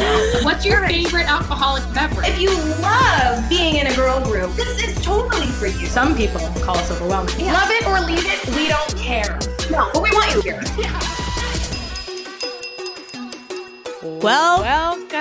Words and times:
right? 0.00 0.44
What's 0.44 0.64
your 0.64 0.86
favorite 0.86 1.28
alcoholic 1.28 1.82
beverage? 1.94 2.28
If 2.28 2.40
you 2.40 2.50
love 2.82 3.48
being 3.48 3.76
in 3.76 3.86
a 3.86 3.94
girl 3.94 4.20
group, 4.24 4.52
this 4.54 4.82
is 4.82 5.04
totally 5.04 5.46
for 5.46 5.66
you. 5.66 5.86
Some 5.86 6.16
people 6.16 6.40
call 6.62 6.76
us 6.76 6.90
overwhelming. 6.90 7.34
Love 7.46 7.70
it 7.70 7.86
or 7.86 8.00
leave 8.00 8.24
it, 8.24 8.46
we 8.56 8.68
don't 8.68 8.96
care. 8.96 9.38
No, 9.70 9.90
but 9.92 10.02
we 10.02 10.10
want 10.10 10.34
you 10.34 10.42
here. 10.42 10.60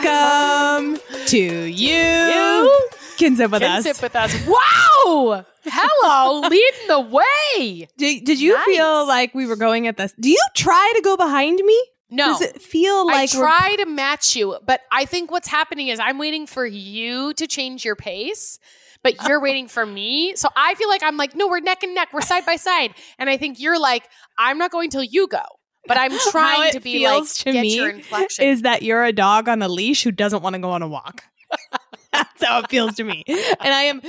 Welcome 0.02 0.97
to 1.27 1.38
you. 1.38 2.79
Can 3.17 3.35
sip 3.35 3.51
with 3.51 3.61
Can 3.61 3.77
us. 3.77 3.83
sip 3.83 4.01
with 4.01 4.15
us. 4.15 4.33
Wow! 4.47 5.45
Hello, 5.65 6.39
leading 6.49 6.88
the 6.88 6.99
way. 6.99 7.88
Did, 7.97 8.23
did 8.23 8.41
you 8.41 8.55
Nice. 8.55 8.65
feel 8.65 9.07
like 9.07 9.35
we 9.35 9.45
were 9.45 9.55
going 9.55 9.85
at 9.88 9.97
this? 9.97 10.11
Do 10.19 10.29
you 10.29 10.41
try 10.55 10.91
to 10.95 11.01
go 11.03 11.15
behind 11.17 11.59
me? 11.59 11.79
No, 12.12 12.28
Does 12.28 12.41
it 12.41 12.62
feel 12.62 13.05
I 13.09 13.14
like 13.14 13.34
we're- 13.34 13.41
try 13.46 13.75
to 13.78 13.86
match 13.86 14.36
you, 14.36 14.57
but 14.65 14.82
I 14.92 15.06
think 15.06 15.32
what's 15.32 15.47
happening 15.47 15.88
is 15.88 16.00
I'm 16.00 16.18
waiting 16.18 16.46
for 16.46 16.65
you 16.65 17.33
to 17.36 17.47
change 17.47 17.86
your 17.86 17.96
pace, 17.96 18.60
but 19.02 19.14
you're 19.28 19.39
waiting 19.47 19.68
for 19.69 19.86
me. 19.86 20.36
So 20.36 20.50
I 20.55 20.75
feel 20.75 20.89
like 20.89 21.04
I'm 21.04 21.16
like, 21.18 21.36
no, 21.36 21.47
we're 21.47 21.61
neck 21.61 21.83
and 21.83 21.96
neck, 21.96 22.10
we're 22.14 22.21
side 22.21 22.46
by 22.46 22.57
side, 22.57 22.93
and 23.18 23.29
I 23.29 23.38
think 23.38 23.60
you're 23.61 23.79
like, 23.79 24.10
I'm 24.38 24.57
not 24.57 24.71
going 24.71 24.89
till 24.89 25.04
you 25.04 25.28
go, 25.28 25.42
but 25.88 25.97
I'm 25.97 26.11
trying 26.32 26.74
to 26.74 26.82
be 26.82 27.05
like, 27.07 27.28
to 27.33 27.52
get 27.54 27.61
me 27.61 27.75
your 27.78 27.89
inflection. 27.89 28.46
is 28.46 28.64
that 28.64 28.83
you're 28.83 29.04
a 29.05 29.14
dog 29.14 29.47
on 29.47 29.61
a 29.61 29.69
leash 29.69 30.04
who 30.04 30.11
doesn't 30.11 30.43
want 30.43 30.55
to 30.55 30.60
go 30.60 30.71
on 30.71 30.82
a 30.82 30.88
walk. 30.89 31.24
That's 32.11 32.44
how 32.44 32.59
it 32.59 32.69
feels 32.69 32.95
to 32.95 33.05
me. 33.05 33.23
And 33.28 33.73
I 33.73 33.83
am 33.83 34.02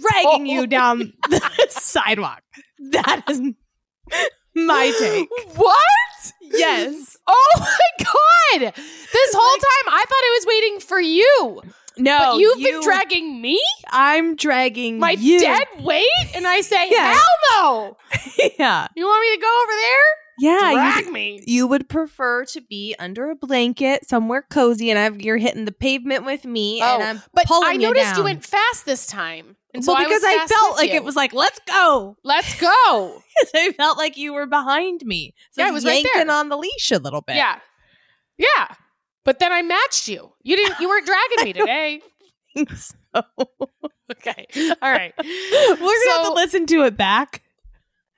dragging 0.00 0.46
you 0.46 0.66
down 0.66 1.12
the 1.28 1.66
sidewalk. 1.68 2.42
That 2.90 3.22
is 3.28 3.40
my 4.54 4.92
take. 4.98 5.28
what? 5.56 5.76
Yes. 6.42 7.16
Oh 7.26 7.50
my 7.58 8.04
god! 8.04 8.72
This 8.74 9.34
whole 9.34 9.56
time 9.58 9.94
I 9.94 10.04
thought 10.08 10.10
I 10.10 10.38
was 10.38 10.46
waiting 10.46 10.80
for 10.80 11.00
you, 11.00 11.62
No, 11.98 12.18
but 12.18 12.36
you've 12.38 12.58
you- 12.60 12.72
been 12.72 12.82
dragging 12.82 13.40
me, 13.40 13.60
I'm 13.90 14.34
dragging 14.36 14.98
my 14.98 15.12
you. 15.12 15.40
dead 15.40 15.66
weight, 15.80 16.06
and 16.34 16.46
I 16.46 16.60
say, 16.62 16.88
Yeah. 16.90 17.12
hell 17.14 17.22
no! 17.52 17.96
yeah. 18.58 18.88
You 18.96 19.06
want 19.06 19.20
me 19.22 19.34
to 19.36 19.40
go 19.40 19.62
over 19.62 19.72
there? 19.72 20.06
Yeah. 20.40 20.72
Drag 20.72 21.06
You, 21.06 21.12
me. 21.12 21.42
you 21.46 21.66
would 21.66 21.88
prefer 21.88 22.44
to 22.46 22.60
be 22.60 22.96
under 22.98 23.30
a 23.30 23.36
blanket 23.36 24.08
somewhere 24.08 24.42
cozy 24.42 24.90
and 24.90 24.98
I've, 24.98 25.20
you're 25.20 25.36
hitting 25.36 25.66
the 25.66 25.72
pavement 25.72 26.24
with 26.24 26.44
me 26.44 26.80
and 26.80 27.02
oh, 27.02 27.06
I'm 27.06 27.22
but 27.34 27.44
I 27.50 27.76
noticed 27.76 28.10
you 28.10 28.14
down. 28.16 28.24
went 28.24 28.44
fast 28.44 28.86
this 28.86 29.06
time, 29.06 29.56
and 29.74 29.84
well, 29.86 29.96
so 29.98 30.02
because 30.04 30.24
I, 30.24 30.38
I, 30.42 30.46
felt 30.46 30.76
like 30.76 30.90
you. 30.90 30.96
it 30.96 31.04
was 31.04 31.14
like, 31.14 31.32
let's 31.32 31.60
go. 31.66 32.16
Let's 32.24 32.58
go. 32.60 33.22
I 33.54 33.72
felt 33.76 33.98
like 33.98 34.16
you 34.16 34.32
were 34.32 34.46
behind 34.46 35.02
me. 35.04 35.34
So 35.52 35.62
Yeah, 35.62 35.68
I 35.68 35.70
was 35.70 35.84
was 35.84 36.04
right 36.04 36.28
on 36.28 36.48
the 36.48 36.56
leash 36.56 36.90
a 36.90 36.98
little 36.98 37.20
bit. 37.20 37.36
yeah, 37.36 37.58
yeah. 38.38 38.74
But 39.24 39.38
then 39.38 39.52
I 39.52 39.62
matched 39.62 40.08
you. 40.08 40.32
You 40.42 40.56
didn't. 40.56 40.80
You 40.80 40.88
weren't 40.88 41.06
dragging 41.06 41.44
me 41.44 41.52
today. 41.52 42.00
so 42.74 42.94
Okay. 44.10 44.46
All 44.82 44.90
right. 44.90 45.12
we're 45.18 45.76
gonna 45.78 46.10
have 46.10 46.24
So- 46.24 46.30
to 46.30 46.32
listen 46.32 46.66
to 46.66 46.82
it 46.84 46.96
back. 46.96 47.42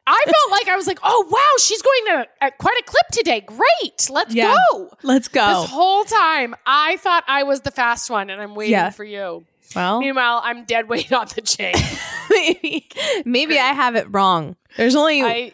I 0.06 0.20
felt 0.24 0.50
like 0.50 0.68
I 0.68 0.76
was 0.76 0.86
like, 0.86 0.98
oh 1.02 1.26
wow, 1.30 1.58
she's 1.62 1.80
going 1.82 2.00
to 2.06 2.28
at 2.40 2.58
quite 2.58 2.76
a 2.80 2.82
clip 2.84 3.06
today. 3.12 3.40
Great. 3.40 4.08
Let's 4.10 4.34
Yeah. 4.34 4.56
go. 4.72 4.90
Let's 5.02 5.28
go. 5.28 5.60
This 5.62 5.70
whole 5.70 6.04
time, 6.04 6.54
I 6.66 6.96
thought 6.96 7.24
I 7.28 7.44
was 7.44 7.60
the 7.60 7.70
fast 7.70 8.10
one, 8.10 8.28
and 8.30 8.40
I'm 8.42 8.54
waiting 8.54 8.72
Yeah. 8.72 8.90
for 8.90 9.04
you. 9.04 9.44
well, 9.76 10.00
Meanwhile, 10.00 10.40
I'm 10.44 10.64
dead 10.64 10.88
weight 10.88 11.12
on 11.12 11.28
the 11.34 11.40
chain. 11.42 11.74
maybe, 12.30 12.88
maybe 13.24 13.58
I 13.58 13.72
have 13.72 13.94
it 13.96 14.06
wrong. 14.10 14.56
There's 14.76 14.96
only 14.96 15.22
I 15.22 15.52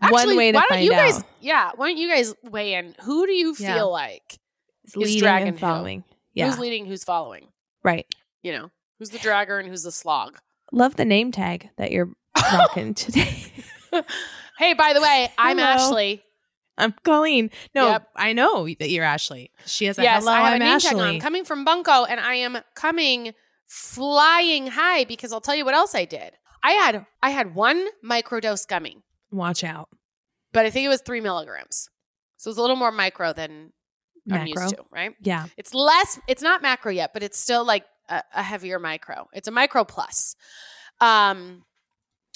one 0.00 0.14
actually, 0.14 0.36
way 0.36 0.52
to 0.52 0.56
why 0.56 0.60
don't 0.62 0.68
find 0.70 0.84
you 0.84 0.90
guys? 0.92 1.18
out. 1.18 1.24
Yeah, 1.40 1.70
why 1.76 1.88
don't 1.88 1.98
you 1.98 2.08
guys 2.08 2.34
weigh 2.42 2.74
in? 2.74 2.94
Who 3.02 3.26
do 3.26 3.32
you 3.32 3.54
feel 3.54 3.66
Yeah. 3.68 3.82
like 3.82 4.38
is 4.86 4.96
leading 4.96 5.18
dragging 5.20 5.48
and 5.48 5.56
who? 5.58 5.66
following. 5.66 6.04
Yeah, 6.34 6.46
who's 6.48 6.58
leading, 6.58 6.86
who's 6.86 7.04
following? 7.04 7.48
right. 7.82 8.06
You 8.42 8.52
know, 8.52 8.70
who's 8.98 9.10
the 9.10 9.18
dragger 9.18 9.60
and 9.60 9.68
who's 9.68 9.82
the 9.82 9.92
slog? 9.92 10.38
Love 10.72 10.96
the 10.96 11.04
name 11.04 11.30
tag 11.32 11.68
that 11.76 11.92
you're 11.92 12.08
rocking 12.52 12.94
today. 12.94 13.44
Hey, 14.58 14.74
by 14.74 14.92
the 14.92 15.00
way, 15.00 15.30
I'm 15.38 15.58
Hello. 15.58 15.70
Ashley. 15.70 16.22
I'm 16.78 16.94
Colleen. 17.04 17.50
No, 17.74 17.88
Yep. 17.88 18.08
I 18.16 18.32
know 18.32 18.66
that 18.66 18.88
you're 18.90 19.04
Ashley. 19.04 19.50
She 19.66 19.84
has 19.86 19.98
a 19.98 20.02
yes, 20.02 20.22
hello. 20.22 20.32
I 20.32 20.36
have 20.40 20.46
I'm 20.48 20.56
a 20.56 20.58
name 20.60 20.68
Ashley. 20.68 20.90
tag 20.90 20.98
on. 20.98 21.08
I'm 21.08 21.20
coming 21.20 21.44
from 21.44 21.64
Bunko, 21.64 22.04
and 22.04 22.18
I 22.20 22.34
am 22.36 22.58
coming 22.74 23.34
flying 23.66 24.66
high 24.68 25.04
because 25.04 25.32
I'll 25.32 25.40
tell 25.40 25.54
you 25.54 25.64
what 25.64 25.74
else 25.74 25.94
I 25.94 26.04
did. 26.04 26.32
I 26.62 26.72
had 26.72 27.06
I 27.22 27.30
had 27.30 27.54
one 27.54 27.86
microdose 28.04 28.66
gummy, 28.66 28.98
Watch 29.30 29.64
out, 29.64 29.88
but 30.52 30.66
I 30.66 30.70
think 30.70 30.84
it 30.84 30.88
was 30.88 31.00
three 31.02 31.20
milligrams, 31.20 31.88
so 32.36 32.50
it's 32.50 32.58
a 32.58 32.60
little 32.60 32.76
more 32.76 32.92
micro 32.92 33.32
than 33.32 33.72
I'm 34.30 34.46
used 34.46 34.68
to. 34.70 34.84
Right? 34.90 35.12
Yeah, 35.22 35.46
It's 35.56 35.72
less. 35.74 36.18
It's 36.28 36.42
not 36.42 36.60
macro 36.62 36.92
yet, 36.92 37.12
but 37.14 37.22
it's 37.22 37.38
still 37.38 37.64
like 37.64 37.84
a, 38.08 38.22
a 38.34 38.42
heavier 38.42 38.78
micro. 38.78 39.28
It's 39.32 39.48
a 39.48 39.50
micro 39.52 39.84
plus, 39.84 40.34
um, 41.00 41.62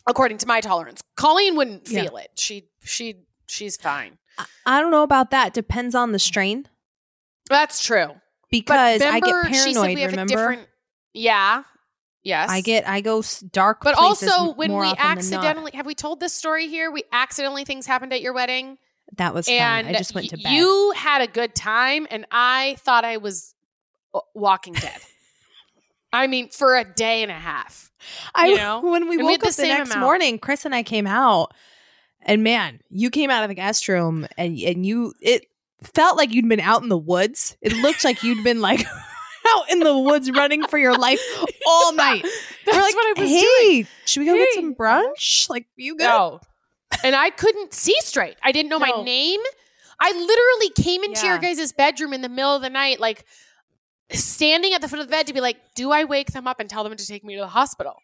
according 0.07 0.39
to 0.39 0.47
my 0.47 0.61
tolerance. 0.61 1.03
Colleen 1.17 1.57
wouldn't 1.57 1.89
Yeah. 1.89 2.03
feel 2.03 2.17
it. 2.17 2.31
She 2.37 2.69
she 2.83 3.17
she's 3.47 3.77
fine. 3.77 4.19
I, 4.39 4.47
I 4.67 4.81
don't 4.81 4.91
know 4.91 5.03
about 5.03 5.31
that. 5.31 5.53
Depends 5.55 5.95
on 5.95 6.13
the 6.13 6.19
strain 6.19 6.67
That's 7.49 7.83
true. 7.85 8.15
Because 8.51 9.03
I 9.03 9.21
get 9.21 9.31
remember, 9.33 9.49
she 9.55 9.75
said 9.75 9.83
paranoid. 9.83 9.95
we 9.95 10.01
have 10.03 10.11
a 10.11 10.13
remember, 10.13 10.31
different. 10.35 10.69
Yeah. 11.13 11.63
Yes. 12.23 12.49
I 12.51 12.61
get 12.63 12.89
I 12.89 13.01
go 13.01 13.23
dark. 13.53 13.81
But 13.83 13.97
places 13.97 14.33
also, 14.33 14.55
when 14.55 14.71
more 14.71 14.81
we 14.83 14.87
often 14.89 14.99
than 14.99 15.07
not. 15.07 15.17
accidentally 15.19 15.73
have 15.75 15.87
we 15.87 15.95
told 15.95 16.21
this 16.21 16.33
story 16.33 16.69
here? 16.69 16.91
We 16.91 17.05
accidentally 17.13 17.65
things 17.65 17.87
happened 17.87 18.13
at 18.13 18.21
your 18.23 18.33
wedding, 18.33 18.79
that 19.19 19.35
was 19.35 19.47
fun. 19.47 19.87
I 19.87 19.93
just 19.93 20.15
went 20.15 20.31
to 20.31 20.39
bed. 20.39 20.51
You 20.53 20.93
had 20.97 21.21
a 21.21 21.27
good 21.27 21.55
time, 21.55 22.07
and 22.11 22.27
I 22.31 22.77
thought 22.81 23.05
I 23.05 23.19
was 23.19 23.55
uh, 24.15 24.21
Walking 24.35 24.73
Dead. 24.73 24.99
I 26.15 26.27
mean, 26.27 26.49
for 26.51 26.77
a 26.77 26.85
day 26.85 27.23
and 27.23 27.31
a 27.31 27.35
half. 27.35 27.91
I 28.35 28.53
know? 28.55 28.81
when 28.85 29.09
we 29.09 29.17
And 29.17 29.25
woke 29.25 29.41
the 29.41 29.47
up 29.47 29.49
the, 29.49 29.53
same 29.53 29.69
next 29.79 29.91
amount. 29.91 30.01
morning, 30.01 30.39
Chris 30.39 30.65
and 30.65 30.75
I 30.75 30.83
came 30.83 31.07
out, 31.07 31.53
and 32.23 32.43
man, 32.43 32.81
you 32.91 33.11
came 33.11 33.31
out 33.31 33.43
of 33.43 33.49
the 33.49 33.55
guest 33.55 33.89
room, 33.89 34.27
and 34.39 34.59
and 34.59 34.85
you 34.87 35.13
it 35.21 35.47
felt 35.83 36.17
like 36.17 36.33
you'd 36.33 36.49
been 36.49 36.61
out 36.61 36.83
in 36.83 36.89
the 36.89 36.97
woods. 36.99 37.57
It 37.61 37.73
looked 37.75 38.05
like 38.05 38.23
you'd 38.23 38.45
been 38.45 38.61
like 38.61 38.85
out 39.55 39.71
in 39.71 39.81
the 39.81 39.99
woods 39.99 40.31
running 40.31 40.67
for 40.67 40.79
your 40.79 40.97
life 40.97 41.21
all 41.67 41.93
night. 41.95 42.23
That's 42.65 42.77
We're 42.77 42.83
like, 42.83 42.95
what 42.95 43.19
I 43.19 43.21
was 43.21 43.31
hey, 43.31 43.73
doing. 43.73 43.87
should 44.07 44.21
we 44.21 44.27
go 44.27 44.35
get 44.35 44.49
some 44.55 44.75
brunch? 44.75 45.51
Like, 45.51 45.67
you 45.77 45.97
go. 45.97 46.05
No. 46.07 46.41
and 47.05 47.15
I 47.15 47.31
couldn't 47.31 47.75
see 47.75 47.97
straight. 48.01 48.37
I 48.43 48.53
didn't 48.53 48.71
know 48.71 48.79
No. 48.79 48.87
my 48.97 49.03
name. 49.05 49.41
I 50.01 50.11
literally 50.13 50.71
came 50.83 51.05
into 51.05 51.27
your 51.27 51.37
Yeah. 51.43 51.55
guys' 51.55 51.73
bedroom 51.73 52.13
in 52.15 52.21
the 52.23 52.29
middle 52.29 52.55
of 52.57 52.63
the 52.63 52.71
night, 52.71 53.01
like 53.01 53.25
standing 54.11 54.73
at 54.75 54.81
the 54.81 54.89
foot 54.89 54.99
of 55.01 55.07
the 55.07 55.11
bed 55.11 55.27
to 55.27 55.33
be 55.33 55.41
like, 55.41 55.57
do 55.75 55.91
I 55.91 56.05
wake 56.05 56.33
them 56.33 56.47
up 56.47 56.61
and 56.61 56.69
tell 56.69 56.85
them 56.85 56.97
to 56.97 57.07
take 57.07 57.25
me 57.25 57.35
to 57.35 57.41
the 57.41 57.49
hospital? 57.49 57.97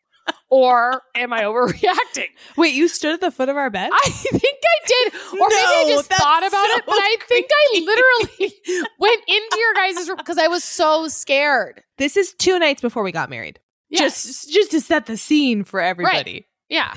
Or 0.49 1.03
am 1.15 1.33
I 1.33 1.43
overreacting? 1.43 2.27
Wait, 2.57 2.75
you 2.75 2.89
stood 2.89 3.15
at 3.15 3.21
the 3.21 3.31
foot 3.31 3.49
of 3.49 3.57
our 3.57 3.71
bed? 3.71 3.91
I 3.93 4.11
think 4.11 4.43
I 4.45 4.87
did. 4.87 5.15
Or 5.15 5.49
maybe 5.49 5.63
I 5.63 5.85
just 5.89 6.13
thought 6.13 6.47
about 6.47 6.67
so 6.67 6.77
it, 6.77 6.85
but 6.87 6.95
I 6.95 7.17
think 7.27 7.49
I 7.51 7.81
literally 7.81 8.55
went 8.99 9.23
into 9.27 9.59
your 9.59 9.75
guys' 9.75 10.09
room 10.09 10.17
because 10.19 10.39
I 10.39 10.49
was 10.49 10.65
so 10.65 11.09
scared. 11.09 11.83
this 11.99 12.17
is 12.17 12.35
two 12.35 12.59
nights 12.59 12.83
before 12.83 13.03
we 13.03 13.13
got 13.13 13.31
married. 13.31 13.61
Yes. 13.89 14.25
Just 14.25 14.51
just 14.51 14.71
to 14.73 14.81
set 14.81 15.07
the 15.07 15.17
scene 15.17 15.65
for 15.65 15.81
everybody. 15.81 16.47
Yeah. 16.69 16.95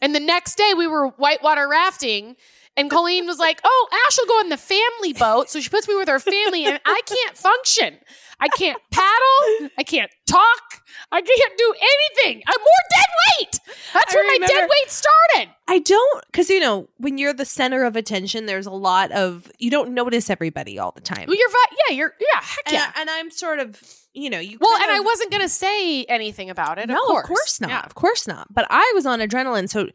And 0.00 0.14
the 0.14 0.20
next 0.20 0.56
day 0.56 0.72
we 0.76 0.88
were 0.88 1.08
whitewater 1.08 1.68
rafting 1.68 2.34
and 2.76 2.90
Colleen 2.90 3.26
was 3.26 3.38
like, 3.38 3.60
Oh, 3.64 3.88
Ash 4.08 4.18
will 4.18 4.26
go 4.26 4.38
on 4.40 4.48
the 4.48 4.56
family 4.56 5.12
boat. 5.12 5.50
So 5.50 5.60
she 5.60 5.68
puts 5.68 5.86
me 5.86 5.94
with 5.94 6.08
her 6.08 6.18
family 6.18 6.64
and 6.64 6.80
I 6.84 7.00
can't 7.06 7.36
function. 7.36 7.98
I 8.42 8.48
can't 8.48 8.78
paddle. 8.90 9.70
I 9.78 9.84
can't 9.84 10.10
talk. 10.26 10.82
I 11.12 11.20
can't 11.20 11.58
do 11.58 11.74
anything. 11.80 12.42
I'm 12.46 12.60
more 12.60 12.82
dead 12.90 13.06
weight. 13.38 13.60
That's 13.92 14.12
I 14.12 14.16
where 14.16 14.40
my 14.40 14.46
dead 14.46 14.68
weight 14.68 14.90
started. 14.90 15.54
I 15.68 15.78
don't, 15.78 16.24
because 16.26 16.50
you 16.50 16.58
know, 16.58 16.88
when 16.96 17.18
you're 17.18 17.34
the 17.34 17.44
center 17.44 17.84
of 17.84 17.94
attention, 17.94 18.46
there's 18.46 18.66
a 18.66 18.72
lot 18.72 19.12
of 19.12 19.50
you 19.58 19.70
don't 19.70 19.94
notice 19.94 20.28
everybody 20.28 20.78
all 20.78 20.90
the 20.90 21.00
time. 21.00 21.26
Well, 21.28 21.36
you're 21.36 21.50
yeah, 21.88 21.94
you're 21.94 22.14
yeah, 22.18 22.40
heck 22.40 22.66
and, 22.66 22.74
yeah. 22.74 22.92
I, 22.96 23.00
and 23.00 23.10
I'm 23.10 23.30
sort 23.30 23.60
of, 23.60 23.80
you 24.12 24.28
know, 24.28 24.40
you. 24.40 24.58
well, 24.60 24.82
and 24.82 24.90
I 24.90 25.00
wasn't 25.00 25.30
gonna 25.30 25.48
say 25.48 26.04
anything 26.04 26.50
about 26.50 26.78
it. 26.78 26.88
No, 26.88 26.96
of 26.96 27.24
course, 27.24 27.60
not. 27.60 27.70
Yeah. 27.70 27.82
Of 27.82 27.94
course 27.94 28.26
not. 28.26 28.52
But 28.52 28.66
I 28.70 28.90
was 28.94 29.06
on 29.06 29.20
adrenaline, 29.20 29.68
so 29.68 29.88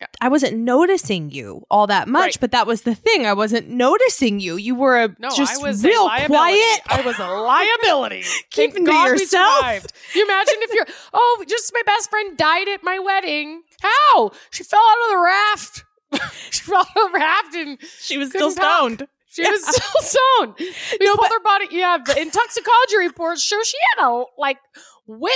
Yeah. 0.00 0.06
I 0.20 0.28
wasn't 0.28 0.58
noticing 0.58 1.30
you 1.30 1.64
all 1.70 1.86
that 1.86 2.06
much. 2.06 2.20
Right. 2.22 2.38
But 2.40 2.50
that 2.52 2.66
was 2.66 2.82
the 2.82 2.94
thing. 2.94 3.24
I 3.24 3.32
wasn't 3.32 3.68
noticing 3.70 4.40
you. 4.40 4.56
You 4.56 4.74
were 4.74 5.04
a, 5.04 5.08
No, 5.18 5.30
just 5.30 5.58
I 5.58 5.66
was 5.66 5.82
real 5.82 6.04
liability. 6.04 6.28
quiet. 6.34 6.80
I 6.88 7.00
was 7.00 7.18
a 7.18 7.26
liability. 7.28 8.24
Keeping 8.50 8.84
to 8.84 8.90
God 8.90 9.06
yourself. 9.08 9.86
You 10.14 10.24
imagine 10.24 10.54
if 10.58 10.74
you're 10.74 10.86
oh, 11.14 11.44
just 11.48 11.72
my 11.72 11.80
best 11.86 12.10
friend 12.10 12.36
died 12.36 12.68
at 12.68 12.82
my 12.84 12.98
wedding. 12.98 13.62
How? 13.80 14.32
She 14.50 14.64
fell 14.64 14.80
out 14.80 15.04
of 15.06 15.10
the 15.12 15.22
raft. 15.24 15.84
she 16.50 16.60
fell 16.62 16.80
out 16.80 16.88
of 16.88 17.12
the 17.12 17.18
raft 17.18 17.54
and 17.54 17.78
she 17.98 18.18
was 18.18 18.28
still 18.28 18.52
talk. 18.52 18.64
stoned. 18.64 19.08
she 19.30 19.50
was 19.50 19.66
still 19.66 20.02
stoned. 20.40 20.54
We 20.58 21.06
pulled 21.06 21.30
her 21.30 21.40
body. 21.42 21.68
Yeah, 21.70 21.96
the 22.04 22.20
intoxicology 22.20 22.98
reports 22.98 23.42
show 23.42 23.62
she 23.62 23.76
had 23.96 24.06
a 24.06 24.24
like 24.36 24.58
way 25.06 25.30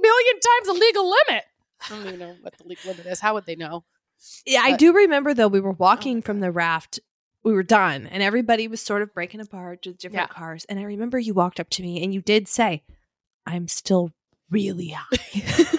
million 0.00 0.34
times 0.34 0.66
the 0.68 0.74
legal 0.74 1.10
limit. 1.10 1.44
I 1.84 1.88
don't 1.90 2.06
even 2.06 2.18
know 2.20 2.36
what 2.40 2.56
the 2.56 2.64
legal 2.68 2.92
limit 2.92 3.06
is. 3.06 3.18
How 3.18 3.34
would 3.34 3.46
they 3.46 3.56
know? 3.56 3.84
Yeah, 4.46 4.60
I 4.62 4.76
do 4.76 4.92
remember 4.94 5.34
though. 5.34 5.48
We 5.48 5.60
were 5.60 5.70
Oh 5.72 5.76
walking 5.78 6.22
from 6.22 6.40
the 6.40 6.50
raft 6.52 7.00
we 7.44 7.52
were 7.52 7.62
done 7.62 8.06
and 8.08 8.22
everybody 8.22 8.66
was 8.66 8.80
sort 8.80 9.02
of 9.02 9.14
breaking 9.14 9.40
apart 9.40 9.82
to 9.82 9.92
different 9.92 10.30
Yeah. 10.30 10.34
cars. 10.34 10.64
And 10.68 10.78
I 10.80 10.82
remember 10.82 11.18
you 11.18 11.32
walked 11.34 11.60
up 11.60 11.70
to 11.70 11.82
me 11.82 12.02
and 12.02 12.12
you 12.12 12.20
did 12.20 12.48
say, 12.48 12.82
I'm 13.46 13.68
still 13.68 14.10
really 14.50 14.88
high. 14.96 15.72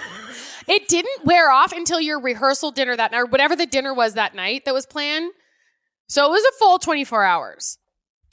It 0.70 0.86
didn't 0.86 1.24
wear 1.24 1.50
off 1.50 1.72
until 1.72 1.98
your 1.98 2.20
rehearsal 2.20 2.72
dinner 2.72 2.94
that 2.94 3.10
night, 3.12 3.20
or 3.20 3.24
whatever 3.26 3.56
the 3.56 3.64
dinner 3.64 3.94
was 3.94 4.12
that 4.14 4.34
night 4.34 4.66
that 4.66 4.74
was 4.74 4.84
planned. 4.84 5.32
So 6.08 6.26
it 6.26 6.30
was 6.30 6.44
a 6.44 6.58
full 6.58 6.78
24 6.78 7.24
hours. 7.24 7.78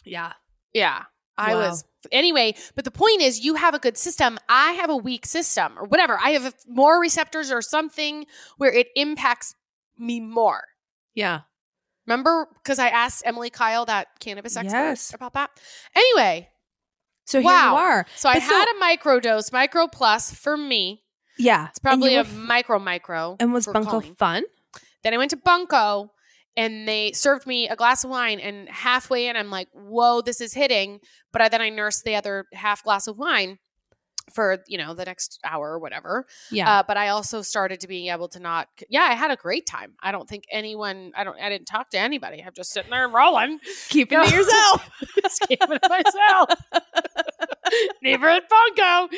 yeah. 0.04 0.34
Yeah. 0.74 1.04
I 1.38 1.54
Wow. 1.56 1.62
was 1.70 1.86
anyway, 2.12 2.56
but 2.76 2.84
the 2.84 2.92
point 2.92 3.22
is 3.22 3.44
you 3.46 3.56
have 3.56 3.74
a 3.74 3.80
good 3.80 3.98
system. 3.98 4.38
I 4.50 4.74
have 4.74 4.90
a 4.90 4.98
weak 4.98 5.26
system 5.26 5.78
or 5.80 5.86
whatever. 5.86 6.18
I 6.22 6.32
have 6.32 6.54
more 6.68 7.00
receptors 7.00 7.52
or 7.52 7.62
something 7.62 8.26
where 8.58 8.72
it 8.74 8.88
impacts 8.98 9.56
me 9.98 10.20
more. 10.20 10.64
Yeah. 11.14 11.42
Remember 12.08 12.48
because 12.56 12.78
I 12.80 12.90
asked 12.90 13.24
Emily 13.26 13.50
Kyle 13.50 13.86
that 13.86 14.08
cannabis 14.20 14.56
expert 14.56 14.78
Yes. 14.78 15.14
about 15.14 15.34
that. 15.34 15.50
Anyway, 15.96 16.50
So 17.28 17.40
here 17.40 17.46
Wow. 17.50 17.72
you 17.72 17.78
are. 17.80 18.06
so 18.16 18.30
I 18.30 18.38
so- 18.40 18.54
had 18.54 18.68
a 18.76 18.78
micro 18.80 19.20
dose, 19.20 19.52
micro 19.52 19.88
plus 19.88 20.32
for 20.34 20.56
me. 20.56 21.04
Yeah. 21.40 21.68
It's 21.70 21.80
probably 21.80 22.14
a 22.16 22.20
f- 22.22 22.32
micro 22.34 22.78
micro. 22.78 23.36
And 23.40 23.52
was 23.52 23.66
Bunko 23.66 23.90
Colleen. 23.90 24.16
fun? 24.16 24.44
Then 25.04 25.14
I 25.14 25.18
went 25.18 25.32
to 25.32 25.38
Bunko 25.38 26.12
and 26.56 26.88
they 26.88 27.12
served 27.14 27.48
me 27.48 27.68
a 27.68 27.76
glass 27.76 28.04
of 28.04 28.12
wine. 28.12 28.40
And 28.40 28.70
halfway 28.70 29.28
in, 29.28 29.36
I'm 29.36 29.50
like, 29.50 29.68
whoa, 29.74 30.22
this 30.22 30.40
is 30.40 30.54
hitting. 30.54 31.00
But 31.34 31.42
I, 31.42 31.50
then 31.50 31.62
I 31.62 31.70
nursed 31.70 32.04
the 32.04 32.16
other 32.16 32.46
half 32.54 32.84
glass 32.84 33.08
of 33.08 33.18
wine 33.18 33.58
for, 34.34 34.58
you 34.68 34.78
know, 34.78 34.94
the 34.94 35.06
next 35.06 35.40
hour 35.44 35.72
or 35.72 35.80
whatever. 35.80 36.26
Yeah. 36.52 36.80
Uh, 36.80 36.84
but 36.88 36.98
I 36.98 37.10
also 37.10 37.42
started 37.42 37.80
to 37.82 37.88
being 37.88 38.08
able 38.12 38.28
to 38.30 38.40
not, 38.40 38.68
yeah, 38.90 39.04
I 39.04 39.14
had 39.14 39.32
a 39.32 39.36
great 39.36 39.66
time. 39.66 39.94
I 40.02 40.12
don't 40.12 40.28
think 40.28 40.46
anyone, 40.52 41.12
I 41.16 41.24
don't, 41.24 41.40
I 41.40 41.50
didn't 41.50 41.68
talk 41.68 41.90
to 41.92 42.00
anybody. 42.00 42.44
I'm 42.46 42.54
just 42.56 42.72
sitting 42.72 42.92
there 42.92 43.06
and 43.06 43.14
rolling. 43.14 43.60
Keep 43.90 44.12
it 44.12 44.28
to 44.28 44.36
yourself. 44.36 44.90
just 45.22 45.42
keeping 45.48 45.72
it 45.72 45.82
to 45.82 45.90
myself. 45.90 46.50
Never 48.02 48.30
at 48.30 48.44
Bunko. 48.48 49.16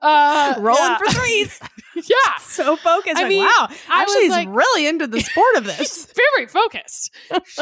Uh, 0.00 0.54
Rolling 0.58 0.80
yeah. 0.82 0.98
for 0.98 1.06
threes. 1.12 1.60
Yeah. 1.96 2.38
so 2.40 2.76
focused. 2.76 3.16
I 3.16 3.22
like, 3.22 3.28
mean, 3.28 3.44
wow. 3.44 3.68
I 3.88 4.02
Actually, 4.02 4.22
he's 4.22 4.30
like- 4.30 4.48
really 4.48 4.86
into 4.86 5.06
the 5.06 5.20
sport 5.20 5.56
of 5.56 5.64
this. 5.64 6.06
very 6.36 6.46
focused. 6.46 7.12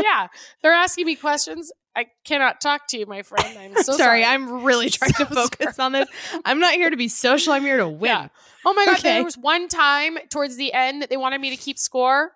yeah. 0.01 0.29
They're 0.63 0.73
asking 0.73 1.07
me 1.07 1.17
questions. 1.17 1.73
I 1.95 2.07
cannot 2.25 2.61
talk 2.61 2.87
to 2.89 2.99
you, 2.99 3.07
my 3.07 3.23
friend. 3.23 3.59
I'm 3.59 3.75
so 3.83 3.83
sorry, 3.97 4.23
sorry. 4.23 4.25
I'm 4.25 4.63
really 4.65 4.89
trying 4.91 5.13
So 5.13 5.25
to 5.27 5.35
focus 5.35 5.79
on 5.79 5.93
this. 5.93 6.09
I'm 6.45 6.59
not 6.59 6.73
here 6.75 6.89
to 6.91 6.97
be 6.97 7.09
social. 7.09 7.53
I'm 7.53 7.63
here 7.63 7.77
to 7.79 7.89
win. 7.89 8.09
Yeah. 8.11 8.29
Oh 8.65 8.73
my 8.75 8.85
god, 8.87 8.99
Okay. 8.99 9.15
there 9.15 9.25
was 9.25 9.37
one 9.37 9.69
time 9.69 10.17
towards 10.31 10.57
the 10.57 10.73
end 10.73 11.03
that 11.03 11.11
they 11.11 11.17
wanted 11.17 11.41
me 11.41 11.51
to 11.51 11.57
keep 11.57 11.79
score. 11.79 12.33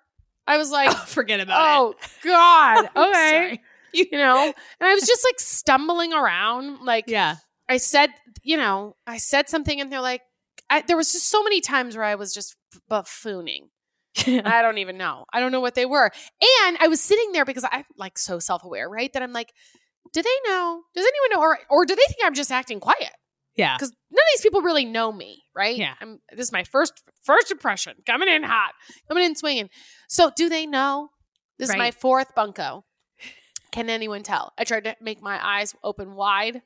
I 0.46 0.58
was 0.58 0.70
like, 0.70 0.90
oh, 0.92 1.04
Forget 1.06 1.40
about 1.40 1.56
it. 1.58 1.76
oh 1.76 1.94
god, 2.24 2.84
okay, 2.96 3.12
Sorry. 3.30 3.62
you 3.92 4.06
know. 4.18 4.44
And 4.44 4.88
I 4.88 4.94
was 4.94 5.06
just 5.06 5.24
like 5.24 5.38
stumbling 5.40 6.12
around. 6.12 6.80
Like 6.84 7.04
Yeah. 7.08 7.36
I 7.68 7.78
said, 7.78 8.10
you 8.42 8.56
know, 8.56 8.94
I 9.06 9.16
said 9.18 9.48
something, 9.48 9.80
and 9.80 9.90
they're 9.92 10.00
like, 10.00 10.22
I, 10.70 10.82
there 10.82 10.96
was 10.96 11.12
just 11.12 11.28
so 11.28 11.42
many 11.42 11.60
times 11.60 11.96
where 11.96 12.04
I 12.04 12.14
was 12.16 12.32
just 12.34 12.56
buffooning. 12.90 13.68
I 14.26 14.62
don't 14.62 14.78
even 14.78 14.96
know. 14.96 15.24
I 15.32 15.40
don't 15.40 15.52
know 15.52 15.60
what 15.60 15.74
they 15.74 15.86
were. 15.86 16.10
And 16.66 16.76
I 16.80 16.88
was 16.88 17.00
sitting 17.00 17.32
there 17.32 17.44
because 17.44 17.64
I'm 17.70 17.84
like 17.96 18.18
so 18.18 18.38
self 18.38 18.64
aware, 18.64 18.88
right? 18.88 19.12
That 19.12 19.22
I'm 19.22 19.32
like, 19.32 19.52
do 20.12 20.22
they 20.22 20.50
know? 20.50 20.82
Does 20.94 21.06
anyone 21.06 21.30
know? 21.32 21.46
Or, 21.46 21.58
or 21.70 21.84
do 21.84 21.94
they 21.94 22.02
think 22.06 22.20
I'm 22.24 22.34
just 22.34 22.52
acting 22.52 22.80
quiet? 22.80 23.10
yeah. 23.56 23.74
Because 23.76 23.90
none 23.90 24.22
of 24.22 24.26
these 24.34 24.42
people 24.42 24.62
really 24.62 24.84
know 24.84 25.10
me, 25.10 25.42
right? 25.54 25.76
Yeah. 25.76 25.94
I'm, 26.00 26.20
this 26.30 26.46
is 26.46 26.52
my 26.52 26.64
first 26.64 27.02
first 27.22 27.50
impression. 27.50 27.94
Coming 28.06 28.28
in 28.28 28.42
hot, 28.42 28.72
coming 29.08 29.24
in 29.24 29.34
swinging. 29.34 29.70
So 30.08 30.30
do 30.34 30.48
they 30.48 30.66
know? 30.66 31.08
This 31.58 31.70
is 31.70 31.76
my 31.76 31.90
fourth 31.90 32.34
bunko. 32.34 32.84
Can 33.72 33.88
anyone 33.88 34.22
tell? 34.22 34.52
I 34.58 34.64
tried 34.64 34.84
to 34.84 34.96
make 35.00 35.22
my 35.22 35.38
eyes 35.42 35.74
open 35.82 36.14
wide. 36.14 36.62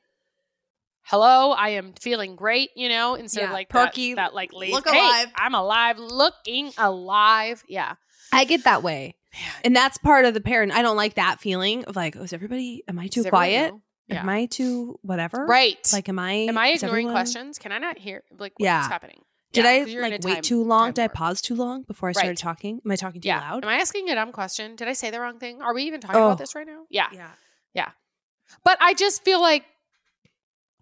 Hello, 1.03 1.51
I 1.51 1.69
am 1.69 1.93
feeling 1.99 2.35
great, 2.35 2.69
you 2.75 2.87
know, 2.87 3.15
instead 3.15 3.45
of 3.45 3.51
like 3.51 3.69
perky, 3.69 4.13
that, 4.13 4.29
that 4.29 4.33
like 4.35 4.53
lazy. 4.53 4.71
look 4.73 4.87
hey, 4.87 4.99
alive. 4.99 5.27
I'm 5.35 5.55
alive, 5.55 5.97
looking 5.97 6.71
alive. 6.77 7.63
Yeah. 7.67 7.95
I 8.31 8.45
get 8.45 8.63
that 8.63 8.81
way. 8.83 9.15
Man. 9.33 9.51
And 9.65 9.75
that's 9.75 9.97
part 9.97 10.25
of 10.25 10.33
the 10.33 10.41
parent. 10.41 10.71
I 10.73 10.81
don't 10.81 10.95
like 10.97 11.15
that 11.15 11.39
feeling 11.41 11.83
of 11.85 11.95
like, 11.95 12.15
oh, 12.17 12.23
is 12.23 12.33
everybody, 12.33 12.83
am 12.87 12.99
I 12.99 13.07
too 13.07 13.23
quiet? 13.23 13.73
Yeah. 14.07 14.21
Am 14.21 14.29
I 14.29 14.45
too 14.45 14.99
whatever? 15.01 15.45
right. 15.45 15.77
Like, 15.91 16.07
am 16.09 16.19
I, 16.19 16.31
am 16.33 16.57
I 16.57 16.69
ignoring 16.69 16.91
everyone- 17.07 17.13
questions? 17.13 17.57
Can 17.57 17.71
I 17.71 17.77
not 17.77 17.97
hear? 17.97 18.23
Like, 18.37 18.53
what's 18.57 18.65
Yeah. 18.65 18.87
happening? 18.87 19.21
Did 19.53 19.65
Yeah, 19.65 19.71
I 19.71 20.07
like 20.09 20.23
wait 20.23 20.33
time- 20.35 20.41
too 20.43 20.63
long? 20.63 20.91
Did 20.93 21.03
I 21.03 21.07
pause 21.09 21.41
too 21.41 21.55
long 21.55 21.83
before 21.83 22.07
I 22.09 22.11
started 22.13 22.29
Right. 22.29 22.37
talking? 22.37 22.79
Am 22.85 22.91
I 22.91 22.95
talking 22.95 23.19
too 23.21 23.27
Yeah. 23.27 23.39
loud? 23.41 23.63
Am 23.65 23.69
I 23.69 23.75
asking 23.75 24.09
a 24.09 24.15
dumb 24.15 24.31
question? 24.31 24.75
Did 24.77 24.87
I 24.87 24.93
say 24.93 25.09
the 25.11 25.19
wrong 25.19 25.39
thing? 25.39 25.61
Are 25.61 25.73
we 25.73 25.83
even 25.83 25.99
talking 25.99 26.21
Oh. 26.21 26.27
about 26.27 26.37
this 26.37 26.55
right 26.55 26.65
now? 26.67 26.83
Yeah. 26.89 27.07
Yeah. 27.11 27.31
yeah. 27.73 27.89
But 28.63 28.77
I 28.81 28.93
just 28.93 29.23
feel 29.25 29.41
like, 29.41 29.65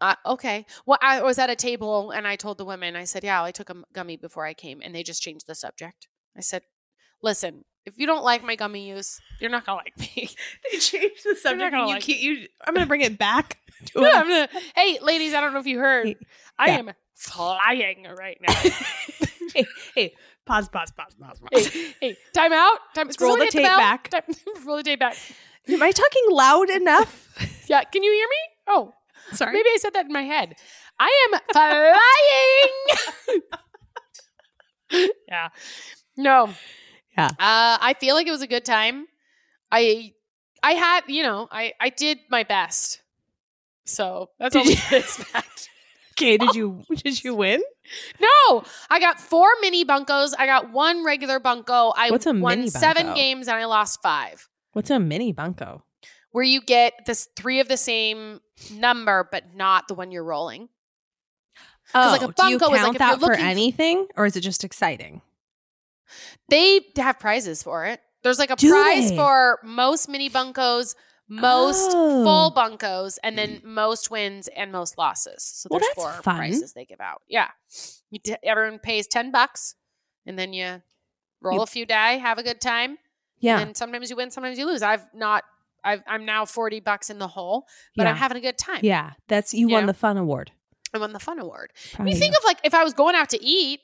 uh, 0.02 0.16
okay. 0.26 0.66
Well, 0.86 0.98
I 1.02 1.22
was 1.22 1.38
at 1.40 1.50
a 1.50 1.56
table 1.56 2.12
and 2.12 2.28
I 2.28 2.36
told 2.36 2.58
the 2.58 2.66
women, 2.66 2.96
I 2.96 3.04
said, 3.04 3.24
yeah, 3.24 3.44
I 3.44 3.52
took 3.52 3.70
a 3.70 3.76
gummy 3.94 4.18
before 4.18 4.46
I 4.46 4.54
came, 4.54 4.82
and 4.84 4.94
they 4.96 5.04
just 5.04 5.22
changed 5.22 5.48
the 5.48 5.56
subject. 5.56 6.08
I 6.38 6.42
said, 6.42 6.62
listen, 7.22 7.66
if 7.86 7.98
you 7.98 8.06
don't 8.06 8.24
like 8.24 8.44
my 8.44 8.56
gummy 8.56 8.88
use, 8.90 9.20
you're 9.40 9.50
not 9.50 9.66
gonna 9.66 9.78
like 9.78 9.98
me. 9.98 10.30
They 10.72 10.78
changed 10.78 11.24
the 11.26 11.36
subject. 11.36 11.74
You 11.74 11.86
like 11.86 12.02
keep, 12.04 12.22
you, 12.22 12.48
I'm 12.66 12.74
going 12.74 12.86
to 12.86 12.88
bring 12.88 13.02
it 13.02 13.18
back. 13.18 13.58
To 13.94 14.02
Yeah. 14.02 14.10
I'm 14.14 14.28
gonna, 14.28 14.50
hey, 14.76 15.00
ladies, 15.02 15.34
I 15.34 15.40
don't 15.40 15.54
know 15.54 15.60
if 15.60 15.66
you 15.66 15.80
heard, 15.80 16.14
I 16.58 16.68
Yeah. 16.68 16.78
am 16.80 16.92
flying 17.16 18.06
right 18.18 18.38
now. 18.42 18.54
hey, 19.54 19.66
hey, 19.96 20.14
pause, 20.46 20.68
pause, 20.68 20.92
pause, 20.92 21.16
pause, 21.20 21.40
pause. 21.40 21.50
hey, 21.72 21.94
hey, 22.02 22.18
time 22.34 22.52
out. 22.52 22.78
Time. 22.94 23.10
Scroll 23.12 23.38
the 23.38 23.48
tape 23.48 23.64
bell? 23.64 23.78
back. 23.78 24.10
Time, 24.10 24.24
roll 24.66 24.78
the 24.78 24.84
tape 24.84 25.00
back. 25.00 25.18
Am 25.70 25.82
I 25.82 25.92
talking 25.92 26.24
loud 26.30 26.70
enough? 26.70 27.30
Yeah, 27.70 27.84
can 27.84 28.04
you 28.04 28.12
hear 28.12 28.28
me? 28.28 28.38
Oh, 28.68 28.94
Sorry. 29.36 29.54
maybe 29.54 29.70
I 29.74 29.78
said 29.80 29.94
that 29.94 30.06
in 30.06 30.12
my 30.14 30.24
head. 30.24 30.56
I 31.00 31.28
am 31.34 31.40
flying. 33.30 33.42
yeah. 35.28 35.50
No. 36.18 36.50
Yeah. 37.18 37.28
Uh, 37.28 37.78
I 37.82 37.96
feel 38.00 38.16
like 38.16 38.28
it 38.28 38.32
was 38.32 38.42
a 38.42 38.48
good 38.48 38.66
time. 38.66 39.08
I 39.72 40.14
I 40.64 40.74
had, 40.74 41.02
you 41.08 41.24
know, 41.24 41.48
I 41.52 41.74
I 41.80 41.90
did 41.90 42.20
my 42.30 42.44
best. 42.44 43.02
So 43.86 44.30
that's 44.40 44.56
all 44.56 44.64
Did 44.64 44.70
we 44.70 44.74
you- 44.76 44.82
can 44.82 45.00
expect. 45.00 45.70
Okay, 46.18 46.38
did 46.38 46.54
you 46.54 46.84
did 47.04 47.24
you 47.24 47.34
win? 47.34 47.62
No, 48.20 48.64
I 48.90 49.00
got 49.00 49.20
four 49.22 49.48
mini 49.62 49.86
bunkos. 49.86 50.34
I 50.38 50.46
got 50.48 50.72
one 50.72 51.06
regular 51.06 51.40
bunko. 51.40 51.94
I 51.96 52.12
What's 52.12 52.26
a 52.26 52.34
won 52.34 52.60
mini 52.60 52.70
seven 52.70 53.14
games 53.14 53.48
and 53.48 53.56
I 53.58 53.66
lost 53.66 54.02
five. 54.04 54.48
What's 54.74 54.90
a 54.90 55.00
mini 55.00 55.32
bunko? 55.32 55.84
Where 56.32 56.44
you 56.44 56.62
get 56.62 57.06
this 57.06 57.28
three 57.36 57.60
of 57.60 57.68
the 57.68 57.78
same 57.78 58.40
number, 58.72 59.28
but 59.32 59.56
not 59.56 59.88
the 59.88 59.96
one 59.96 60.12
you're 60.12 60.24
rolling. 60.24 60.70
Oh, 61.96 62.10
like, 62.12 62.22
a 62.22 62.26
oh, 62.28 62.32
do 62.38 62.48
you 62.52 62.56
is 62.58 62.62
like 62.62 62.82
count 62.82 62.98
that 63.00 63.20
for 63.20 63.34
anything, 63.34 64.08
or 64.16 64.28
is 64.28 64.36
it 64.36 64.42
just 64.42 64.64
exciting? 64.64 65.22
They 66.50 66.82
have 66.98 67.20
prizes 67.20 67.64
for 67.64 67.86
it. 67.86 68.00
There's 68.24 68.38
like 68.40 68.52
a 68.52 68.56
Do 68.56 68.70
prize 68.70 69.10
they? 69.10 69.16
for 69.16 69.60
most 69.64 70.08
mini 70.10 70.30
bunkos, 70.30 70.94
most 71.28 71.92
Oh. 71.94 72.24
full 72.24 72.52
bunkos, 72.52 73.18
and 73.24 73.36
then 73.38 73.62
most 73.64 74.12
wins 74.12 74.48
and 74.50 74.72
most 74.72 74.98
losses. 75.00 75.44
So 75.44 75.68
Well, 75.72 75.80
there's 75.80 75.96
that's 75.96 76.04
four 76.16 76.22
fun. 76.24 76.38
prizes 76.38 76.74
they 76.74 76.86
give 76.86 77.02
out. 77.02 77.24
Yeah, 77.28 77.50
everyone 78.44 78.78
pays 78.80 79.08
ten 79.08 79.32
bucks, 79.32 79.74
and 80.28 80.38
then 80.38 80.54
you 80.54 80.84
roll 81.42 81.58
You- 81.58 81.62
a 81.64 81.68
few 81.68 81.86
die, 81.88 82.18
have 82.18 82.38
a 82.38 82.44
good 82.44 82.62
time, 82.62 82.98
Yeah, 83.40 83.60
and 83.62 83.76
sometimes 83.76 84.10
you 84.12 84.16
win, 84.16 84.30
sometimes 84.30 84.60
you 84.60 84.66
lose. 84.68 84.84
I've 84.84 85.06
not. 85.14 85.44
I've, 85.84 86.02
I'm 86.08 86.26
now 86.26 86.46
forty 86.46 86.80
bucks 86.80 87.10
in 87.10 87.20
the 87.20 87.28
hole, 87.28 87.66
but 87.96 88.04
yeah, 88.04 88.10
I'm 88.12 88.16
having 88.18 88.38
a 88.38 88.42
good 88.42 88.58
time. 88.58 88.80
yeah. 88.84 89.12
That's 89.28 89.54
you 89.54 89.70
Yeah. 89.70 89.76
won 89.78 89.86
the 89.86 89.94
fun 89.94 90.18
award. 90.18 90.52
I 90.94 90.98
won 90.98 91.14
the 91.14 91.20
fun 91.20 91.40
award. 91.40 91.72
Proud 91.94 92.10
you 92.10 92.16
think 92.16 92.34
of 92.36 92.44
like 92.44 92.58
if 92.64 92.74
I 92.74 92.84
was 92.84 92.94
going 92.94 93.16
out 93.16 93.30
to 93.30 93.44
eat, 93.44 93.80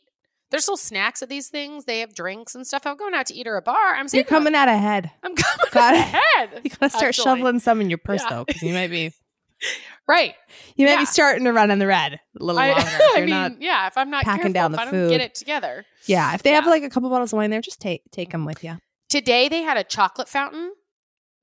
there's 0.51 0.63
still 0.63 0.77
snacks 0.77 1.21
at 1.21 1.29
these 1.29 1.49
things. 1.49 1.85
They 1.85 1.99
have 2.01 2.13
drinks 2.15 2.55
and 2.55 2.65
stuff. 2.65 2.85
I'm 2.85 2.97
going 2.97 3.13
out 3.13 3.25
to 3.27 3.33
eat 3.35 3.47
or 3.47 3.57
a 3.57 3.61
bar. 3.61 3.95
I'm 3.95 4.07
You're 4.13 4.23
coming 4.23 4.55
out 4.55 4.67
ahead. 4.69 5.11
I'm 5.23 5.35
coming 5.35 5.65
Got 5.71 5.93
it. 5.95 5.99
ahead. 5.99 6.61
You 6.63 6.69
gotta 6.69 6.89
start 6.89 7.03
Actually. 7.09 7.23
shoveling 7.23 7.59
some 7.59 7.81
in 7.81 7.89
your 7.89 7.97
purse 7.99 8.21
Yeah. 8.23 8.29
though, 8.37 8.45
because 8.45 8.61
you 8.63 8.73
might 8.73 8.89
be 8.91 9.11
Right. 10.07 10.35
you 10.75 10.85
might 10.85 10.93
Yeah. 10.93 10.99
be 10.99 11.05
starting 11.05 11.45
to 11.45 11.53
run 11.53 11.71
in 11.71 11.79
the 11.79 11.87
red 11.87 12.19
a 12.39 12.43
little 12.43 12.59
I, 12.59 12.69
longer. 12.73 12.85
I 13.15 13.25
mean, 13.49 13.57
yeah, 13.61 13.87
if 13.87 13.97
I'm 13.97 14.09
not 14.11 14.23
packing 14.23 14.53
careful, 14.53 14.53
down 14.53 14.71
the 14.73 14.81
I 14.81 14.85
don't 14.85 15.09
get 15.09 15.21
it 15.21 15.33
together. 15.35 15.85
yeah, 16.05 16.33
if 16.35 16.43
they 16.43 16.51
have 16.51 16.67
like 16.67 16.83
a 16.83 16.89
couple 16.89 17.09
bottles 17.09 17.33
of 17.33 17.37
wine 17.37 17.49
there, 17.49 17.61
just 17.61 17.81
take 17.81 18.01
take 18.11 18.31
them 18.31 18.45
with 18.45 18.63
you. 18.63 18.77
Today 19.09 19.47
they 19.49 19.61
had 19.63 19.77
a 19.77 19.83
chocolate 19.83 20.27
fountain 20.29 20.73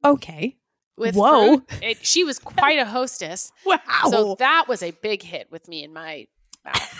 Okay. 0.04 0.56
with 0.96 1.14
Whoa. 1.14 1.58
fruit. 1.58 1.64
It, 1.82 2.04
she 2.06 2.24
was 2.24 2.38
quite 2.38 2.78
a 2.78 2.84
hostess. 2.84 3.52
Wow. 3.66 3.78
So 4.10 4.36
that 4.38 4.66
was 4.68 4.82
a 4.82 4.90
big 4.92 5.22
hit 5.22 5.48
with 5.50 5.68
me 5.68 5.82
in 5.84 5.92
my 5.92 6.26
mouth. 6.64 6.98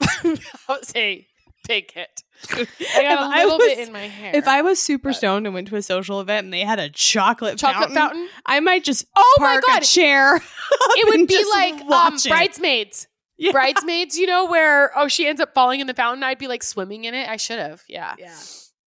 that 0.22 0.40
was 0.68 0.92
a 0.96 1.26
big 1.68 1.92
hit. 1.92 2.22
I 2.50 2.60
If 2.60 2.78
got 2.94 3.32
a 3.32 3.36
I 3.36 3.44
little 3.44 3.58
was- 3.58 3.66
bit 3.68 3.86
in 3.86 3.92
my 3.92 4.08
hair. 4.08 4.32
if 4.34 4.48
I 4.48 4.62
was 4.62 4.80
super 4.82 5.10
But- 5.10 5.16
stoned 5.16 5.46
and 5.46 5.54
went 5.54 5.68
to 5.68 5.76
a 5.76 5.82
social 5.82 6.20
event 6.20 6.44
and 6.44 6.52
they 6.52 6.60
had 6.60 6.78
a 6.78 6.88
chocolate, 6.90 7.58
chocolate 7.58 7.90
fountain, 7.92 7.96
fountain, 8.26 8.28
I 8.46 8.60
might 8.60 8.84
just 8.84 9.04
Oh 9.16 9.36
my 9.40 9.60
God. 9.66 9.82
a 9.82 9.84
chair. 9.86 10.36
it 10.96 11.18
would 11.18 11.28
be 11.28 11.44
like 11.50 11.80
um, 11.90 12.16
bridesmaids. 12.28 13.06
Yeah. 13.38 13.52
Bridesmaids, 13.52 14.16
you 14.18 14.26
know, 14.26 14.46
where 14.46 14.90
oh 14.96 15.08
she 15.08 15.26
ends 15.26 15.40
up 15.40 15.54
falling 15.54 15.80
in 15.80 15.86
the 15.86 15.94
fountain. 15.94 16.22
I'd 16.22 16.38
be 16.38 16.46
like 16.48 16.62
swimming 16.62 17.04
in 17.04 17.14
it. 17.14 17.28
I 17.28 17.36
should 17.36 17.58
have. 17.58 17.82
Yeah. 17.88 18.14
Yeah. 18.18 18.36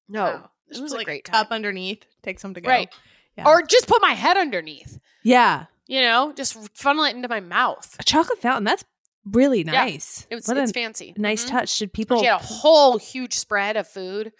No. 0.08 0.44
It 0.68 0.72
Just 0.74 0.82
was 0.84 0.92
put, 0.92 0.96
a 0.96 1.00
like 1.00 1.06
great 1.08 1.24
cup 1.24 1.50
time. 1.50 1.56
underneath. 1.56 2.04
Take 2.24 2.40
some 2.40 2.54
to 2.54 2.62
go. 2.62 2.70
Right. 2.70 2.90
Yeah. 3.38 3.46
Or 3.48 3.62
just 3.62 3.88
put 3.88 4.02
my 4.02 4.14
head 4.14 4.38
underneath. 4.38 5.00
Yeah. 5.24 5.66
You 5.88 6.02
know, 6.02 6.34
just 6.36 6.54
funnel 6.78 7.04
it 7.04 7.16
into 7.16 7.28
my 7.28 7.40
mouth. 7.42 7.96
A 8.00 8.04
chocolate 8.04 8.40
fountain. 8.40 8.64
That's 8.64 8.86
really 9.26 9.60
Yeah. 9.64 9.72
nice. 9.72 10.26
It 10.30 10.36
was, 10.36 10.48
what 10.48 10.58
it's 10.58 10.72
fancy. 10.72 11.14
nice 11.18 11.46
Mhm. 11.46 11.50
touch. 11.50 11.70
Should 11.70 11.94
people 11.94 12.20
She 12.20 12.26
had 12.26 12.40
a 12.42 12.44
whole 12.44 12.98
huge 12.98 13.34
spread 13.34 13.76
of 13.78 13.88
food. 13.88 14.32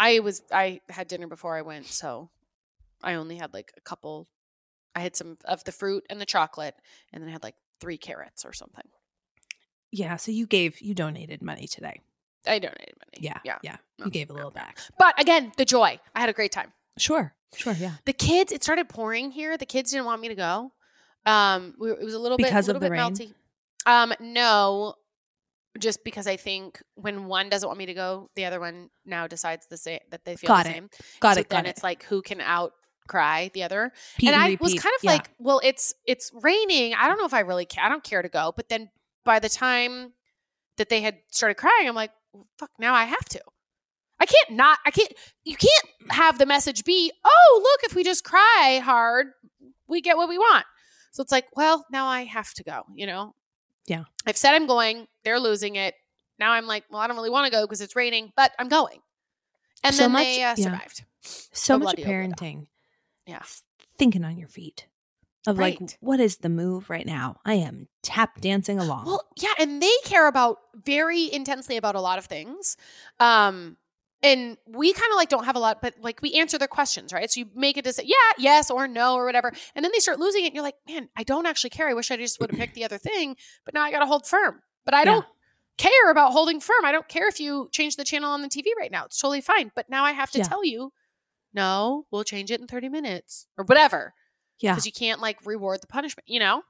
I 0.00 0.18
was 0.20 0.42
I 0.50 0.80
had 0.88 1.08
dinner 1.08 1.26
before 1.28 1.56
I 1.56 1.62
went, 1.62 1.86
so 1.86 2.30
I 3.02 3.14
only 3.14 3.36
had 3.36 3.52
like 3.52 3.72
a 3.76 3.80
couple. 3.80 4.28
I 4.94 5.00
had 5.00 5.14
some 5.16 5.36
of 5.44 5.62
the 5.64 5.72
fruit 5.72 6.04
and 6.10 6.20
the 6.20 6.26
chocolate, 6.26 6.74
and 7.12 7.22
then 7.22 7.28
I 7.28 7.32
had 7.32 7.42
like 7.42 7.54
three 7.80 7.98
carrots 7.98 8.44
or 8.44 8.52
something. 8.52 8.88
Yeah, 9.90 10.16
so 10.16 10.30
you 10.32 10.46
gave 10.46 10.80
you 10.80 10.94
donated 10.94 11.42
money 11.42 11.66
today. 11.66 12.00
I 12.46 12.58
donated 12.58 12.94
money. 12.98 13.18
Yeah. 13.24 13.38
yeah. 13.44 13.58
Yeah. 13.62 13.76
You 13.98 14.10
gave 14.10 14.30
a 14.30 14.32
little 14.32 14.50
back. 14.50 14.78
But 14.98 15.20
again, 15.20 15.52
the 15.56 15.64
joy. 15.64 16.00
I 16.14 16.20
had 16.20 16.28
a 16.28 16.32
great 16.32 16.50
time. 16.50 16.72
Sure. 16.98 17.34
Sure, 17.54 17.74
yeah. 17.74 17.94
The 18.06 18.12
kids, 18.12 18.50
it 18.52 18.62
started 18.62 18.88
pouring 18.88 19.30
here. 19.30 19.56
The 19.58 19.66
kids 19.66 19.90
didn't 19.90 20.06
want 20.06 20.20
me 20.22 20.28
to 20.28 20.34
go. 20.34 20.72
Um, 21.26 21.74
we, 21.78 21.90
it 21.90 22.02
was 22.02 22.14
a 22.14 22.18
little 22.18 22.38
Because 22.38 22.66
bit, 22.66 22.76
of 22.76 22.80
little 22.80 22.80
the 22.80 22.86
bit 22.86 22.92
rain? 22.92 23.12
melty. 23.12 23.34
Um, 23.84 24.14
no, 24.20 24.94
just 25.78 26.02
because 26.04 26.26
I 26.26 26.36
think 26.36 26.82
when 26.94 27.26
one 27.26 27.48
doesn't 27.50 27.66
want 27.66 27.78
me 27.78 27.86
to 27.86 27.94
go, 27.94 28.30
the 28.36 28.44
other 28.46 28.58
one 28.60 28.88
now 29.04 29.26
decides 29.26 29.66
the 29.66 29.76
same 29.76 30.00
that 30.10 30.24
they 30.24 30.36
feel 30.36 30.48
Got 30.48 30.64
the 30.64 30.70
it. 30.70 30.74
same. 30.74 30.90
Got 31.20 31.34
so 31.34 31.40
it. 31.40 31.48
then 31.50 31.64
Got 31.64 31.70
it's 31.70 31.80
it. 31.80 31.84
like 31.84 32.04
who 32.04 32.22
can 32.22 32.40
out 32.40 32.72
cry 33.08 33.50
the 33.52 33.64
other. 33.64 33.92
Pete 34.16 34.28
and 34.30 34.40
I 34.40 34.46
repeat. 34.46 34.60
was 34.60 34.74
kind 34.74 34.94
of 34.96 35.04
Yeah. 35.04 35.12
like, 35.12 35.30
well, 35.38 35.60
it's 35.62 35.92
it's 36.06 36.30
raining. 36.40 36.94
I 36.94 37.08
don't 37.08 37.18
know 37.18 37.26
if 37.26 37.34
I 37.34 37.40
really 37.40 37.66
care. 37.66 37.84
I 37.84 37.88
don't 37.88 38.04
care 38.04 38.22
to 38.22 38.28
go. 38.28 38.52
But 38.56 38.68
then 38.68 38.90
by 39.24 39.38
the 39.40 39.48
time 39.48 40.12
that 40.78 40.88
they 40.88 41.00
had 41.00 41.18
started 41.30 41.56
crying, 41.56 41.86
I'm 41.88 41.94
like, 41.94 42.12
well, 42.32 42.46
fuck, 42.58 42.70
now 42.78 42.94
I 42.94 43.04
have 43.04 43.24
to. 43.30 43.40
I 44.22 44.26
can't 44.26 44.50
not. 44.56 44.78
I 44.86 44.92
can't. 44.92 45.12
You 45.44 45.56
can't 45.56 46.12
have 46.12 46.38
the 46.38 46.46
message 46.46 46.84
be, 46.84 47.10
oh, 47.24 47.60
look, 47.62 47.90
if 47.90 47.96
we 47.96 48.04
just 48.04 48.22
cry 48.22 48.80
hard, 48.82 49.26
we 49.88 50.00
get 50.00 50.16
what 50.16 50.28
we 50.28 50.38
want. 50.38 50.64
So 51.10 51.22
it's 51.22 51.32
like, 51.32 51.46
well, 51.56 51.84
now 51.90 52.06
I 52.06 52.22
have 52.24 52.54
to 52.54 52.62
go. 52.62 52.82
You 52.94 53.06
know. 53.06 53.34
Yeah. 53.88 54.04
I've 54.24 54.36
said 54.36 54.54
I'm 54.54 54.66
going. 54.68 55.08
They're 55.24 55.40
losing 55.40 55.74
it. 55.74 55.94
Now 56.38 56.52
I'm 56.52 56.66
like, 56.66 56.84
well, 56.88 57.00
I 57.00 57.08
don't 57.08 57.16
really 57.16 57.30
want 57.30 57.46
to 57.46 57.50
go 57.52 57.62
because 57.66 57.80
it's 57.80 57.96
raining, 57.96 58.32
but 58.36 58.52
I'm 58.60 58.68
going. 58.68 59.00
And 59.82 59.92
So 59.94 60.04
then 60.04 60.12
much- 60.12 60.24
they 60.24 60.36
uh, 60.44 60.54
yeah. 60.56 60.64
survived. 60.64 61.04
so 61.20 61.78
much 61.78 61.96
bloody 61.96 62.04
over 62.04 62.28
that. 62.28 62.36
parenting. 62.38 62.66
Yeah. 63.26 63.42
Thinking 63.98 64.24
on 64.24 64.38
your 64.38 64.48
feet. 64.48 64.86
Of 65.44 65.58
like, 65.58 65.80
what 65.98 66.20
is 66.20 66.36
the 66.36 66.48
move 66.48 66.88
right 66.88 67.04
now? 67.04 67.40
I 67.44 67.54
am 67.54 67.88
tap 68.04 68.40
dancing 68.40 68.78
along. 68.78 69.06
Well, 69.06 69.24
yeah, 69.36 69.52
and 69.58 69.82
they 69.82 69.90
care 70.04 70.28
about 70.28 70.58
very 70.76 71.32
intensely 71.32 71.76
about 71.76 71.96
a 71.96 72.00
lot 72.00 72.18
of 72.18 72.26
things. 72.26 72.76
Um 73.18 73.76
and 74.22 74.56
we 74.66 74.92
kind 74.92 75.10
of 75.12 75.16
like 75.16 75.28
don't 75.28 75.44
have 75.44 75.56
a 75.56 75.58
lot, 75.58 75.80
but 75.82 75.94
like 76.00 76.20
we 76.22 76.34
answer 76.34 76.58
their 76.58 76.68
questions, 76.68 77.12
right? 77.12 77.30
So 77.30 77.40
you 77.40 77.46
make 77.54 77.76
a 77.76 77.82
decision, 77.82 78.08
yeah, 78.08 78.32
yes 78.38 78.70
or 78.70 78.86
no 78.86 79.14
or 79.14 79.24
whatever. 79.24 79.52
And 79.74 79.84
then 79.84 79.90
they 79.92 79.98
start 79.98 80.18
losing 80.20 80.44
it. 80.44 80.48
And 80.48 80.54
you're 80.54 80.62
like, 80.64 80.76
man, 80.88 81.08
I 81.16 81.22
don't 81.24 81.46
actually 81.46 81.70
care. 81.70 81.88
I 81.88 81.94
wish 81.94 82.10
I 82.10 82.16
just 82.16 82.38
would 82.40 82.50
have 82.50 82.58
picked 82.60 82.74
the 82.74 82.84
other 82.84 82.98
thing, 82.98 83.36
but 83.64 83.74
now 83.74 83.82
I 83.82 83.90
got 83.90 83.98
to 84.00 84.06
hold 84.06 84.26
firm. 84.26 84.60
But 84.84 84.94
I 84.94 85.00
Yeah. 85.00 85.04
don't 85.06 85.26
care 85.78 86.10
about 86.10 86.32
holding 86.32 86.60
firm. 86.60 86.84
I 86.84 86.92
don't 86.92 87.08
care 87.08 87.26
if 87.28 87.40
you 87.40 87.68
change 87.72 87.96
the 87.96 88.04
channel 88.04 88.30
on 88.30 88.42
the 88.42 88.48
TV 88.48 88.66
right 88.78 88.90
now. 88.92 89.04
It's 89.06 89.18
totally 89.18 89.40
fine. 89.40 89.72
But 89.74 89.88
now 89.90 90.04
I 90.04 90.12
have 90.12 90.30
to 90.32 90.38
Yeah. 90.38 90.44
tell 90.44 90.64
you, 90.64 90.92
no, 91.54 92.06
we'll 92.10 92.24
change 92.24 92.50
it 92.50 92.60
in 92.60 92.66
30 92.66 92.88
minutes 92.88 93.46
or 93.58 93.64
whatever 93.64 94.14
yeah. 94.60 94.72
because 94.72 94.86
you 94.86 94.92
can't 94.92 95.20
like 95.20 95.44
reward 95.44 95.80
the 95.82 95.86
punishment, 95.86 96.28
you 96.28 96.38
know? 96.40 96.62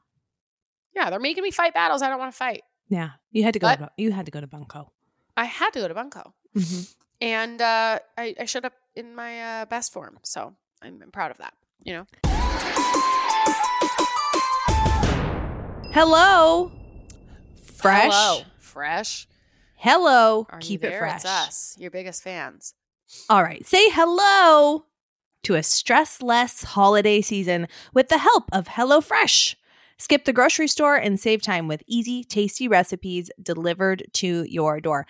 Yeah, 0.95 1.11
they're 1.11 1.21
making 1.21 1.43
me 1.43 1.51
fight 1.51 1.75
battles 1.75 2.03
I 2.03 2.09
don't 2.09 2.19
want 2.19 2.33
to 2.33 2.37
fight. 2.37 2.63
Yeah. 2.89 3.11
You 3.31 3.45
had 3.45 3.53
to 3.55 3.59
go 3.59 3.67
But- 3.69 3.77
to, 3.77 3.91
you 3.97 4.13
had 4.13 4.25
to 4.27 4.31
go 4.33 4.41
to 4.41 4.47
Bunko. 4.47 4.93
I 5.37 5.45
had 5.45 5.71
to 5.75 5.81
go 5.81 5.89
to 5.89 5.95
Bunko, 5.95 6.35
Mhm. 6.55 6.95
And 7.23 7.63
uh, 7.63 8.01
I, 8.19 8.35
I 8.41 8.45
showed 8.45 8.65
up 8.65 8.75
in 8.97 9.15
my 9.15 9.63
uh, 9.63 9.65
best 9.67 9.93
form, 9.93 10.19
so 10.25 10.55
I'm, 10.83 11.01
I'm 11.03 11.13
proud 11.13 11.31
of 11.31 11.39
that. 11.39 11.55
You 11.85 11.95
know, 11.95 12.07
Hello. 15.95 16.73
Fresh. 17.63 18.13
Hello, 18.13 18.43
fresh. 18.59 19.29
Hello. 19.77 20.47
Are 20.51 20.59
you 20.59 20.67
Keep 20.67 20.85
it 20.85 20.99
fresh. 20.99 21.17
It's 21.17 21.25
us, 21.25 21.77
your 21.79 21.91
biggest 21.91 22.23
fans. 22.23 22.75
All 23.29 23.43
right. 23.43 23.65
Say 23.67 23.91
hello 23.91 24.87
to 25.43 25.55
a 25.55 25.63
stress 25.63 26.23
less 26.23 26.65
holiday 26.65 27.21
season 27.21 27.69
with 27.93 28.09
the 28.09 28.19
help 28.19 28.45
of 28.53 28.69
HelloFresh. 28.69 29.57
Skip 29.99 30.25
the 30.25 30.33
grocery 30.33 30.69
store 30.69 30.97
and 30.97 31.21
save 31.21 31.43
time 31.43 31.69
with 31.69 31.83
easy, 31.87 32.25
tasty 32.25 32.69
recipes 32.69 33.31
delivered 33.43 34.05
to 34.15 34.45
your 34.49 34.81
door. 34.81 35.07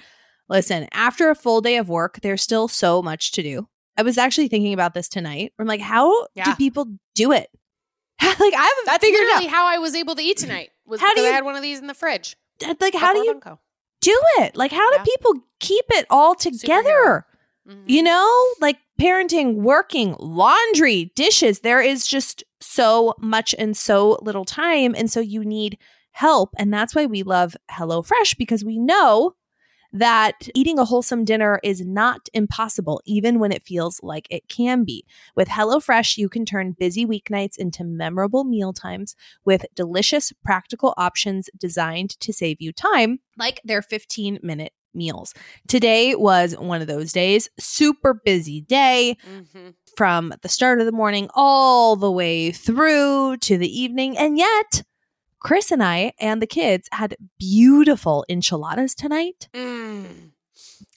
Listen, 0.49 0.89
after 0.93 1.31
a 1.31 1.35
full 1.35 1.61
day 1.61 1.77
of 1.77 1.89
work, 1.89 2.21
there's 2.23 2.43
still 2.43 2.69
so 2.69 3.03
much 3.03 3.33
to 3.33 3.43
do. 3.43 3.69
I 3.97 4.03
was 4.03 4.19
actually 4.19 4.49
thinking 4.49 4.73
about 4.75 4.95
this 4.95 5.09
tonight. 5.09 5.53
I'm 5.59 5.67
like, 5.67 5.81
how 5.81 6.27
do 6.35 6.55
people 6.57 6.87
do 7.15 7.33
it? 7.33 7.49
like, 8.23 8.39
I 8.41 8.51
haven't 8.51 8.87
That's 8.87 9.05
figured 9.05 9.21
literally 9.23 9.47
out. 9.47 9.53
how 9.53 9.67
I 9.67 9.79
was 9.79 9.95
able 9.95 10.15
to 10.15 10.23
eat 10.23 10.37
tonight. 10.39 10.71
Was 10.87 11.01
How 11.01 11.09
do 11.09 11.15
because 11.15 11.25
you- 11.25 11.31
I 11.31 11.35
had 11.35 11.45
one 11.45 11.57
of 11.57 11.63
these 11.63 11.79
in 11.81 11.87
the 11.87 11.95
fridge. 11.95 12.37
Like, 12.81 12.95
how 12.95 13.13
do 13.13 13.21
you 13.21 13.33
Bunko. 13.35 13.59
do 14.01 14.21
it? 14.39 14.57
Like, 14.57 14.71
how 14.73 14.91
do 14.97 15.03
people 15.11 15.43
keep 15.61 15.85
it 15.91 16.07
all 16.11 16.35
together? 16.35 17.27
Mhm. 17.69 17.83
You 17.87 18.03
know, 18.03 18.47
like 18.61 18.79
parenting, 19.01 19.55
working, 19.57 20.15
laundry, 20.19 21.13
dishes. 21.17 21.61
There 21.61 21.81
is 21.81 22.07
just 22.07 22.45
so 22.61 23.15
much 23.19 23.55
and 23.59 23.77
so 23.77 24.19
little 24.23 24.45
time. 24.45 24.95
And 24.97 25.11
so 25.11 25.21
you 25.21 25.45
need 25.45 25.79
help. 26.13 26.51
And 26.59 26.73
that's 26.73 26.95
why 26.95 27.07
we 27.07 27.23
love 27.23 27.57
HelloFresh 27.71 28.37
because 28.37 28.65
we 28.65 28.79
know 28.79 29.35
that 29.93 30.49
eating 30.55 30.79
a 30.79 30.85
wholesome 30.85 31.25
dinner 31.25 31.61
is 31.63 31.83
not 31.83 32.29
impossible, 32.33 33.01
even 33.05 33.39
when 33.39 33.53
it 33.53 33.63
feels 33.63 34.01
like 34.03 34.27
it 34.31 34.49
can 34.49 34.85
be. 34.85 35.05
With 35.37 35.49
HelloFresh, 35.49 36.17
you 36.17 36.29
can 36.29 36.45
turn 36.45 36.77
busy 36.79 37.05
weeknights 37.07 37.57
into 37.59 37.85
memorable 37.85 38.45
meal 38.45 38.73
times 38.73 39.15
with 39.45 39.67
delicious, 39.75 40.33
practical 40.45 40.95
options 40.97 41.51
designed 41.59 42.19
to 42.21 42.33
save 42.33 42.57
you 42.61 42.73
time, 42.73 43.21
like 43.37 43.61
their 43.65 43.83
15 43.83 44.39
minute 44.43 44.73
meals. 44.95 45.33
Today 45.69 46.15
was 46.15 46.55
one 46.59 46.81
of 46.83 46.87
those 46.87 47.13
days, 47.13 47.49
super 47.59 48.13
busy 48.13 48.61
day 48.61 49.17
Mhm. 49.27 49.75
from 49.97 50.35
the 50.43 50.49
start 50.49 50.81
of 50.81 50.87
the 50.87 50.93
morning 50.93 51.29
all 51.35 51.97
the 51.97 52.11
way 52.11 52.51
through 52.51 53.39
to 53.39 53.57
the 53.57 53.81
evening. 53.81 54.19
And 54.19 54.37
yet, 54.37 54.83
Chris 55.45 55.71
and 55.73 55.83
I 55.83 56.13
and 56.21 56.41
the 56.41 56.47
kids 56.47 56.89
had 56.93 57.17
beautiful 57.39 58.25
enchiladas 58.29 58.95
tonight. 58.95 59.49
Mm. 59.55 60.31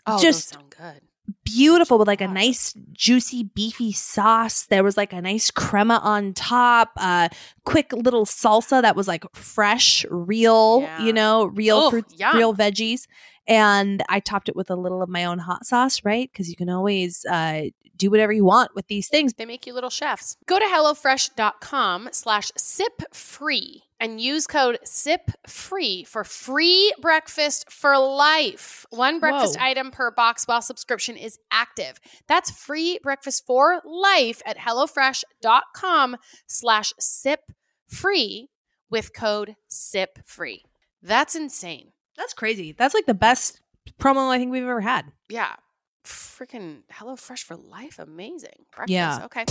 Oh, 0.06 0.22
Just- 0.22 0.54
those 0.54 0.60
sound 0.60 0.76
good. 0.78 1.02
Beautiful 1.44 1.98
with 1.98 2.08
like 2.08 2.22
a 2.22 2.28
nice, 2.28 2.74
juicy, 2.92 3.44
beefy 3.44 3.92
sauce. 3.92 4.68
There 4.68 4.84
was 4.84 4.96
like 4.98 5.12
a 5.14 5.22
nice 5.22 5.50
crema 5.50 6.00
on 6.04 6.34
top, 6.34 6.92
uh, 6.98 7.30
quick 7.66 7.92
little 7.94 8.26
salsa 8.26 8.82
that 8.84 8.96
was 8.96 9.08
like 9.08 9.26
fresh, 9.34 10.06
real, 10.12 10.82
Yeah. 10.82 11.02
you 11.04 11.14
know, 11.14 11.46
real 11.46 11.90
fruits, 11.90 12.14
yum. 12.16 12.38
real 12.38 12.54
veggies. 12.54 13.08
And 13.48 14.04
I 14.10 14.20
topped 14.20 14.50
it 14.50 14.56
with 14.56 14.70
a 14.70 14.76
little 14.76 15.02
of 15.02 15.10
my 15.10 15.26
own 15.26 15.40
hot 15.40 15.66
sauce, 15.66 16.04
right? 16.04 16.30
Because 16.32 16.50
you 16.50 16.56
can 16.56 16.70
always 16.70 17.26
uh, 17.30 17.66
do 17.96 18.10
whatever 18.10 18.34
you 18.34 18.46
want 18.46 18.76
with 18.76 18.88
these 18.88 19.08
things. 19.08 19.34
They 19.34 19.46
make 19.46 19.68
you 19.68 19.74
little 19.74 19.90
chefs. 19.90 20.38
Go 20.46 20.60
to 20.60 20.66
HelloFresh.com 20.66 22.10
slash 22.12 22.52
sip 22.58 23.04
free 23.14 23.84
and 24.00 24.20
use 24.20 24.46
code 24.46 24.80
SIP 24.84 25.32
free 25.48 26.04
for 26.04 26.24
free 26.24 26.94
breakfast 27.02 27.72
for 27.72 27.98
life. 27.98 28.86
One 28.90 29.20
breakfast 29.20 29.58
Whoa. 29.58 29.66
item 29.66 29.92
per 29.92 30.12
box 30.12 30.46
while 30.46 30.62
subscription 30.62 31.16
is 31.16 31.40
active. 31.52 32.00
That's 32.28 32.52
free 32.52 33.00
breakfast 33.02 33.46
for 33.46 33.82
life 33.86 34.42
at 34.46 34.58
HelloFresh.com 34.58 36.18
slash 36.48 36.94
sip 37.00 37.52
free 37.88 38.50
with 38.90 39.14
code 39.14 39.56
SIP 39.68 40.20
free. 40.26 40.64
That's 41.02 41.36
insane. 41.36 41.92
That's 42.18 42.34
crazy. 42.34 42.72
That's 42.72 42.94
like 42.94 43.06
the 43.06 43.14
best 43.14 43.60
promo 44.00 44.30
I 44.30 44.38
think 44.38 44.52
we've 44.52 44.64
ever 44.64 44.82
had. 44.82 45.12
Yeah. 45.30 45.56
Freaking 46.04 46.84
HelloFresh 46.92 47.44
for 47.44 47.56
life. 47.56 48.00
Amazing. 48.00 48.66
Breakfast. 48.76 48.90
Yeah. 48.92 49.26
Okay. 49.26 49.44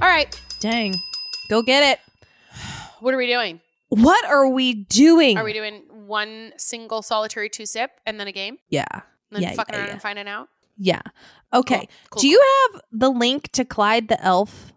All 0.00 0.08
right. 0.08 0.40
Dang. 0.60 0.94
Go 1.48 1.62
get 1.62 1.82
it. 1.92 2.00
What 3.00 3.14
are 3.14 3.16
we 3.16 3.26
doing? 3.26 3.60
What 3.88 4.24
are 4.26 4.48
we 4.48 4.74
doing? 4.74 5.36
Are 5.36 5.42
we 5.42 5.52
doing 5.52 5.82
one 6.06 6.52
single 6.56 7.02
solitary 7.02 7.48
two 7.48 7.66
sip 7.66 7.90
and 8.06 8.20
then 8.20 8.28
a 8.28 8.32
game? 8.32 8.58
Yeah. 8.68 8.84
And 8.92 9.02
then 9.32 9.42
Yeah, 9.42 9.52
fucking 9.54 9.74
yeah, 9.74 9.78
around 9.80 9.86
yeah. 9.88 9.92
and 9.94 10.02
finding 10.02 10.28
out? 10.28 10.48
Yeah. 10.78 11.00
Okay. 11.52 11.78
Cool, 11.78 11.88
cool, 12.10 12.20
Do 12.20 12.28
you 12.28 12.40
have 12.72 12.80
the 12.92 13.08
link 13.10 13.50
to 13.52 13.64
Clyde 13.64 14.06
the 14.06 14.22
Elf 14.24 14.72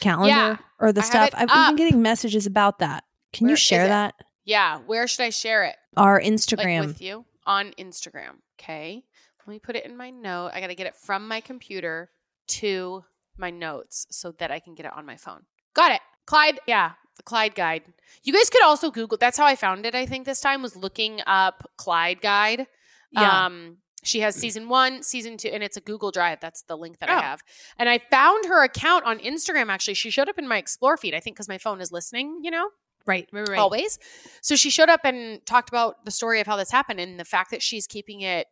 calendar 0.00 0.28
Yeah, 0.28 0.56
or 0.78 0.92
the 0.92 1.00
I 1.00 1.04
stuff? 1.04 1.30
I've 1.34 1.48
up. 1.50 1.68
been 1.68 1.76
getting 1.76 2.02
messages 2.02 2.46
about 2.46 2.78
that. 2.80 3.04
Can 3.32 3.46
Where 3.46 3.52
you 3.52 3.56
share 3.56 3.88
that? 3.88 4.14
Yeah. 4.44 4.78
Where 4.86 5.06
should 5.08 5.24
I 5.24 5.30
share 5.30 5.64
it? 5.64 5.76
Our 5.96 6.16
Like 6.16 6.24
Instagram. 6.24 6.86
with 6.86 7.00
you 7.02 7.24
on 7.46 7.72
Instagram. 7.78 8.36
Okay. 8.60 9.04
Let 9.40 9.48
me 9.52 9.58
put 9.58 9.76
it 9.76 9.84
in 9.86 9.96
my 9.96 10.10
note. 10.10 10.50
I 10.54 10.60
got 10.60 10.68
to 10.68 10.74
get 10.74 10.86
it 10.86 10.96
from 10.96 11.26
my 11.28 11.40
computer 11.40 12.10
to 12.48 13.04
my 13.36 13.50
notes 13.50 14.06
so 14.10 14.32
that 14.32 14.50
I 14.50 14.58
can 14.60 14.74
get 14.74 14.86
it 14.86 14.92
on 14.94 15.04
my 15.06 15.16
phone. 15.16 15.42
Got 15.74 15.92
it. 15.92 16.00
Clyde. 16.26 16.60
Yeah. 16.66 16.92
The 17.16 17.22
Clyde 17.22 17.54
guide. 17.54 17.82
You 18.22 18.32
guys 18.32 18.50
could 18.50 18.62
also 18.64 18.90
Google. 18.90 19.18
That's 19.18 19.36
how 19.38 19.46
I 19.46 19.54
found 19.56 19.86
it. 19.86 19.94
I 19.94 20.04
think 20.06 20.26
this 20.26 20.40
time 20.40 20.62
was 20.62 20.76
looking 20.76 21.20
up 21.26 21.70
Clyde 21.76 22.20
guide. 22.20 22.66
yeah. 23.12 23.46
Um, 23.46 23.78
She 24.04 24.20
has 24.20 24.34
season 24.36 24.68
one, 24.68 25.02
season 25.02 25.36
two, 25.36 25.48
and 25.48 25.62
it's 25.62 25.76
a 25.76 25.80
Google 25.80 26.10
Drive. 26.10 26.38
That's 26.40 26.62
the 26.62 26.76
link 26.76 26.98
that 27.00 27.10
Oh. 27.10 27.14
I 27.14 27.20
have. 27.22 27.40
And 27.78 27.88
I 27.88 27.98
found 27.98 28.46
her 28.46 28.62
account 28.62 29.04
on 29.04 29.18
Instagram. 29.18 29.68
Actually, 29.70 29.94
she 29.94 30.10
showed 30.10 30.28
up 30.28 30.38
in 30.38 30.46
my 30.46 30.58
explore 30.58 30.96
feed. 30.96 31.14
I 31.14 31.20
think 31.20 31.36
because 31.36 31.48
my 31.48 31.58
phone 31.58 31.80
is 31.80 31.90
listening. 31.90 32.40
You 32.42 32.50
know, 32.50 32.68
Right, 33.06 33.28
right, 33.32 33.48
right. 33.48 33.58
always. 33.58 33.98
So 34.42 34.56
she 34.56 34.70
showed 34.70 34.88
up 34.88 35.00
and 35.04 35.44
talked 35.46 35.68
about 35.68 36.04
the 36.04 36.10
story 36.10 36.40
of 36.40 36.46
how 36.46 36.56
this 36.56 36.70
happened 36.70 37.00
and 37.00 37.18
the 37.20 37.24
fact 37.24 37.50
that 37.50 37.62
she's 37.62 37.86
keeping 37.86 38.20
it 38.22 38.46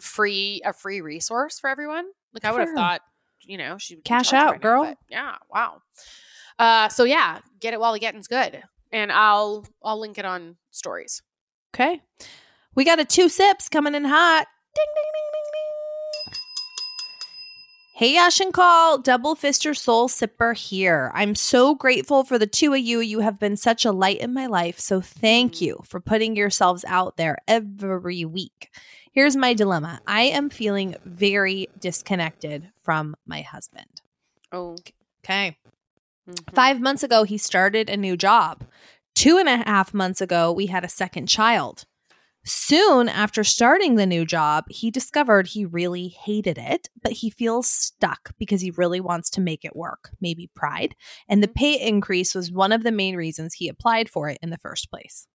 free, 0.00 0.60
a 0.64 0.72
free 0.72 1.00
resource 1.00 1.58
for 1.58 1.68
everyone. 1.68 2.06
Like 2.32 2.44
I 2.44 2.52
would 2.52 2.60
have 2.60 2.74
thought, 2.74 3.00
you 3.42 3.58
know, 3.58 3.76
she 3.78 3.96
would 3.96 4.04
Cash 4.04 4.32
out, 4.32 4.54
now, 4.54 4.58
girl. 4.58 4.84
but 4.84 4.98
yeah, 5.08 5.36
wow. 5.50 5.82
Uh, 6.58 6.88
so 6.88 7.04
yeah, 7.04 7.40
get 7.58 7.74
it 7.74 7.80
while 7.80 7.92
the 7.92 7.98
getting's 7.98 8.28
good, 8.28 8.62
and 8.92 9.10
I'll 9.10 9.66
I'll 9.82 9.98
link 9.98 10.18
it 10.18 10.24
on 10.24 10.56
stories. 10.70 11.22
Okay. 11.74 12.00
We 12.74 12.84
got 12.84 13.00
a 13.00 13.04
two 13.04 13.28
sips 13.28 13.68
coming 13.68 13.94
in 13.94 14.04
hot. 14.04 14.46
Ding, 14.74 14.86
ding, 14.94 15.10
ding, 15.12 15.30
ding, 15.32 15.50
ding. 15.52 16.40
Hey, 17.94 18.16
Ash 18.16 18.40
and 18.40 18.52
Coll, 18.54 18.98
Double 18.98 19.36
Fister 19.36 19.76
Soul 19.76 20.08
Sipper 20.08 20.56
here. 20.56 21.10
I'm 21.14 21.34
so 21.34 21.74
grateful 21.74 22.24
for 22.24 22.38
the 22.38 22.46
two 22.46 22.72
of 22.72 22.78
you. 22.80 23.00
You 23.00 23.20
have 23.20 23.38
been 23.38 23.56
such 23.56 23.84
a 23.84 23.92
light 23.92 24.20
in 24.20 24.32
my 24.32 24.46
life. 24.46 24.78
So 24.78 25.00
thank 25.02 25.60
you 25.60 25.80
for 25.84 26.00
putting 26.00 26.34
yourselves 26.34 26.84
out 26.88 27.16
there 27.18 27.36
every 27.46 28.24
week. 28.24 28.70
Here's 29.12 29.36
my 29.36 29.52
dilemma 29.54 30.00
I 30.06 30.22
am 30.22 30.48
feeling 30.48 30.94
very 31.04 31.68
disconnected 31.78 32.70
from 32.82 33.16
my 33.26 33.42
husband. 33.42 34.00
Oh, 34.52 34.76
Okay. 35.22 35.58
mhm. 36.28 36.54
Five 36.54 36.80
months 36.80 37.02
ago, 37.02 37.24
he 37.24 37.36
started 37.36 37.90
a 37.90 37.96
new 37.98 38.16
job. 38.16 38.64
Two 39.14 39.36
and 39.36 39.48
a 39.48 39.58
half 39.68 39.92
months 39.92 40.22
ago, 40.22 40.50
we 40.52 40.66
had 40.66 40.84
a 40.84 40.88
second 40.88 41.26
child. 41.26 41.84
Soon 42.44 43.08
after 43.08 43.44
starting 43.44 43.96
the 43.96 44.06
new 44.06 44.24
job, 44.24 44.64
he 44.70 44.90
discovered 44.90 45.46
he 45.46 45.66
really 45.66 46.08
hated 46.08 46.56
it, 46.56 46.88
but 47.02 47.12
he 47.12 47.28
feels 47.28 47.68
stuck 47.68 48.32
because 48.38 48.62
he 48.62 48.70
really 48.70 49.00
wants 49.00 49.28
to 49.30 49.42
make 49.42 49.64
it 49.64 49.76
work, 49.76 50.10
maybe 50.20 50.50
pride. 50.54 50.94
And 51.28 51.42
the 51.42 51.48
mm-hmm. 51.48 51.58
pay 51.58 51.74
increase 51.74 52.34
was 52.34 52.50
one 52.50 52.72
of 52.72 52.82
the 52.82 52.92
main 52.92 53.14
reasons 53.14 53.54
he 53.54 53.68
applied 53.68 54.08
for 54.08 54.28
it 54.28 54.38
in 54.42 54.50
the 54.50 54.58
first 54.58 54.90
place. 54.90 55.26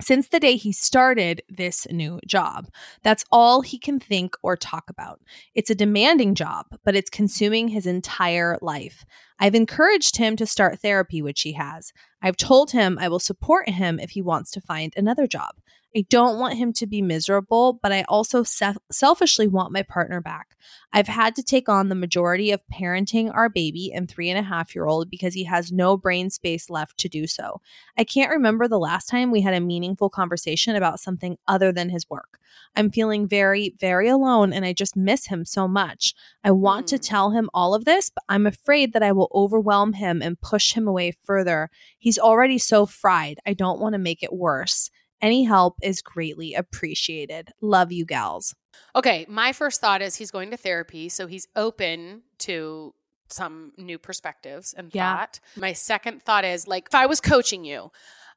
Since 0.00 0.28
the 0.28 0.40
day 0.40 0.56
he 0.56 0.72
started 0.72 1.42
this 1.48 1.86
new 1.90 2.20
job, 2.26 2.68
that's 3.02 3.24
all 3.30 3.60
he 3.60 3.78
can 3.78 4.00
think 4.00 4.34
or 4.42 4.56
talk 4.56 4.88
about. 4.88 5.20
It's 5.54 5.68
a 5.68 5.74
demanding 5.74 6.34
job, 6.34 6.66
but 6.84 6.96
it's 6.96 7.10
consuming 7.10 7.68
his 7.68 7.86
entire 7.86 8.56
life. 8.62 9.04
I've 9.38 9.54
encouraged 9.54 10.16
him 10.16 10.36
to 10.36 10.46
start 10.46 10.80
therapy, 10.80 11.20
which 11.20 11.42
he 11.42 11.52
has. 11.52 11.92
I've 12.22 12.36
told 12.36 12.70
him 12.70 12.98
I 12.98 13.08
will 13.08 13.18
support 13.18 13.68
him 13.68 14.00
if 14.00 14.10
he 14.10 14.22
wants 14.22 14.50
to 14.52 14.60
find 14.60 14.94
another 14.96 15.26
job. 15.26 15.56
I 15.96 16.04
don't 16.08 16.38
want 16.38 16.56
him 16.56 16.72
to 16.74 16.86
be 16.86 17.02
miserable, 17.02 17.80
but 17.82 17.90
I 17.90 18.04
also 18.08 18.44
se- 18.44 18.76
selfishly 18.92 19.48
want 19.48 19.72
my 19.72 19.82
partner 19.82 20.20
back. 20.20 20.56
I've 20.92 21.08
had 21.08 21.34
to 21.34 21.42
take 21.42 21.68
on 21.68 21.88
the 21.88 21.96
majority 21.96 22.52
of 22.52 22.62
parenting 22.72 23.34
our 23.34 23.48
baby 23.48 23.90
and 23.92 24.08
three 24.08 24.30
and 24.30 24.38
a 24.38 24.48
half 24.48 24.72
year 24.72 24.86
old 24.86 25.10
because 25.10 25.34
he 25.34 25.44
has 25.44 25.72
no 25.72 25.96
brain 25.96 26.30
space 26.30 26.70
left 26.70 26.96
to 26.98 27.08
do 27.08 27.26
so. 27.26 27.60
I 27.98 28.04
can't 28.04 28.30
remember 28.30 28.68
the 28.68 28.78
last 28.78 29.06
time 29.06 29.32
we 29.32 29.40
had 29.40 29.54
a 29.54 29.60
meaningful 29.60 30.10
conversation 30.10 30.76
about 30.76 31.00
something 31.00 31.38
other 31.48 31.72
than 31.72 31.88
his 31.88 32.08
work. 32.08 32.38
I'm 32.76 32.92
feeling 32.92 33.26
very, 33.26 33.74
very 33.80 34.08
alone 34.08 34.52
and 34.52 34.64
I 34.64 34.72
just 34.72 34.94
miss 34.96 35.26
him 35.26 35.44
so 35.44 35.66
much. 35.66 36.14
I 36.44 36.52
want 36.52 36.86
to 36.88 36.96
Hmm. 36.96 37.02
tell 37.02 37.30
him 37.30 37.50
all 37.52 37.74
of 37.74 37.84
this, 37.84 38.10
but 38.10 38.22
I'm 38.28 38.46
afraid 38.46 38.92
that 38.92 39.02
I 39.02 39.10
will 39.10 39.30
overwhelm 39.34 39.94
him 39.94 40.22
and 40.22 40.40
push 40.40 40.74
him 40.74 40.86
away 40.86 41.16
further. 41.24 41.68
He's 41.98 42.18
already 42.18 42.58
so 42.58 42.86
fried. 42.86 43.40
I 43.44 43.54
don't 43.54 43.80
want 43.80 43.94
to 43.94 43.98
make 43.98 44.22
it 44.22 44.32
worse. 44.32 44.90
Any 45.22 45.44
help 45.44 45.76
is 45.82 46.02
greatly 46.02 46.54
appreciated. 46.54 47.50
Love 47.60 47.92
you, 47.92 48.04
gals. 48.04 48.54
Okay, 48.96 49.26
my 49.28 49.52
first 49.52 49.80
thought 49.80 50.02
is 50.02 50.16
he's 50.16 50.30
going 50.30 50.50
to 50.50 50.56
therapy, 50.56 51.08
so 51.08 51.26
he's 51.26 51.46
open 51.56 52.22
to 52.38 52.94
some 53.28 53.72
new 53.76 53.98
perspectives 53.98 54.72
and 54.72 54.92
Yeah. 54.92 55.16
thought. 55.16 55.40
My 55.56 55.72
second 55.72 56.22
thought 56.22 56.44
is 56.44 56.66
like 56.66 56.86
if 56.88 56.94
I 56.94 57.06
was 57.06 57.20
coaching 57.20 57.64
you, 57.64 57.90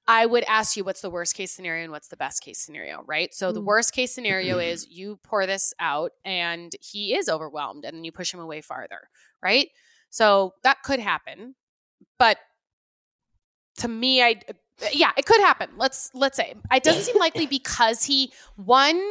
I 0.07 0.25
would 0.25 0.43
ask 0.43 0.75
you 0.75 0.83
what's 0.83 1.01
the 1.01 1.09
worst 1.09 1.33
case 1.35 1.51
scenario 1.51 1.83
and 1.83 1.91
what's 1.91 2.09
the 2.09 2.17
best 2.17 2.43
case 2.43 2.59
scenario, 2.59 3.03
right? 3.07 3.33
So 3.33 3.51
the 3.51 3.61
Mm. 3.61 3.65
worst 3.65 3.93
case 3.93 4.13
scenario 4.13 4.59
is 4.59 4.85
you 4.89 5.17
pour 5.23 5.45
this 5.47 5.73
out 5.79 6.11
and 6.25 6.75
he 6.81 7.15
is 7.15 7.29
overwhelmed 7.29 7.85
and 7.85 7.95
then 7.97 8.03
you 8.03 8.11
push 8.11 8.33
him 8.33 8.41
away 8.41 8.61
farther, 8.61 9.09
right? 9.41 9.69
So 10.09 10.53
that 10.63 10.83
could 10.83 10.99
happen. 10.99 11.55
But 12.19 12.37
to 13.77 13.87
me 13.87 14.21
I 14.21 14.39
yeah, 14.91 15.11
it 15.17 15.25
could 15.25 15.39
happen. 15.39 15.69
Let's 15.77 16.09
let's 16.13 16.35
say 16.35 16.53
it 16.73 16.83
doesn't 16.83 17.03
seem 17.03 17.17
likely 17.19 17.45
because 17.45 18.03
he 18.03 18.31
one 18.55 19.01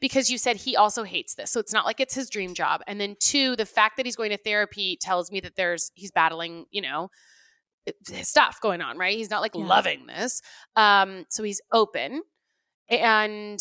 because 0.00 0.30
you 0.30 0.36
said 0.38 0.56
he 0.56 0.76
also 0.76 1.04
hates 1.04 1.34
this. 1.34 1.50
So 1.50 1.60
it's 1.60 1.72
not 1.72 1.86
like 1.86 2.00
it's 2.00 2.14
his 2.14 2.28
dream 2.28 2.54
job. 2.54 2.82
And 2.86 3.00
then 3.00 3.16
two, 3.20 3.56
the 3.56 3.66
fact 3.66 3.96
that 3.96 4.06
he's 4.06 4.16
going 4.16 4.30
to 4.30 4.36
therapy 4.36 4.98
tells 5.00 5.30
me 5.30 5.40
that 5.40 5.56
there's 5.56 5.90
he's 5.94 6.10
battling, 6.10 6.66
you 6.70 6.82
know, 6.82 7.08
his 8.08 8.28
stuff 8.28 8.60
going 8.60 8.80
on, 8.80 8.98
right? 8.98 9.16
He's 9.16 9.30
not 9.30 9.42
like 9.42 9.54
Yeah. 9.54 9.64
loving 9.66 10.06
this. 10.06 10.42
Um 10.76 11.24
so 11.30 11.42
he's 11.42 11.60
open 11.72 12.22
and 12.88 13.60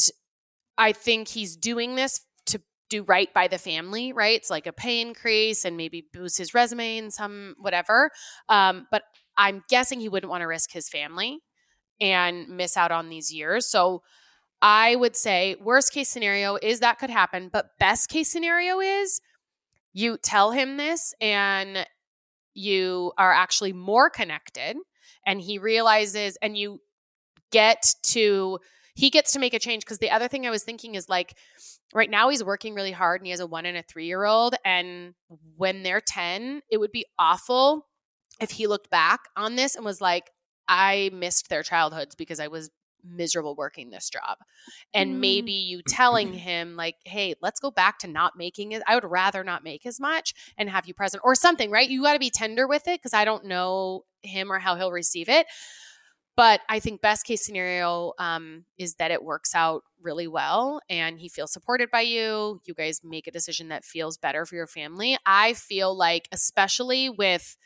I 0.78 0.92
think 0.94 1.28
he's 1.28 1.56
doing 1.56 1.96
this 1.96 2.22
to 2.48 2.62
do 2.90 3.04
right 3.04 3.34
by 3.34 3.48
the 3.48 3.58
family, 3.58 4.14
right? 4.14 4.36
It's 4.36 4.50
like 4.50 4.68
a 4.68 4.74
pay 4.74 5.02
increase 5.02 5.64
and 5.66 5.78
maybe 5.78 6.08
boost 6.14 6.38
his 6.38 6.54
resume 6.54 6.98
and 6.98 7.14
some 7.14 7.56
whatever. 7.60 8.12
Um 8.50 8.88
but 8.92 9.04
I'm 9.38 9.64
guessing 9.70 10.00
he 10.00 10.10
wouldn't 10.10 10.30
want 10.30 10.42
to 10.42 10.48
risk 10.48 10.72
his 10.72 10.90
family 10.90 11.40
and 12.02 12.50
miss 12.50 12.76
out 12.76 12.92
on 12.92 13.10
these 13.10 13.32
years. 13.32 13.68
So 13.68 14.02
I 14.62 14.96
would 14.96 15.16
say 15.16 15.56
worst 15.62 15.94
case 15.94 16.10
scenario 16.10 16.58
is 16.62 16.82
that 16.82 17.00
could 17.00 17.10
happen, 17.10 17.50
but 17.52 17.78
best 17.80 18.10
case 18.10 18.32
scenario 18.32 18.80
is 18.80 19.22
you 19.94 20.18
tell 20.18 20.52
him 20.52 20.78
this 20.78 21.14
and 21.22 21.86
you 22.54 23.14
are 23.18 23.32
actually 23.32 23.74
more 23.74 24.10
connected 24.10 24.76
and 25.26 25.40
he 25.40 25.58
realizes 25.58 26.38
and 26.42 26.58
you 26.58 26.82
get 27.52 27.94
to 28.04 28.60
he 28.94 29.10
gets 29.10 29.32
to 29.32 29.40
make 29.40 29.54
a 29.54 29.60
change 29.60 29.84
because 29.84 30.00
the 30.00 30.12
other 30.12 30.28
thing 30.28 30.46
I 30.46 30.50
was 30.50 30.64
thinking 30.64 30.96
is 30.96 31.08
like 31.08 31.38
right 31.94 32.10
now 32.10 32.30
he's 32.30 32.44
working 32.44 32.76
really 32.76 32.92
hard 32.92 33.22
and 33.22 33.28
he 33.28 33.32
has 33.32 33.40
a 33.40 33.48
1 33.48 33.66
and 33.66 33.78
a 33.78 33.84
3 33.84 34.06
year 34.06 34.26
old 34.26 34.56
and 34.66 35.14
when 35.56 35.84
they're 35.84 36.02
10 36.02 36.62
it 36.70 36.78
would 36.78 36.92
be 36.92 37.06
awful 37.18 37.88
if 38.42 38.52
he 38.52 38.68
looked 38.68 38.90
back 38.90 39.22
on 39.36 39.56
this 39.56 39.76
and 39.76 39.86
was 39.86 40.02
like 40.02 40.30
I 40.68 41.10
missed 41.14 41.50
their 41.50 41.64
childhoods 41.64 42.16
because 42.16 42.40
I 42.40 42.48
was 42.48 42.70
miserable 43.04 43.56
working 43.56 43.90
this 43.90 44.10
job. 44.10 44.38
And 44.94 45.16
Mm. 45.16 45.20
maybe 45.20 45.52
you 45.54 45.82
telling 45.82 46.34
him, 46.34 46.76
like, 46.76 46.98
hey, 47.06 47.36
let's 47.42 47.60
go 47.60 47.72
back 47.72 48.00
to 48.00 48.08
not 48.08 48.38
making 48.38 48.74
it. 48.74 48.84
I 48.88 48.96
would 48.96 49.04
rather 49.10 49.44
not 49.44 49.64
make 49.64 49.86
as 49.86 50.00
much 50.00 50.34
and 50.58 50.70
have 50.70 50.86
you 50.86 50.94
present 50.94 51.22
or 51.24 51.36
something, 51.36 51.72
right? 51.72 51.90
You 51.90 52.04
got 52.04 52.14
to 52.14 52.20
be 52.20 52.30
tender 52.30 52.68
with 52.68 52.88
it 52.88 53.00
because 53.00 53.14
I 53.14 53.26
don't 53.26 53.46
know 53.46 54.06
him 54.22 54.52
or 54.52 54.60
how 54.60 54.76
he'll 54.76 54.92
receive 54.92 55.30
it. 55.30 55.48
But 56.36 56.62
I 56.70 56.80
think 56.80 57.02
best 57.02 57.26
case 57.26 57.46
scenario 57.46 58.14
um, 58.18 58.66
is 58.78 58.96
that 58.96 59.12
it 59.12 59.24
works 59.24 59.54
out 59.54 59.84
really 60.02 60.28
well 60.28 60.82
and 60.90 61.20
he 61.20 61.28
feels 61.28 61.52
supported 61.52 61.92
by 61.92 62.02
you. 62.02 62.62
You 62.66 62.74
guys 62.74 63.02
make 63.04 63.28
a 63.28 63.32
decision 63.32 63.68
that 63.68 63.84
feels 63.84 64.18
better 64.18 64.46
for 64.46 64.56
your 64.56 64.68
family. 64.68 65.18
I 65.26 65.54
feel 65.54 65.96
like, 65.96 66.30
especially 66.32 67.10
with 67.10 67.58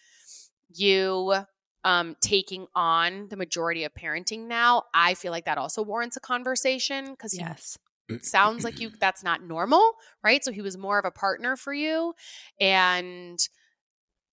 you 0.74 1.36
um, 1.86 2.18
taking 2.20 2.68
on 2.76 3.30
the 3.30 3.38
majority 3.38 3.86
of 3.86 3.94
parenting 3.94 4.48
now, 4.48 4.84
I 4.94 5.14
feel 5.14 5.32
like 5.32 5.46
that 5.46 5.58
also 5.58 5.82
warrants 5.84 6.18
a 6.18 6.20
conversation 6.20 7.12
because 7.12 7.34
Yes. 7.34 7.78
it 8.10 8.26
sounds 8.26 8.66
like 8.66 8.82
you 8.82 8.92
that's 9.00 9.24
not 9.24 9.44
normal, 9.44 9.94
right? 10.24 10.44
So 10.44 10.52
he 10.52 10.62
was 10.62 10.78
more 10.78 11.00
of 11.00 11.06
a 11.06 11.12
partner 11.12 11.56
for 11.56 11.74
you, 11.74 12.14
and 12.60 13.40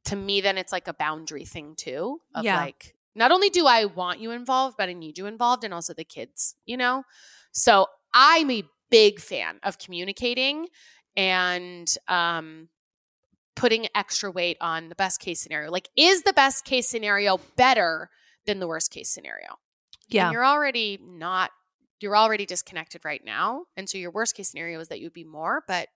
to 0.05 0.15
me, 0.15 0.41
then 0.41 0.57
it's 0.57 0.71
like 0.71 0.87
a 0.87 0.93
boundary 0.93 1.45
thing 1.45 1.75
too. 1.75 2.21
Of 2.33 2.43
Yeah. 2.43 2.57
like, 2.57 2.95
not 3.15 3.31
only 3.31 3.49
do 3.49 3.67
I 3.67 3.85
want 3.85 4.19
you 4.19 4.31
involved, 4.31 4.77
but 4.77 4.89
I 4.89 4.93
need 4.93 5.17
you 5.17 5.25
involved, 5.27 5.63
and 5.63 5.73
also 5.73 5.93
the 5.93 6.03
kids, 6.05 6.55
you 6.65 6.77
know. 6.77 7.03
So 7.51 7.87
I'm 8.13 8.49
a 8.49 8.63
big 8.89 9.19
fan 9.19 9.59
of 9.63 9.77
communicating 9.77 10.67
and 11.15 11.93
um 12.07 12.69
putting 13.55 13.87
extra 13.95 14.31
weight 14.31 14.57
on 14.61 14.89
the 14.89 14.95
best 14.95 15.19
case 15.19 15.41
scenario. 15.41 15.71
Like, 15.71 15.89
is 15.95 16.23
the 16.23 16.33
best 16.33 16.65
case 16.65 16.87
scenario 16.87 17.39
better 17.55 18.09
than 18.45 18.59
the 18.59 18.67
worst 18.67 18.91
case 18.91 19.09
scenario? 19.09 19.59
Yeah. 20.07 20.25
And 20.25 20.33
you're 20.33 20.45
already 20.45 20.99
not, 21.01 21.51
you're 21.99 22.17
already 22.17 22.45
disconnected 22.45 23.05
right 23.05 23.23
now. 23.23 23.65
And 23.75 23.89
so 23.89 23.97
your 23.97 24.11
worst 24.11 24.35
case 24.35 24.49
scenario 24.49 24.79
is 24.79 24.87
that 24.87 24.99
you'd 24.99 25.13
be 25.13 25.23
more, 25.23 25.63
but 25.67 25.87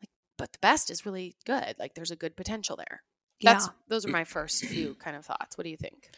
like, 0.00 0.10
but 0.38 0.52
the 0.52 0.58
best 0.60 0.90
is 0.90 1.06
really 1.06 1.36
good. 1.44 1.76
Like, 1.78 1.94
there's 1.94 2.10
a 2.10 2.16
good 2.16 2.36
potential 2.36 2.76
there. 2.76 3.02
That's, 3.42 3.70
those 3.88 4.04
are 4.04 4.10
my 4.10 4.24
first 4.24 4.64
few 4.66 4.94
kind 4.94 5.16
of 5.16 5.24
thoughts. 5.24 5.56
What 5.56 5.64
do 5.64 5.70
you 5.70 5.76
think? 5.78 6.10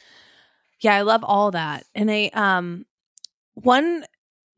Yeah, 0.81 0.97
I 0.97 1.03
love 1.03 1.23
all 1.23 1.53
that. 1.53 1.85
And 1.95 2.11
I 2.11 2.31
um 2.35 2.87
one 3.55 4.05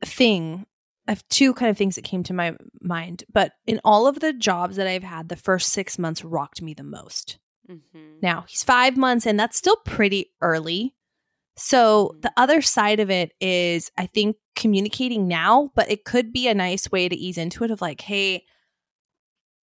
thing 0.03 0.65
I 1.07 1.11
have 1.13 1.27
two 1.29 1.53
kind 1.55 1.71
of 1.71 1.77
things 1.77 1.97
that 1.97 2.05
came 2.05 2.23
to 2.25 2.33
my 2.35 2.57
mind, 2.81 3.25
but 3.33 3.53
in 3.67 3.81
all 3.85 4.07
of 4.07 4.21
the 4.21 4.33
jobs 4.33 4.77
that 4.77 4.87
I've 4.87 5.03
had, 5.03 5.29
the 5.29 5.37
first 5.37 5.69
six 5.71 5.99
months 5.99 6.25
rocked 6.25 6.63
me 6.63 6.73
the 6.75 6.83
most. 6.85 7.39
Mm-hmm. 7.71 8.19
Now 8.23 8.45
he's 8.49 8.63
five 8.65 8.97
months 8.97 9.27
and 9.27 9.39
that's 9.41 9.57
still 9.57 9.77
pretty 9.85 10.33
early 10.41 10.95
So 11.57 12.15
Mhm. 12.17 12.23
the 12.23 12.33
other 12.37 12.61
side 12.63 12.99
of 13.01 13.11
it 13.11 13.33
is 13.41 13.91
I 13.97 14.07
think 14.07 14.37
communicating 14.57 15.29
now, 15.29 15.71
but 15.77 15.89
it 15.91 16.05
could 16.05 16.33
be 16.33 16.49
a 16.49 16.55
nice 16.55 16.91
way 16.91 17.09
to 17.09 17.15
ease 17.17 17.39
into 17.39 17.63
it 17.65 17.71
of 17.71 17.81
like, 17.81 18.01
hey, 18.01 18.45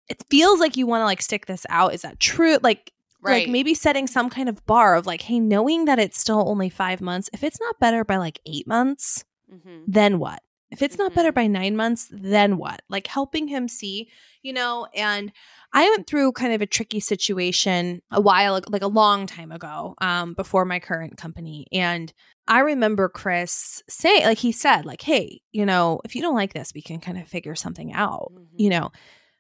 it 0.08 0.24
feels 0.30 0.60
like 0.60 0.78
you 0.78 0.88
want 0.88 1.02
to 1.02 1.06
like 1.06 1.22
stick 1.22 1.46
this 1.48 1.66
out. 1.70 1.94
Is 1.94 2.02
that 2.04 2.20
true? 2.20 2.58
Like 2.62 2.92
Right. 3.22 3.42
like 3.44 3.50
maybe 3.50 3.74
setting 3.74 4.08
some 4.08 4.30
kind 4.30 4.48
of 4.48 4.66
bar 4.66 4.96
of 4.96 5.06
like, 5.06 5.24
hey, 5.24 5.40
knowing 5.40 5.86
that 5.86 6.00
it's 6.00 6.20
still 6.20 6.48
only 6.48 6.70
five 6.70 7.02
months, 7.02 7.30
if 7.34 7.44
it's 7.44 7.60
not 7.60 7.80
better 7.80 8.06
by 8.06 8.16
like 8.18 8.40
eight 8.46 8.66
months, 8.68 9.26
Mhm. 9.54 9.84
then 9.88 10.20
what? 10.20 10.42
If 10.72 10.82
it's 10.84 10.98
not 10.98 11.16
better 11.16 11.32
Mhm. 11.32 11.36
by 11.36 11.48
nine 11.48 11.76
months, 11.76 12.08
then 12.12 12.58
what? 12.58 12.82
Like 12.90 13.08
helping 13.08 13.48
him 13.48 13.68
see, 13.68 14.10
you 14.44 14.54
know, 14.54 14.88
and 14.94 15.32
I 15.74 15.90
went 15.90 16.06
through 16.08 16.34
kind 16.34 16.54
of 16.54 16.62
a 16.62 16.68
tricky 16.68 17.00
situation 17.00 18.02
a 18.12 18.22
while 18.22 18.60
like 18.70 18.84
a 18.84 18.88
long 18.88 19.26
time 19.26 19.52
ago, 19.52 19.96
um, 20.00 20.34
before 20.36 20.66
my 20.66 20.80
current 20.80 21.18
company. 21.18 21.66
And 21.72 22.14
I 22.48 22.60
remember 22.60 23.10
Chris 23.10 23.82
saying, 23.90 24.26
like 24.26 24.38
he 24.40 24.52
said, 24.52 24.86
like, 24.86 25.02
hey, 25.02 25.42
you 25.52 25.66
know, 25.66 26.02
if 26.06 26.16
you 26.16 26.22
don't 26.22 26.36
like 26.36 26.54
this, 26.54 26.72
we 26.74 26.82
can 26.82 27.00
kind 27.00 27.18
of 27.20 27.28
figure 27.28 27.56
something 27.56 27.92
out, 27.94 28.32
you 28.56 28.70
Mhm. 28.70 28.80
know. 28.80 28.92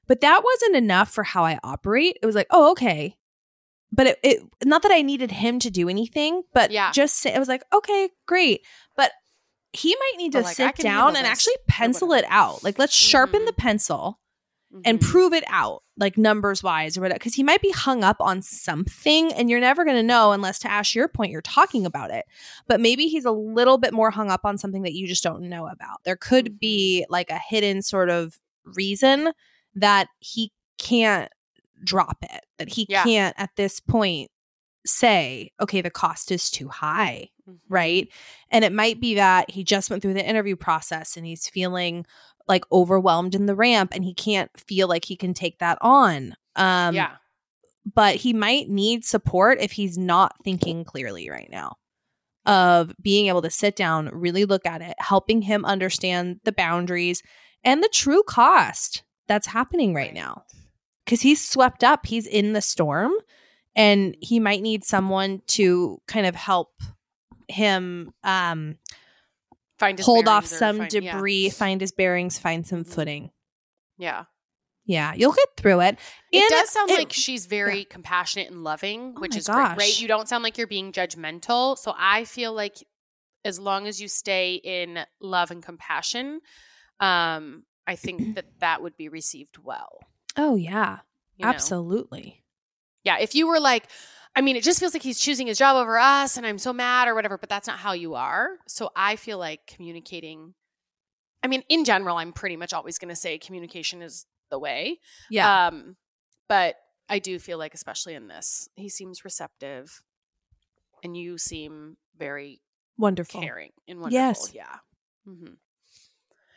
But 0.08 0.22
that 0.22 0.44
wasn't 0.44 0.76
enough 0.78 1.12
for 1.12 1.24
how 1.24 1.46
I 1.46 1.60
operate. 1.64 2.18
It 2.22 2.26
was 2.26 2.36
like, 2.36 2.48
oh, 2.50 2.72
okay. 2.72 3.16
But 3.92 4.08
it, 4.08 4.20
it 4.24 4.40
not 4.64 4.82
that 4.84 4.92
I 4.92 5.02
needed 5.04 5.32
him 5.32 5.60
to 5.60 5.70
do 5.72 5.90
anything, 5.90 6.44
but 6.54 6.72
Yeah. 6.72 6.92
just 6.92 7.18
say, 7.18 7.34
it 7.34 7.40
was 7.40 7.48
like, 7.48 7.64
okay, 7.74 8.10
great. 8.28 8.62
But 8.96 9.12
he 9.74 9.96
might 9.96 10.14
need 10.18 10.32
to 10.34 10.42
like, 10.42 10.56
sit 10.56 10.76
down 10.78 11.16
and 11.16 11.26
this, 11.26 11.32
actually 11.32 11.56
pencil 11.68 12.14
it 12.14 12.26
out. 12.28 12.64
Like, 12.64 12.80
let's 12.80 12.94
sharpen 12.94 13.42
Mhm. 13.42 13.46
the 13.48 13.54
pencil 13.54 14.20
and 14.86 15.00
Mhm. 15.00 15.04
prove 15.04 15.34
it 15.34 15.44
out, 15.48 15.84
like 15.98 16.18
numbers 16.18 16.62
wise 16.62 16.96
or 16.98 17.02
whatever. 17.02 17.18
Because 17.18 17.34
he 17.36 17.44
might 17.44 17.62
be 17.62 17.72
hung 17.72 18.04
up 18.04 18.18
on 18.20 18.42
something, 18.42 19.34
and 19.34 19.50
you're 19.50 19.60
never 19.60 19.84
going 19.84 19.98
to 19.98 20.04
know 20.04 20.32
unless, 20.32 20.60
to 20.60 20.72
Ash, 20.72 20.94
your 20.96 21.08
point, 21.08 21.32
you're 21.32 21.42
talking 21.42 21.86
about 21.86 22.12
it. 22.12 22.26
But 22.68 22.80
maybe 22.80 23.08
he's 23.08 23.26
a 23.26 23.32
little 23.32 23.78
bit 23.80 23.94
more 23.94 24.12
hung 24.12 24.30
up 24.30 24.42
on 24.46 24.58
something 24.58 24.84
that 24.84 24.94
you 24.94 25.08
just 25.08 25.24
don't 25.24 25.44
know 25.50 25.66
about. 25.68 26.04
There 26.04 26.16
could 26.16 26.46
Mhm. 26.56 26.60
be 26.60 27.06
like 27.10 27.30
a 27.30 27.40
hidden 27.40 27.82
sort 27.82 28.10
of 28.10 28.40
reason 28.64 29.34
that 29.76 30.08
he 30.20 30.52
can't 30.78 31.32
drop 31.84 32.18
it, 32.24 32.46
that 32.58 32.70
he 32.70 32.86
Yeah. 32.90 33.04
can't 33.04 33.36
at 33.40 33.52
this 33.56 33.80
point 33.80 34.30
say, 34.86 35.52
okay, 35.60 35.82
the 35.82 35.90
cost 35.90 36.32
is 36.32 36.50
too 36.50 36.70
high. 36.70 37.30
Right? 37.68 38.08
And 38.52 38.64
it 38.66 38.74
might 38.74 39.00
be 39.00 39.16
that 39.16 39.50
he 39.52 39.64
just 39.64 39.90
went 39.90 40.02
through 40.02 40.14
the 40.16 40.28
interview 40.28 40.56
process 40.56 41.18
and 41.18 41.26
he's 41.26 41.48
feeling 41.48 42.06
like 42.48 42.64
overwhelmed 42.72 43.36
in 43.36 43.46
the 43.46 43.56
ramp 43.56 43.92
and 43.94 44.04
he 44.04 44.14
can't 44.14 44.50
feel 44.58 44.88
like 44.88 45.06
he 45.06 45.16
can 45.16 45.34
take 45.34 45.60
that 45.60 45.78
on. 45.82 46.36
Um 46.56 46.96
yeah. 46.96 47.12
but 47.94 48.16
he 48.16 48.34
might 48.34 48.70
need 48.70 49.06
support 49.06 49.60
if 49.62 49.72
he's 49.72 49.98
not 49.98 50.36
thinking 50.44 50.84
clearly 50.84 51.30
right 51.30 51.50
now. 51.52 51.76
Of 52.46 52.94
being 53.02 53.28
able 53.28 53.44
to 53.44 53.52
sit 53.52 53.76
down, 53.76 54.10
really 54.12 54.46
look 54.46 54.66
at 54.66 54.82
it, 54.82 54.96
helping 54.98 55.42
him 55.44 55.66
understand 55.66 56.40
the 56.46 56.52
boundaries 56.52 57.22
and 57.64 57.84
the 57.84 57.90
true 57.94 58.24
cost 58.24 59.04
that's 59.28 59.46
happening 59.48 59.94
right 59.94 60.14
now. 60.14 60.44
Cuz 61.06 61.22
he's 61.22 61.48
swept 61.48 61.84
up, 61.84 62.06
he's 62.08 62.26
in 62.26 62.54
the 62.54 62.62
storm 62.62 63.12
and 63.76 64.16
he 64.20 64.40
might 64.40 64.62
need 64.62 64.84
someone 64.84 65.42
to 65.48 66.02
kind 66.08 66.26
of 66.26 66.36
help 66.36 66.72
him 67.50 68.14
um 68.24 68.78
Find 69.78 69.98
his 69.98 70.06
hold 70.06 70.28
off 70.28 70.46
some 70.46 70.78
find- 70.80 70.94
yeah. 70.94 71.14
debris, 71.14 71.50
find 71.52 71.80
his 71.82 71.92
bearings, 71.94 72.38
find 72.38 72.68
some 72.68 72.84
Mhm. 72.84 72.94
footing. 72.94 73.32
Yeah. 73.98 74.26
Yeah, 74.86 75.14
you'll 75.14 75.32
get 75.34 75.48
through 75.56 75.82
it. 75.82 76.00
It 76.32 76.50
does 76.50 76.70
sound 76.70 76.90
it- 76.90 76.98
like 76.98 77.14
she's 77.14 77.46
very 77.46 77.86
compassionate 77.86 78.50
and 78.50 78.64
loving, 78.64 79.14
Oh 79.16 79.22
which 79.22 79.34
my 79.34 79.38
is 79.38 79.48
great, 79.48 79.78
right? 79.78 80.02
You 80.02 80.08
don't 80.08 80.28
sound 80.28 80.44
like 80.44 80.58
you're 80.58 80.68
being 80.68 80.92
judgmental. 80.92 81.78
So 81.78 81.94
I 81.98 82.26
feel 82.26 82.52
like 82.54 82.76
as 83.46 83.58
long 83.60 83.88
as 83.88 84.02
you 84.02 84.08
stay 84.10 84.56
in 84.56 85.06
love 85.22 85.50
and 85.52 85.64
compassion, 85.64 86.42
um, 87.00 87.64
I 87.88 87.96
think 87.96 88.18
that 88.36 88.46
that 88.60 88.82
would 88.82 88.98
be 88.98 89.08
received 89.10 89.60
well. 89.60 90.00
Oh 90.36 90.56
yeah, 90.56 91.00
you 91.38 91.46
know? 91.46 91.50
absolutely. 91.52 92.44
Yeah. 93.06 93.18
If 93.20 93.34
you 93.36 93.48
were 93.48 93.60
like, 93.62 93.90
I 94.36 94.42
mean, 94.42 94.56
it 94.56 94.64
just 94.64 94.80
feels 94.80 94.94
like 94.94 95.04
he's 95.04 95.20
choosing 95.20 95.48
his 95.48 95.58
job 95.58 95.76
over 95.76 95.98
us 96.00 96.38
and 96.38 96.46
I'm 96.46 96.58
so 96.58 96.72
mad 96.72 97.08
or 97.08 97.16
whatever, 97.16 97.38
but 97.38 97.50
that's 97.50 97.68
not 97.68 97.78
how 97.80 97.94
you 97.94 98.16
are. 98.16 98.52
So 98.68 98.90
I 98.96 99.16
feel 99.16 99.38
like 99.38 99.66
communicating, 99.68 100.54
I 101.44 101.48
mean, 101.48 101.64
in 101.70 101.84
general, 101.84 102.18
I'm 102.18 102.32
pretty 102.32 102.56
much 102.56 102.72
always 102.74 102.98
going 102.98 103.10
to 103.10 103.16
say 103.16 103.38
communication 103.38 104.02
is 104.02 104.26
the 104.50 104.60
way. 104.60 105.00
Yeah. 105.30 105.68
Um, 105.68 105.98
but 106.48 106.76
I 107.10 107.20
do 107.20 107.40
feel 107.40 107.58
like, 107.58 107.74
especially 107.74 108.14
in 108.14 108.28
this, 108.28 108.70
he 108.76 108.88
seems 108.88 109.26
receptive, 109.26 110.02
and 111.04 111.18
you 111.18 111.38
seem 111.38 111.98
very 112.18 112.62
Wonderful. 112.98 113.42
caring 113.42 113.72
and 113.88 114.00
wonderful. 114.00 114.20
Yes. 114.20 114.52
Yeah. 114.54 114.76
hmm 115.26 115.54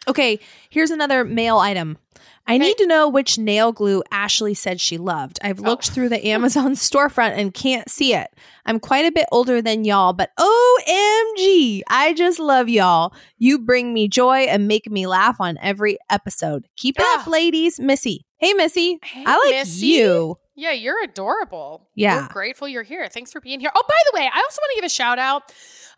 Okay, 0.09 0.41
here's 0.71 0.91
another 0.91 1.25
mail 1.25 1.59
item. 1.59 1.99
I 2.45 2.55
Okay. 2.57 2.59
need 2.65 2.79
to 2.79 2.87
know 2.89 3.09
which 3.09 3.39
nail 3.39 3.71
glue 3.71 4.03
Ashley 4.11 4.53
said 4.55 4.81
she 4.81 4.99
loved. 4.99 5.39
I've 5.43 5.61
Oh. 5.61 5.63
looked 5.63 5.91
through 5.91 6.09
the 6.09 6.27
Amazon 6.27 6.73
storefront 6.73 7.39
and 7.39 7.55
can't 7.55 7.89
see 7.89 8.15
it. 8.15 8.29
I'm 8.67 8.81
quite 8.81 9.05
a 9.07 9.13
bit 9.13 9.27
older 9.31 9.63
than 9.63 9.85
y'all, 9.85 10.13
but 10.13 10.31
OMG, 10.41 11.83
I 11.89 12.13
just 12.17 12.39
love 12.41 12.69
y'all. 12.69 13.15
You 13.39 13.59
bring 13.61 13.93
me 13.95 14.09
joy 14.09 14.39
and 14.41 14.67
make 14.67 14.91
me 14.91 15.07
laugh 15.07 15.37
on 15.41 15.57
every 15.63 15.99
episode. 16.11 16.67
Keep 16.77 16.99
it 16.99 17.05
up, 17.15 17.27
Ah. 17.29 17.31
ladies. 17.31 17.79
Missy. 17.79 18.25
Hey, 18.39 18.55
Missy. 18.55 18.99
Hey, 19.05 19.23
I 19.25 19.37
like 19.39 19.55
Missy. 19.55 19.87
you. 19.87 20.37
Yeah, 20.57 20.73
you're 20.73 21.03
adorable. 21.03 21.89
Yeah. 21.95 22.23
We're 22.23 22.29
grateful 22.29 22.67
you're 22.69 22.83
here. 22.83 23.09
Thanks 23.09 23.31
for 23.33 23.41
being 23.41 23.61
here. 23.61 23.71
Oh, 23.75 23.83
by 23.87 23.95
the 24.11 24.19
way, 24.19 24.25
I 24.33 24.39
also 24.41 24.61
want 24.61 24.71
to 24.73 24.77
give 24.77 24.85
a 24.85 24.89
shout 24.91 25.19
out 25.19 25.53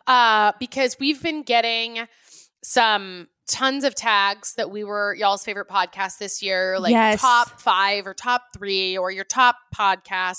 uh, 0.07 0.51
because 0.59 0.95
we've 0.99 1.21
been 1.23 1.41
getting 1.43 2.07
some 2.63 3.27
tons 3.47 3.83
of 3.83 3.93
tags 3.93 4.55
that 4.55 4.71
we 4.71 4.83
were 4.83 5.13
y'all's 5.15 5.43
favorite 5.43 5.67
podcast 5.69 6.17
this 6.17 6.41
year, 6.41 6.79
like 6.79 6.91
Yes. 6.91 7.21
top 7.21 7.59
five 7.61 8.07
or 8.07 8.13
top 8.13 8.43
three 8.57 8.97
or 8.97 9.11
your 9.11 9.23
top 9.23 9.55
podcast. 9.75 10.37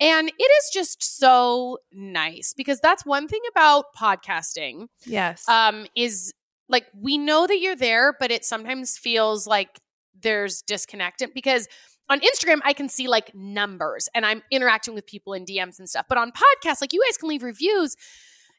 And 0.00 0.28
it 0.28 0.42
is 0.42 0.70
just 0.72 1.18
so 1.18 1.78
nice 1.92 2.54
because 2.56 2.80
that's 2.80 3.06
one 3.06 3.28
thing 3.28 3.40
about 3.50 3.84
podcasting 3.96 4.88
Yes. 5.06 5.48
um, 5.48 5.86
is 5.94 6.32
like 6.68 6.86
we 6.94 7.16
know 7.18 7.46
that 7.46 7.60
you're 7.60 7.76
there, 7.76 8.14
but 8.18 8.30
it 8.30 8.44
sometimes 8.44 8.98
feels 8.98 9.46
like 9.46 9.80
there's 10.20 10.62
disconnect 10.62 11.22
because 11.34 11.68
on 12.10 12.20
Instagram 12.20 12.58
I 12.64 12.72
can 12.72 12.88
see 12.88 13.06
like 13.06 13.32
numbers 13.34 14.08
and 14.14 14.26
I'm 14.26 14.42
interacting 14.50 14.94
with 14.94 15.06
people 15.06 15.32
in 15.32 15.44
DMs 15.44 15.78
and 15.78 15.88
stuff. 15.88 16.06
But 16.08 16.18
on 16.18 16.32
podcasts, 16.32 16.80
like 16.80 16.92
you 16.92 17.02
guys 17.06 17.16
can 17.18 17.28
leave 17.28 17.42
reviews 17.42 17.96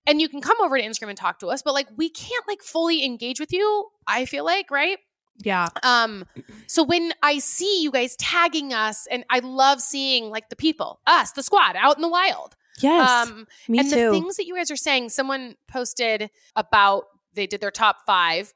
and 0.07 0.19
you 0.21 0.29
can 0.29 0.41
come 0.41 0.57
over 0.61 0.77
to 0.77 0.83
Instagram 0.83 1.09
and 1.09 1.17
talk 1.17 1.39
to 1.39 1.47
us, 1.47 1.61
but 1.61 1.73
like 1.73 1.87
we 1.97 2.09
can't 2.09 2.47
like 2.47 2.61
fully 2.61 3.03
engage 3.05 3.39
with 3.39 3.51
you, 3.53 3.87
I 4.07 4.25
feel 4.25 4.45
like, 4.45 4.71
right? 4.71 4.97
yeah. 5.41 5.69
Um, 5.83 6.25
so 6.67 6.83
when 6.83 7.13
I 7.23 7.39
see 7.39 7.81
you 7.81 7.91
guys 7.91 8.15
tagging 8.17 8.73
us, 8.73 9.07
and 9.09 9.23
I 9.29 9.39
love 9.39 9.79
seeing 9.81 10.29
like 10.29 10.49
the 10.49 10.55
people, 10.57 10.99
us, 11.07 11.31
the 11.31 11.43
squad 11.43 11.75
out 11.77 11.95
in 11.95 12.01
the 12.01 12.09
wild. 12.09 12.55
Yes. 12.81 13.09
Um, 13.29 13.47
me 13.67 13.79
and 13.79 13.89
too. 13.89 13.95
the 14.05 14.11
things 14.11 14.35
that 14.37 14.45
you 14.47 14.55
guys 14.55 14.69
are 14.69 14.75
saying, 14.75 15.09
someone 15.09 15.55
posted 15.69 16.29
about 16.55 17.05
they 17.35 17.47
did 17.47 17.61
their 17.61 17.71
top 17.71 17.97
five, 18.05 18.53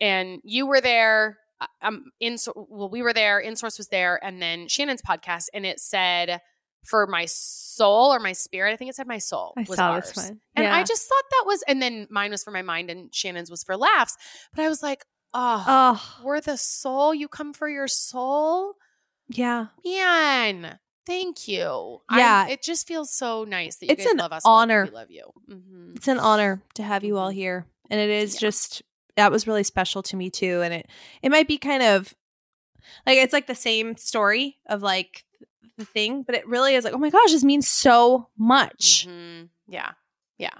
and 0.00 0.40
you 0.44 0.66
were 0.66 0.80
there. 0.82 1.38
uh, 1.60 1.66
Um, 1.80 2.04
in 2.20 2.36
well, 2.54 2.90
we 2.90 3.00
were 3.02 3.12
there. 3.14 3.42
InSource 3.42 3.78
was 3.78 3.88
there, 3.88 4.22
and 4.22 4.42
then 4.42 4.68
Shannon's 4.68 5.02
podcast, 5.02 5.46
and 5.54 5.64
it 5.64 5.80
said 5.80 6.40
for 6.88 7.06
my 7.06 7.26
soul 7.26 8.12
or 8.14 8.18
my 8.18 8.32
spirit. 8.32 8.72
I 8.72 8.76
think 8.76 8.88
it 8.90 8.94
said 8.96 9.06
my 9.06 9.18
soul. 9.18 9.52
I 9.56 9.64
was 9.68 9.78
ours. 9.78 10.12
one. 10.14 10.40
and 10.56 10.66
I 10.66 10.82
just 10.84 11.08
thought 11.08 11.24
that 11.30 11.44
was. 11.46 11.62
And 11.68 11.80
then 11.82 12.06
mine 12.10 12.30
was 12.30 12.42
for 12.42 12.50
my 12.50 12.62
mind, 12.62 12.90
and 12.90 13.14
Shannon's 13.14 13.50
was 13.50 13.62
for 13.62 13.76
laughs. 13.76 14.16
But 14.54 14.62
I 14.64 14.68
was 14.68 14.82
like, 14.82 15.04
oh, 15.34 15.64
Oh, 15.68 16.24
we're 16.24 16.40
the 16.40 16.56
soul. 16.56 17.14
You 17.14 17.28
come 17.28 17.52
for 17.52 17.68
your 17.68 17.88
soul, 17.88 18.74
yeah. 19.28 19.66
man. 19.84 20.78
Thank 21.06 21.48
you. 21.48 22.00
Yeah. 22.14 22.42
I'm- 22.42 22.50
it 22.50 22.62
just 22.62 22.86
feels 22.86 23.10
so 23.10 23.44
nice 23.44 23.76
that 23.76 23.86
you 23.86 23.92
It's 23.92 24.04
guys 24.04 24.12
an 24.12 24.18
love 24.18 24.32
us. 24.32 24.42
honor. 24.44 24.84
We 24.84 24.90
love 24.90 25.10
you. 25.10 25.24
hmm 25.48 25.92
It's 25.96 26.08
an 26.08 26.18
honor 26.18 26.62
to 26.74 26.82
have 26.82 27.02
you 27.04 27.16
all 27.16 27.30
Mhm. 27.30 27.34
here. 27.34 27.66
And 27.90 27.98
it 27.98 28.10
is 28.10 28.34
Yeah. 28.34 28.40
just 28.40 28.82
that 29.16 29.32
was 29.32 29.46
really 29.46 29.64
special 29.64 30.02
to 30.04 30.16
me 30.16 30.28
too. 30.30 30.60
And 30.62 30.72
it 30.74 30.90
it 31.22 31.30
might 31.30 31.48
be 31.48 31.56
kind 31.58 31.82
of 31.82 32.14
like 33.06 33.16
it's 33.18 33.32
like 33.32 33.46
the 33.46 33.54
same 33.54 33.96
story 33.96 34.58
of 34.66 34.82
like 34.82 35.24
the 35.78 35.84
thing, 35.86 36.22
but 36.22 36.34
it 36.34 36.46
really 36.46 36.74
is 36.74 36.84
like, 36.84 36.92
oh 36.92 36.98
my 36.98 37.10
gosh, 37.10 37.30
this 37.30 37.42
means 37.44 37.66
so 37.68 38.28
much. 38.36 39.06
Mhm. 39.08 39.48
Yeah. 39.66 39.92
Yeah. 40.38 40.50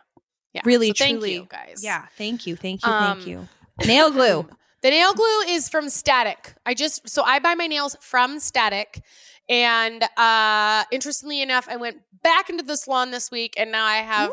Yeah. 0.54 0.62
Really, 0.64 0.88
So 0.88 0.94
thank 1.04 1.18
truly. 1.18 1.34
you 1.34 1.46
guys. 1.50 1.82
Yeah. 1.84 2.06
Thank 2.16 2.46
you. 2.46 2.56
Thank 2.56 2.84
you. 2.86 2.90
Um, 2.90 3.16
thank 3.18 3.28
you. 3.28 3.48
Nail 3.86 4.10
glue. 4.16 4.48
The 4.80 4.90
nail 4.90 5.12
glue 5.12 5.40
is 5.48 5.68
from 5.68 5.88
Static. 5.90 6.54
I 6.64 6.72
just 6.74 7.08
so 7.08 7.22
I 7.22 7.38
buy 7.40 7.54
my 7.54 7.66
nails 7.66 7.96
from 8.00 8.38
Static. 8.40 9.02
And 9.48 10.02
uh 10.16 10.84
interestingly 10.92 11.42
enough, 11.42 11.66
I 11.68 11.76
went 11.76 11.98
back 12.22 12.48
into 12.50 12.62
the 12.64 12.76
salon 12.76 13.10
this 13.10 13.30
week 13.30 13.54
and 13.56 13.72
now 13.72 13.84
I 13.84 13.96
have 13.98 14.30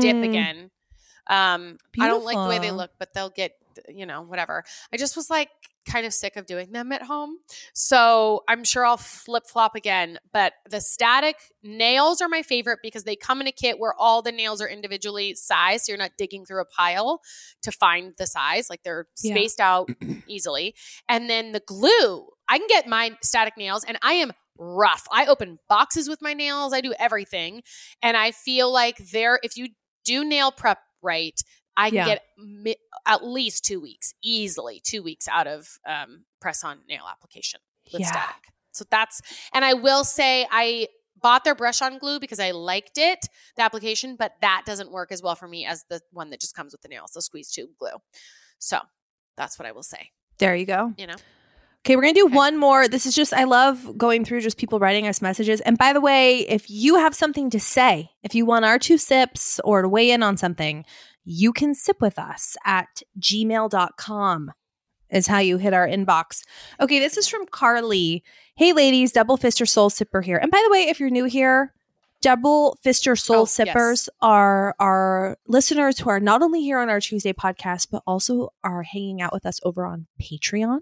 dip 0.00 0.16
Mm. 0.16 0.24
again. 0.28 0.70
Um 1.28 1.78
I 2.00 2.06
don't 2.08 2.24
like 2.24 2.36
the 2.36 2.48
way 2.48 2.58
they 2.58 2.70
look, 2.70 2.90
but 2.98 3.14
they'll 3.14 3.30
get 3.30 3.52
you 3.88 4.06
know, 4.06 4.22
whatever. 4.22 4.64
I 4.92 4.96
just 4.96 5.16
was 5.16 5.30
like 5.30 5.48
kind 5.88 6.06
of 6.06 6.14
sick 6.14 6.36
of 6.36 6.46
doing 6.46 6.72
them 6.72 6.92
at 6.92 7.02
home. 7.02 7.36
So 7.74 8.42
I'm 8.48 8.64
sure 8.64 8.84
I'll 8.86 8.96
flip 8.96 9.44
flop 9.46 9.74
again. 9.74 10.18
But 10.32 10.54
the 10.70 10.80
static 10.80 11.36
nails 11.62 12.20
are 12.22 12.28
my 12.28 12.42
favorite 12.42 12.78
because 12.82 13.04
they 13.04 13.16
come 13.16 13.40
in 13.40 13.46
a 13.46 13.52
kit 13.52 13.78
where 13.78 13.94
all 13.98 14.22
the 14.22 14.32
nails 14.32 14.60
are 14.62 14.68
individually 14.68 15.34
sized. 15.34 15.84
So 15.84 15.92
you're 15.92 15.98
not 15.98 16.12
digging 16.16 16.44
through 16.46 16.62
a 16.62 16.66
pile 16.66 17.20
to 17.62 17.70
find 17.72 18.14
the 18.18 18.26
size, 18.26 18.68
like 18.70 18.82
they're 18.82 19.06
Yeah. 19.22 19.34
spaced 19.34 19.60
out 19.60 19.90
easily. 20.26 20.74
And 21.08 21.28
then 21.28 21.52
the 21.52 21.60
glue, 21.60 22.26
I 22.48 22.58
can 22.58 22.66
get 22.68 22.86
my 22.88 23.16
static 23.22 23.54
nails 23.56 23.84
and 23.84 23.98
I 24.02 24.14
am 24.14 24.32
rough. 24.58 25.06
I 25.10 25.26
open 25.26 25.58
boxes 25.68 26.08
with 26.08 26.22
my 26.22 26.32
nails, 26.32 26.72
I 26.72 26.80
do 26.80 26.94
everything. 26.98 27.62
And 28.02 28.16
I 28.16 28.30
feel 28.30 28.72
like 28.72 28.98
there, 29.10 29.38
if 29.42 29.56
you 29.56 29.68
do 30.04 30.24
nail 30.24 30.52
prep 30.52 30.78
right, 31.02 31.38
I 31.76 31.90
can 31.90 31.96
Yeah. 31.96 32.04
get 32.06 32.22
mi- 32.38 32.76
at 33.06 33.24
least 33.24 33.64
two 33.64 33.80
weeks, 33.80 34.14
easily 34.22 34.80
two 34.80 35.02
weeks 35.02 35.26
out 35.28 35.46
of 35.46 35.78
um, 35.86 36.24
press 36.40 36.62
on 36.64 36.80
nail 36.88 37.04
application 37.10 37.60
with 37.92 38.00
Yeah. 38.00 38.08
static. 38.08 38.48
So 38.72 38.84
that's, 38.90 39.20
and 39.52 39.64
I 39.64 39.74
will 39.74 40.04
say 40.04 40.46
I 40.50 40.88
bought 41.20 41.44
their 41.44 41.54
brush 41.54 41.80
on 41.80 41.98
glue 41.98 42.18
because 42.20 42.40
I 42.40 42.50
liked 42.50 42.98
it, 42.98 43.26
the 43.56 43.62
application, 43.62 44.16
but 44.16 44.32
that 44.40 44.62
doesn't 44.66 44.90
work 44.90 45.10
as 45.12 45.22
well 45.22 45.34
for 45.36 45.48
me 45.48 45.64
as 45.64 45.84
the 45.88 46.00
one 46.10 46.30
that 46.30 46.40
just 46.40 46.54
comes 46.54 46.72
with 46.72 46.82
the 46.82 46.88
nails, 46.88 47.12
the 47.12 47.22
squeeze 47.22 47.50
tube 47.50 47.70
glue. 47.78 47.96
So 48.58 48.80
that's 49.36 49.58
what 49.58 49.66
I 49.66 49.72
will 49.72 49.82
say, 49.82 50.10
There 50.38 50.54
you 50.56 50.66
go. 50.66 50.92
you 50.98 51.06
know? 51.06 51.14
Okay, 51.86 51.96
we're 51.96 52.02
gonna 52.02 52.14
do 52.14 52.26
Okay. 52.26 52.34
one 52.34 52.56
more. 52.56 52.88
This 52.88 53.04
is 53.04 53.14
just 53.14 53.34
I 53.34 53.44
love 53.44 53.98
going 53.98 54.24
through 54.24 54.40
just 54.40 54.56
people 54.56 54.78
writing 54.78 55.06
us 55.06 55.20
messages. 55.20 55.60
And 55.60 55.76
by 55.76 55.92
the 55.92 56.00
way, 56.00 56.38
if 56.48 56.70
you 56.70 56.96
have 56.96 57.14
something 57.14 57.50
to 57.50 57.60
say, 57.60 58.10
if 58.22 58.34
you 58.34 58.46
want 58.46 58.64
our 58.64 58.78
two 58.78 58.96
sips 58.96 59.60
or 59.64 59.82
to 59.82 59.88
weigh 59.88 60.10
in 60.10 60.22
on 60.22 60.36
something, 60.38 60.86
you 61.24 61.52
can 61.52 61.74
sip 61.74 62.00
with 62.00 62.18
us 62.18 62.56
at 62.64 63.02
gmail.com 63.20 64.52
is 65.10 65.26
how 65.26 65.38
you 65.38 65.58
hit 65.58 65.72
our 65.74 65.86
inbox. 65.86 66.42
Okay, 66.80 66.98
this 66.98 67.16
is 67.16 67.28
from 67.28 67.46
Carly. 67.46 68.22
Hey 68.56 68.72
ladies, 68.72 69.12
double 69.12 69.38
fister 69.38 69.68
soul 69.68 69.90
sipper 69.90 70.24
here. 70.24 70.36
And 70.36 70.50
by 70.50 70.62
the 70.64 70.70
way, 70.72 70.84
if 70.88 70.98
you're 71.00 71.10
new 71.10 71.24
here, 71.24 71.72
double 72.20 72.78
fister 72.84 73.18
soul 73.18 73.36
Oh, 73.36 73.40
yes. 73.40 73.50
sippers 73.52 74.08
are 74.20 74.74
our 74.80 75.36
listeners 75.46 75.98
who 75.98 76.10
are 76.10 76.20
not 76.20 76.42
only 76.42 76.62
here 76.62 76.78
on 76.78 76.88
our 76.88 77.00
Tuesday 77.00 77.32
podcast, 77.32 77.88
but 77.90 78.02
also 78.06 78.50
are 78.64 78.82
hanging 78.82 79.20
out 79.22 79.32
with 79.32 79.46
us 79.46 79.60
over 79.64 79.86
on 79.86 80.06
Patreon 80.20 80.80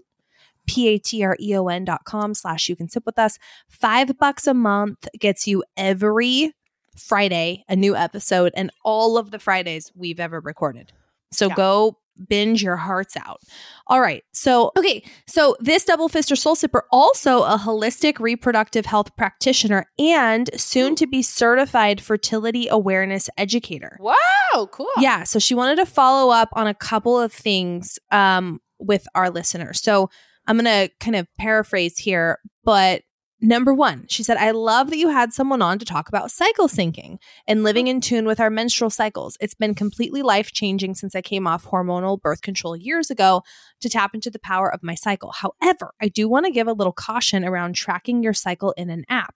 p-a-t-r-e-o-n 0.65 1.83
dot 1.83 2.05
com 2.05 2.33
slash 2.33 2.69
you 2.69 2.75
can 2.77 2.87
sip 2.87 3.05
with 3.05 3.19
us 3.19 3.37
five 3.67 4.17
bucks 4.17 4.47
a 4.47 4.53
month 4.53 5.07
gets 5.19 5.45
you 5.45 5.61
every 5.75 6.53
friday 6.97 7.63
a 7.69 7.75
new 7.75 7.95
episode 7.95 8.51
and 8.55 8.71
all 8.83 9.17
of 9.17 9.31
the 9.31 9.39
fridays 9.39 9.91
we've 9.95 10.19
ever 10.19 10.39
recorded 10.39 10.91
so 11.31 11.47
Yeah. 11.49 11.55
go 11.55 11.97
binge 12.29 12.61
your 12.61 12.75
hearts 12.75 13.17
out 13.17 13.41
all 13.87 13.99
right 13.99 14.23
so 14.33 14.71
okay 14.77 15.03
so 15.25 15.55
this 15.59 15.83
double 15.83 16.07
fister 16.09 16.37
soul 16.37 16.55
sipper 16.55 16.81
also 16.91 17.41
a 17.41 17.57
holistic 17.57 18.19
reproductive 18.19 18.85
health 18.85 19.15
practitioner 19.15 19.87
and 19.97 20.51
soon 20.55 20.93
to 20.95 21.07
be 21.07 21.23
certified 21.23 21.99
fertility 21.99 22.67
awareness 22.67 23.31
educator 23.35 23.97
Wow, 23.99 24.67
cool. 24.71 24.91
yeah, 24.99 25.23
so 25.23 25.39
she 25.39 25.55
wanted 25.55 25.77
to 25.77 25.87
follow 25.87 26.31
up 26.31 26.49
on 26.53 26.67
a 26.67 26.75
couple 26.75 27.19
of 27.19 27.33
things 27.33 27.97
um, 28.11 28.61
with 28.77 29.07
our 29.15 29.31
listeners. 29.31 29.81
So 29.81 30.11
I'm 30.45 30.57
going 30.59 30.65
to 30.65 30.93
kind 30.99 31.15
of 31.15 31.25
paraphrase 31.39 31.97
here, 31.97 32.37
but 32.63 33.01
number 33.43 33.73
one, 33.73 34.05
she 34.07 34.23
said, 34.23 34.37
I 34.37 34.51
love 34.51 34.89
that 34.89 34.97
you 34.97 35.09
had 35.09 35.33
someone 35.33 35.61
on 35.61 35.77
to 35.79 35.85
talk 35.85 36.07
about 36.07 36.31
cycle 36.31 36.67
syncing 36.67 37.17
and 37.47 37.63
living 37.63 37.87
in 37.87 38.01
tune 38.01 38.25
with 38.25 38.39
our 38.39 38.49
menstrual 38.49 38.89
cycles. 38.89 39.37
It's 39.39 39.53
been 39.53 39.75
completely 39.75 40.21
life 40.21 40.51
changing 40.51 40.95
since 40.95 41.13
I 41.13 41.21
came 41.21 41.45
off 41.45 41.65
hormonal 41.65 42.19
birth 42.19 42.41
control 42.41 42.75
years 42.75 43.11
ago 43.11 43.43
to 43.81 43.89
tap 43.89 44.15
into 44.15 44.31
the 44.31 44.39
power 44.39 44.73
of 44.73 44.81
my 44.81 44.95
cycle. 44.95 45.33
However, 45.33 45.93
I 46.01 46.07
do 46.07 46.27
want 46.27 46.45
to 46.45 46.51
give 46.51 46.67
a 46.67 46.73
little 46.73 46.93
caution 46.93 47.43
around 47.45 47.75
tracking 47.75 48.23
your 48.23 48.33
cycle 48.33 48.71
in 48.77 48.89
an 48.89 49.03
app. 49.09 49.35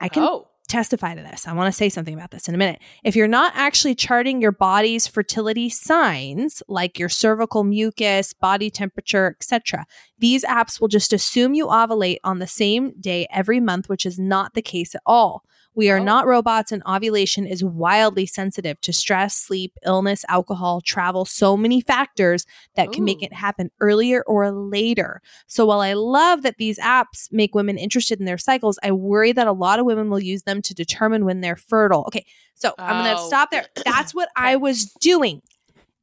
I 0.00 0.08
can 0.08 0.22
oh, 0.22 0.48
testify 0.68 1.14
to 1.14 1.22
this. 1.22 1.46
I 1.46 1.52
want 1.52 1.72
to 1.72 1.76
say 1.76 1.88
something 1.88 2.14
about 2.14 2.30
this 2.30 2.48
in 2.48 2.54
a 2.54 2.58
minute. 2.58 2.80
If 3.02 3.16
you're 3.16 3.26
not 3.26 3.52
actually 3.56 3.94
charting 3.94 4.40
your 4.40 4.52
body's 4.52 5.06
fertility 5.06 5.68
signs, 5.68 6.62
like 6.68 6.98
your 6.98 7.08
cervical 7.08 7.64
mucus, 7.64 8.32
body 8.32 8.70
temperature, 8.70 9.34
etc., 9.38 9.86
these 10.18 10.44
apps 10.44 10.80
will 10.80 10.88
just 10.88 11.12
assume 11.12 11.54
you 11.54 11.66
ovulate 11.66 12.18
on 12.22 12.38
the 12.38 12.46
same 12.46 12.92
day 13.00 13.26
every 13.30 13.60
month, 13.60 13.88
which 13.88 14.04
is 14.04 14.18
not 14.18 14.54
the 14.54 14.62
case 14.62 14.94
at 14.94 15.02
all. 15.06 15.44
We 15.78 15.90
are 15.90 16.00
Oh. 16.00 16.04
not 16.04 16.26
robots, 16.26 16.72
and 16.72 16.82
ovulation 16.88 17.46
is 17.46 17.62
wildly 17.62 18.26
sensitive 18.26 18.80
to 18.80 18.92
stress, 18.92 19.36
sleep, 19.36 19.74
illness, 19.86 20.24
alcohol, 20.28 20.80
travel, 20.80 21.24
so 21.24 21.56
many 21.56 21.80
factors 21.80 22.44
that 22.74 22.90
can 22.90 23.04
make 23.04 23.22
it 23.22 23.32
happen 23.32 23.70
earlier 23.80 24.24
or 24.26 24.50
later. 24.50 25.22
So 25.46 25.64
while 25.66 25.80
I 25.80 25.92
love 25.92 26.42
that 26.42 26.56
these 26.58 26.80
apps 26.80 27.28
make 27.30 27.54
women 27.54 27.78
interested 27.78 28.18
in 28.18 28.26
their 28.26 28.38
cycles, 28.38 28.76
I 28.82 28.90
worry 28.90 29.30
that 29.30 29.46
a 29.46 29.52
lot 29.52 29.78
of 29.78 29.86
women 29.86 30.10
will 30.10 30.18
use 30.18 30.42
them 30.42 30.62
to 30.62 30.74
determine 30.74 31.24
when 31.24 31.42
they're 31.42 31.54
fertile. 31.54 32.02
Okay, 32.08 32.26
so 32.54 32.74
I'm 32.76 32.96
going 33.04 33.16
to 33.16 33.22
Oh. 33.22 33.28
stop 33.28 33.52
there. 33.52 33.66
That's 33.84 34.12
what 34.12 34.30
I 34.34 34.56
was 34.56 34.86
doing. 35.00 35.42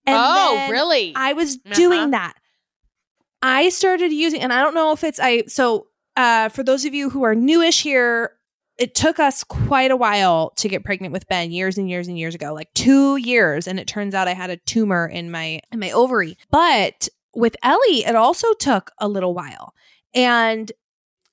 And 0.06 0.16
oh, 0.18 0.68
really? 0.70 1.12
I 1.18 1.34
was 1.34 1.56
Uh-huh. 1.58 1.76
doing 1.76 2.12
that. 2.12 2.36
I 3.42 3.68
started 3.68 4.14
using, 4.14 4.40
and 4.40 4.54
I 4.54 4.62
don't 4.62 4.74
know 4.74 4.94
if 4.94 5.04
it's 5.04 5.20
I. 5.22 5.44
So 5.48 5.88
uh, 6.16 6.48
for 6.48 6.64
those 6.64 6.86
of 6.86 6.94
you 6.94 7.10
who 7.10 7.24
are 7.24 7.36
newish 7.36 7.84
here, 7.84 8.32
it 8.78 8.94
took 8.96 9.20
us 9.20 9.44
quite 9.44 9.92
a 9.92 9.96
while 9.96 10.52
to 10.58 10.68
get 10.68 10.84
pregnant 10.84 11.14
with 11.14 11.28
Ben, 11.28 11.52
years 11.52 11.78
and 11.78 11.90
years 11.90 12.08
and 12.08 12.18
years 12.20 12.36
ago, 12.36 12.54
like 12.54 12.74
two 12.74 13.18
years, 13.18 13.68
and 13.68 13.80
it 13.80 13.88
turns 13.88 14.14
out 14.14 14.28
I 14.28 14.34
had 14.34 14.50
a 14.50 14.58
tumor 14.58 15.08
in 15.08 15.32
my 15.32 15.62
in 15.72 15.80
my 15.80 15.92
ovary. 15.92 16.38
But 16.52 17.08
with 17.34 17.56
Ellie, 17.64 18.06
it 18.06 18.16
also 18.16 18.54
took 18.54 18.92
a 18.98 19.08
little 19.08 19.34
while, 19.34 19.74
and 20.14 20.72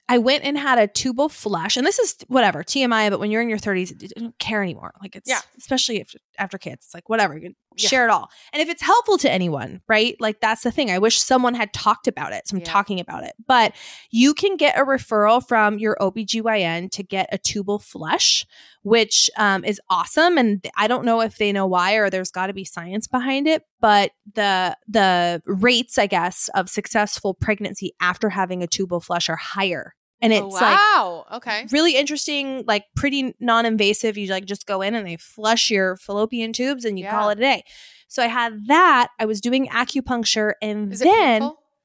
I 0.09 0.19
went 0.19 0.45
and 0.45 0.59
had 0.59 0.79
a 0.79 0.87
tubal 0.89 1.29
flush, 1.29 1.77
and 1.77 1.87
this 1.87 1.99
is 1.99 2.17
whatever 2.29 2.63
TMI, 2.63 3.09
but 3.09 3.19
when 3.21 3.31
you're 3.31 3.41
in 3.41 3.49
your 3.49 3.59
30s, 3.59 4.03
you 4.03 4.09
don't 4.17 4.39
care 4.39 4.63
anymore. 4.63 4.93
Like 5.01 5.17
it's 5.17 5.29
Yeah. 5.31 5.41
especially 5.57 6.01
if, 6.01 6.15
after 6.39 6.59
kids, 6.59 6.85
it's 6.87 6.95
like 6.95 7.09
whatever, 7.09 7.35
you 7.35 7.41
can 7.41 7.57
Yeah. 7.77 7.89
share 7.89 8.05
it 8.05 8.11
all. 8.11 8.29
And 8.53 8.61
if 8.63 8.69
it's 8.69 8.83
helpful 8.83 9.17
to 9.19 9.31
anyone, 9.31 9.81
right? 9.89 10.15
Like 10.21 10.41
that's 10.41 10.63
the 10.63 10.71
thing. 10.71 10.91
I 10.91 10.99
wish 10.99 11.19
someone 11.19 11.55
had 11.55 11.73
talked 11.73 12.07
about 12.07 12.33
it. 12.33 12.47
So 12.49 12.55
I'm 12.57 12.61
Yeah. 12.61 12.67
talking 12.67 13.01
about 13.01 13.25
it. 13.25 13.33
But 13.47 13.73
you 14.11 14.35
can 14.35 14.57
get 14.57 14.79
a 14.79 14.85
referral 14.85 15.47
from 15.47 15.79
your 15.79 15.97
OBGYN 16.01 16.91
to 16.93 17.03
get 17.03 17.29
a 17.33 17.39
tubal 17.39 17.79
flush, 17.79 18.45
which 18.83 19.31
um, 19.37 19.65
is 19.65 19.81
awesome. 19.89 20.37
And 20.39 20.67
I 20.77 20.87
don't 20.87 21.05
know 21.05 21.21
if 21.23 21.39
they 21.39 21.53
know 21.53 21.67
why 21.67 21.95
or 21.95 22.11
there's 22.11 22.31
got 22.31 22.49
to 22.49 22.53
be 22.53 22.65
science 22.65 23.07
behind 23.07 23.47
it. 23.47 23.65
But 23.81 24.13
the 24.35 24.77
the 24.87 25.43
rates, 25.47 25.99
I 25.99 26.07
guess, 26.07 26.49
of 26.55 26.69
successful 26.69 27.35
pregnancy 27.35 27.95
after 28.01 28.29
having 28.31 28.63
a 28.63 28.67
tubal 28.67 29.01
flush 29.01 29.29
are 29.29 29.37
higher. 29.37 29.95
And 30.23 30.33
it's 30.33 30.43
oh, 30.43 30.49
like 30.49 30.79
wow. 30.79 31.27
okay. 31.35 31.67
really 31.73 31.97
interesting, 31.97 32.65
like 32.67 32.85
pretty 32.95 33.35
non-invasive. 33.41 34.17
You 34.17 34.29
like 34.29 34.45
just 34.45 34.67
go 34.67 34.81
in 34.81 34.95
and 34.95 35.07
they 35.07 35.17
flush 35.17 35.69
your 35.69 35.97
fallopian 35.97 36.53
tubes 36.53 36.85
and 36.85 36.97
you 36.99 37.05
Yeah. 37.05 37.11
call 37.11 37.31
it 37.31 37.39
a 37.39 37.41
day. 37.41 37.65
So 38.07 38.23
I 38.23 38.29
had 38.29 38.69
that. 38.69 39.09
I 39.19 39.25
was 39.25 39.41
doing 39.41 39.67
acupuncture 39.69 40.53
and 40.63 40.93
Is 40.93 41.01
then? 41.01 41.41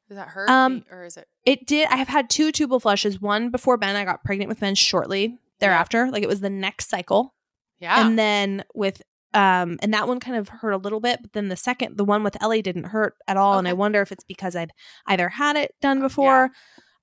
Does 0.08 0.18
that 0.18 0.28
hurt? 0.30 0.50
Um, 0.50 0.84
or 0.92 1.04
is 1.04 1.18
it? 1.18 1.28
it 1.46 1.66
did. 1.66 1.88
I 1.90 1.96
have 1.98 2.08
had 2.08 2.30
two 2.30 2.52
tubal 2.52 2.80
flushes. 2.80 3.20
One 3.20 3.50
before 3.50 3.76
Ben. 3.78 3.96
I 3.96 4.06
got 4.06 4.24
pregnant 4.24 4.50
with 4.50 4.60
Ben 4.60 4.76
shortly 4.76 5.38
thereafter. 5.60 6.10
Like 6.12 6.24
it 6.24 6.30
was 6.30 6.42
the 6.42 6.50
next 6.50 6.90
cycle, 6.90 7.34
Yeah. 7.80 8.06
and 8.06 8.18
then 8.20 8.64
with 8.76 9.02
um, 9.34 9.78
and 9.82 9.94
that 9.94 10.08
one 10.08 10.20
kind 10.20 10.38
of 10.38 10.48
hurt 10.50 10.72
a 10.72 10.78
little 10.78 11.00
bit. 11.00 11.20
But 11.22 11.34
then 11.34 11.50
the 11.50 11.58
second, 11.58 11.98
the 11.98 12.06
one 12.06 12.24
with 12.24 12.42
Ellie, 12.42 12.62
didn't 12.62 12.86
hurt 12.86 13.16
at 13.28 13.38
all. 13.38 13.58
And 13.58 13.68
I 13.68 13.74
wonder 13.74 14.02
if 14.02 14.12
it's 14.12 14.24
because 14.24 14.56
I'd 14.56 14.72
either 15.08 15.30
had 15.30 15.56
it 15.58 15.76
done 15.82 16.00
before. 16.00 16.52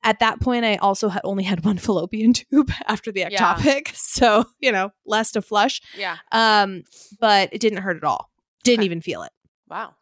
At 0.04 0.20
that 0.20 0.40
point, 0.40 0.64
I 0.64 0.76
also 0.76 1.08
had 1.08 1.22
only 1.24 1.42
had 1.44 1.64
one 1.64 1.78
fallopian 1.86 2.32
tube 2.34 2.70
after 2.86 3.10
the 3.10 3.26
Yeah. 3.30 3.54
ectopic, 3.56 3.88
so 3.96 4.44
you 4.60 4.70
know 4.70 4.90
less 5.06 5.32
to 5.32 5.42
flush. 5.42 5.80
yeah. 5.98 6.18
Um, 6.30 6.84
but 7.20 7.48
it 7.52 7.60
didn't 7.60 7.78
hurt 7.82 7.96
at 7.96 8.04
all. 8.04 8.30
Didn't 8.62 8.80
Okay. 8.80 8.86
even 8.86 9.00
feel 9.00 9.22
it. 9.24 9.32
Wow. 9.68 9.94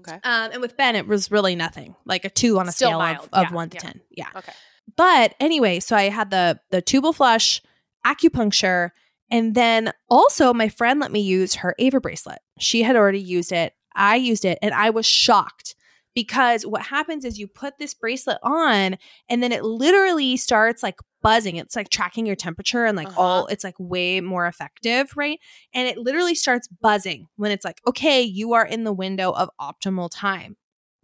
Okay. 0.00 0.14
Um, 0.24 0.50
and 0.52 0.60
with 0.62 0.76
Ben, 0.78 0.96
it 0.96 1.06
was 1.06 1.30
really 1.30 1.54
nothing, 1.54 1.94
like 2.06 2.24
a 2.24 2.30
two 2.30 2.58
on 2.58 2.68
a 2.68 2.72
Still 2.72 2.88
scale 2.90 2.98
mild. 2.98 3.18
of, 3.18 3.28
of 3.34 3.42
Yeah, 3.50 3.54
one 3.54 3.68
to 3.70 3.76
yeah. 3.76 3.80
ten. 3.80 4.00
Yeah. 4.10 4.28
Okay. 4.34 4.52
But 4.96 5.34
anyway, 5.38 5.78
so 5.80 5.94
I 5.94 6.08
had 6.08 6.30
the 6.30 6.58
the 6.70 6.80
tubal 6.82 7.12
flush, 7.12 7.60
acupuncture, 8.06 8.90
and 9.30 9.54
then 9.54 9.92
also 10.08 10.52
my 10.52 10.68
friend 10.68 11.00
let 11.00 11.12
me 11.12 11.20
use 11.20 11.56
her 11.56 11.74
Ava 11.78 12.00
bracelet. 12.00 12.38
She 12.58 12.82
had 12.82 12.96
already 12.96 13.20
used 13.20 13.52
it. 13.52 13.74
I 13.94 14.16
used 14.16 14.44
it, 14.44 14.58
and 14.62 14.72
I 14.74 14.90
was 14.90 15.06
shocked 15.06 15.74
because 16.14 16.66
what 16.66 16.82
happens 16.82 17.24
is 17.24 17.38
you 17.38 17.46
put 17.46 17.78
this 17.78 17.94
bracelet 17.94 18.38
on, 18.42 18.96
and 19.28 19.42
then 19.42 19.52
it 19.52 19.62
literally 19.64 20.36
starts 20.36 20.82
like 20.82 20.96
buzzing. 21.22 21.56
It's 21.56 21.76
like 21.76 21.88
tracking 21.90 22.24
your 22.26 22.36
temperature 22.36 22.84
and 22.86 22.96
like 22.96 23.08
Uh-huh. 23.08 23.20
all. 23.20 23.46
It's 23.46 23.62
like 23.64 23.74
way 23.78 24.20
more 24.20 24.46
effective, 24.46 25.12
right? 25.16 25.38
And 25.74 25.86
it 25.86 25.98
literally 25.98 26.34
starts 26.34 26.66
buzzing 26.68 27.28
when 27.36 27.50
it's 27.50 27.64
like, 27.64 27.80
okay, 27.86 28.22
you 28.22 28.54
are 28.54 28.64
in 28.66 28.84
the 28.84 28.92
window 28.92 29.30
of 29.32 29.50
optimal 29.60 30.08
time, 30.12 30.56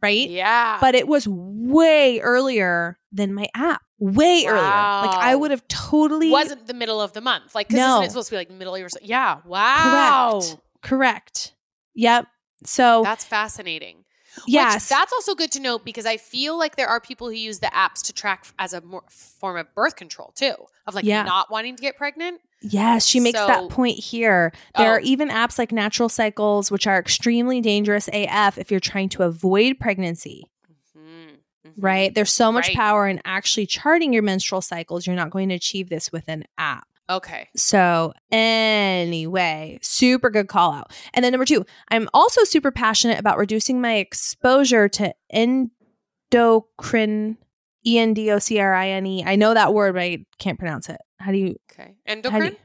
right? 0.02 0.28
Yeah. 0.28 0.78
but 0.80 0.94
it 0.94 1.06
was 1.06 1.26
way 1.28 2.18
earlier 2.20 2.98
than 3.12 3.34
my 3.34 3.48
app. 3.54 3.82
Way 3.98 4.44
earlier. 4.46 4.60
Like 4.60 5.14
I 5.16 5.34
would 5.36 5.50
have 5.50 5.66
totally 5.68 6.30
wasn't 6.30 6.66
the 6.66 6.74
middle 6.74 7.00
of 7.00 7.12
the 7.12 7.20
month. 7.20 7.54
Like, 7.54 7.68
because 7.68 7.78
No. 7.78 7.98
isn't 8.00 8.10
supposed 8.10 8.28
to 8.28 8.32
be 8.32 8.36
like 8.38 8.50
middle 8.50 8.74
of 8.74 8.80
your? 8.80 8.88
Yeah. 9.02 9.40
Wow. 9.44 10.40
correct. 10.42 10.62
Correct. 10.82 11.54
Yep. 11.94 12.26
So 12.64 13.02
That's 13.04 13.24
fascinating. 13.24 14.04
Yes. 14.46 14.74
Which, 14.74 14.88
that's 14.98 15.12
also 15.12 15.34
good 15.34 15.50
to 15.52 15.60
note 15.60 15.84
because 15.84 16.06
I 16.06 16.16
feel 16.16 16.58
like 16.58 16.76
there 16.76 16.88
are 16.88 17.00
people 17.00 17.28
who 17.28 17.34
use 17.34 17.58
the 17.60 17.66
apps 17.68 18.02
to 18.06 18.12
track 18.12 18.46
as 18.58 18.72
a 18.72 18.80
more 18.80 19.02
form 19.08 19.56
of 19.56 19.72
birth 19.74 19.96
control 19.96 20.32
too, 20.34 20.54
of 20.86 20.94
like 20.94 21.04
Yeah. 21.04 21.22
not 21.22 21.50
wanting 21.50 21.76
to 21.76 21.80
get 21.82 21.96
pregnant. 21.96 22.40
Yes, 22.62 23.06
she 23.06 23.20
makes 23.20 23.38
So- 23.38 23.46
that 23.46 23.68
point 23.68 23.98
here. 23.98 24.52
There 24.76 24.90
are 24.92 24.98
Oh. 25.00 25.04
even 25.04 25.28
apps 25.28 25.58
like 25.58 25.72
Natural 25.72 26.08
Cycles, 26.08 26.70
which 26.70 26.86
are 26.86 26.98
extremely 26.98 27.60
dangerous 27.60 28.08
AF 28.12 28.58
if 28.58 28.70
you're 28.70 28.80
trying 28.80 29.08
to 29.10 29.22
avoid 29.24 29.78
pregnancy, 29.78 30.50
Mhm, 30.96 31.36
mhm. 31.66 31.72
right? 31.76 32.14
There's 32.14 32.32
so 32.32 32.50
much 32.50 32.68
Right. 32.68 32.76
power 32.76 33.08
in 33.08 33.20
actually 33.24 33.66
charting 33.66 34.12
your 34.12 34.22
menstrual 34.22 34.62
cycles. 34.62 35.06
You're 35.06 35.16
not 35.16 35.30
going 35.30 35.48
to 35.50 35.54
achieve 35.54 35.88
this 35.90 36.10
with 36.10 36.28
an 36.28 36.44
app. 36.58 36.88
Okay. 37.08 37.48
So, 37.54 38.12
anyway, 38.32 39.78
super 39.80 40.28
good 40.30 40.48
call 40.48 40.72
out. 40.72 40.92
And 41.14 41.24
then 41.24 41.32
number 41.32 41.44
two, 41.44 41.64
I'm 41.88 42.08
also 42.12 42.42
super 42.44 42.72
passionate 42.72 43.20
about 43.20 43.38
reducing 43.38 43.80
my 43.80 43.94
exposure 43.96 44.88
to 44.88 45.14
endocrine, 45.30 47.38
E 47.86 47.98
N 47.98 48.14
D 48.14 48.30
O 48.32 48.38
C 48.38 48.58
R 48.58 48.74
I 48.74 48.88
N 48.88 49.06
E. 49.06 49.24
I 49.24 49.36
know 49.36 49.54
that 49.54 49.72
word, 49.72 49.94
but 49.94 50.02
I 50.02 50.24
can't 50.38 50.58
pronounce 50.58 50.88
it. 50.88 51.00
How 51.18 51.30
do 51.30 51.38
you, 51.38 51.56
Okay. 51.72 51.94
Endocrine. 52.06 52.52
you 52.52 52.56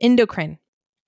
endocrine? 0.00 0.58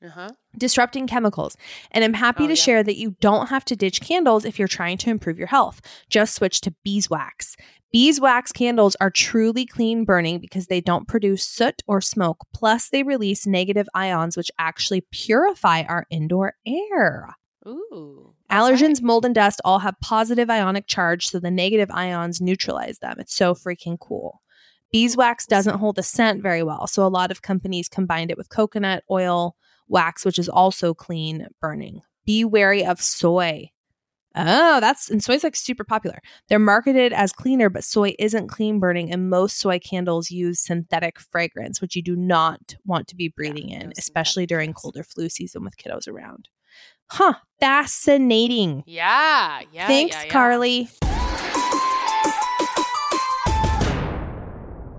Uh 0.05 0.09
huh. 0.11 0.31
Disrupting 0.59 1.07
chemicals. 1.07 1.57
And 1.91 2.05
I'm 2.05 2.15
happy 2.15 2.45
Oh, 2.45 2.49
to 2.49 2.53
yeah. 2.55 2.63
share 2.63 2.83
that 2.83 2.97
you 2.97 3.17
don't 3.21 3.49
have 3.49 3.65
to 3.67 3.77
ditch 3.77 4.01
candles 4.01 4.45
if 4.45 4.59
you're 4.59 4.69
trying 4.69 4.99
to 4.99 5.11
improve 5.11 5.39
your 5.39 5.49
health. 5.49 5.81
Just 6.11 6.35
switch 6.35 6.61
to 6.63 6.75
beeswax. 6.85 7.57
Beeswax 7.93 8.53
candles 8.53 8.97
are 9.01 9.11
truly 9.11 9.65
clean 9.65 10.05
burning 10.05 10.39
because 10.39 10.67
they 10.67 10.81
don't 10.81 11.09
produce 11.09 11.45
soot 11.45 11.83
or 11.87 12.01
smoke. 12.01 12.45
Plus, 12.53 12.91
they 12.91 13.03
release 13.03 13.47
negative 13.47 13.89
ions, 13.95 14.37
which 14.37 14.51
actually 14.59 15.07
purify 15.13 15.83
our 15.83 16.05
indoor 16.11 16.55
air. 16.67 17.35
Ooh. 17.67 18.35
Allergens, 18.51 19.03
mold, 19.03 19.25
and 19.25 19.35
dust 19.35 19.61
all 19.65 19.79
have 19.81 19.95
positive 20.01 20.51
ionic 20.51 20.87
charge, 20.87 21.29
so 21.29 21.41
the 21.41 21.51
negative 21.51 21.91
ions 21.93 22.41
neutralize 22.41 22.99
them. 22.99 23.17
It's 23.19 23.35
so 23.35 23.55
freaking 23.55 23.99
cool. 23.99 24.41
Beeswax 24.93 25.47
doesn't 25.47 25.79
hold 25.79 25.99
a 25.99 26.03
scent 26.03 26.43
very 26.43 26.63
well, 26.63 26.87
so 26.87 27.05
a 27.05 27.09
lot 27.09 27.31
of 27.31 27.43
companies 27.43 27.89
combined 27.89 28.31
it 28.31 28.37
with 28.39 28.51
coconut 28.51 29.03
oil 29.11 29.57
wax, 29.89 30.25
which 30.25 30.39
is 30.39 30.49
also 30.49 30.95
clean 30.95 31.49
burning. 31.61 32.03
Be 32.25 32.45
wary 32.45 32.85
of 32.85 33.01
soy. 33.01 33.71
Oh, 34.39 34.81
that's 34.81 35.11
and 35.11 35.25
soy's 35.25 35.43
like 35.43 35.57
super 35.57 35.83
popular. 35.85 36.19
They're 36.49 36.59
marketed 36.59 37.15
as 37.15 37.33
cleaner, 37.33 37.71
but 37.71 37.85
soy 37.85 38.15
isn't 38.19 38.49
clean 38.49 38.79
burning, 38.79 39.11
and 39.11 39.31
most 39.31 39.59
soy 39.59 39.79
candles 39.79 40.31
use 40.31 40.61
synthetic 40.61 41.19
fragrance, 41.19 41.81
which 41.81 41.97
you 41.97 42.03
do 42.03 42.15
not 42.15 42.75
want 42.85 43.09
to 43.09 43.17
be 43.17 43.33
breathing 43.35 43.71
no 43.71 43.77
in, 43.77 43.93
especially 43.97 44.45
during 44.45 44.75
colder 44.75 45.03
flu 45.03 45.31
season 45.31 45.65
with 45.65 45.79
kiddos 45.79 46.07
around. 46.07 46.51
Huh, 47.11 47.35
fascinating. 47.61 48.83
Yeah. 48.87 49.63
Yeah. 49.73 49.87
Thanks, 49.87 50.17
yeah, 50.17 50.25
yeah. 50.25 50.33
Carly. 50.33 50.91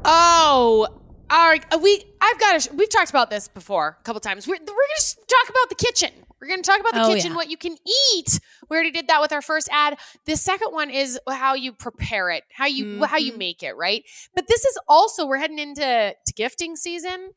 Oh, 0.10 0.88
all 1.30 1.48
right. 1.50 1.64
uh, 1.74 1.78
We 1.82 2.04
I've 2.22 2.40
got 2.40 2.60
to. 2.62 2.74
We've 2.76 2.90
talked 2.90 3.10
about 3.10 3.30
this 3.30 3.48
before 3.48 3.98
a 4.00 4.04
couple 4.04 4.20
times. 4.20 4.48
We're, 4.48 4.54
we're 4.56 4.66
going 4.66 4.76
to 5.00 5.16
talk 5.28 5.50
about 5.50 5.70
the 5.70 5.76
kitchen. 5.76 6.12
We're 6.40 6.48
going 6.48 6.62
to 6.62 6.70
talk 6.70 6.80
about 6.80 6.94
the 6.94 7.04
Oh, 7.04 7.14
kitchen, 7.16 7.32
yeah. 7.32 7.36
what 7.36 7.50
you 7.50 7.58
can 7.58 7.76
eat. 8.14 8.40
We 8.70 8.76
already 8.76 8.92
did 8.92 9.08
that 9.08 9.22
with 9.22 9.32
our 9.34 9.42
first 9.42 9.70
ad. 9.72 9.98
The 10.26 10.36
second 10.38 10.72
one 10.72 10.90
is 10.92 11.20
how 11.28 11.56
you 11.56 11.74
prepare 11.74 12.30
it, 12.30 12.44
how 12.54 12.68
you 12.68 13.04
how 13.06 13.18
you 13.18 13.34
Mhm. 13.34 13.38
make 13.38 13.64
it, 13.64 13.76
right? 13.76 14.04
But 14.36 14.48
this 14.48 14.64
is 14.64 14.78
also 14.88 15.26
we're 15.26 15.38
heading 15.38 15.58
into 15.60 15.82
to 16.26 16.34
gifting 16.34 16.76
season. 16.76 17.32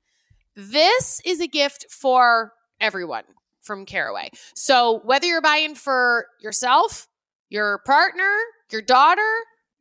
This 0.54 1.20
is 1.24 1.40
a 1.40 1.46
gift 1.46 1.86
for 1.90 2.52
everyone 2.80 3.24
from 3.62 3.86
Caraway. 3.86 4.30
So 4.54 5.00
whether 5.04 5.26
you're 5.26 5.40
buying 5.40 5.74
for 5.74 6.26
yourself, 6.40 7.08
your 7.48 7.78
partner, 7.86 8.36
your 8.70 8.82
daughter, 8.82 9.30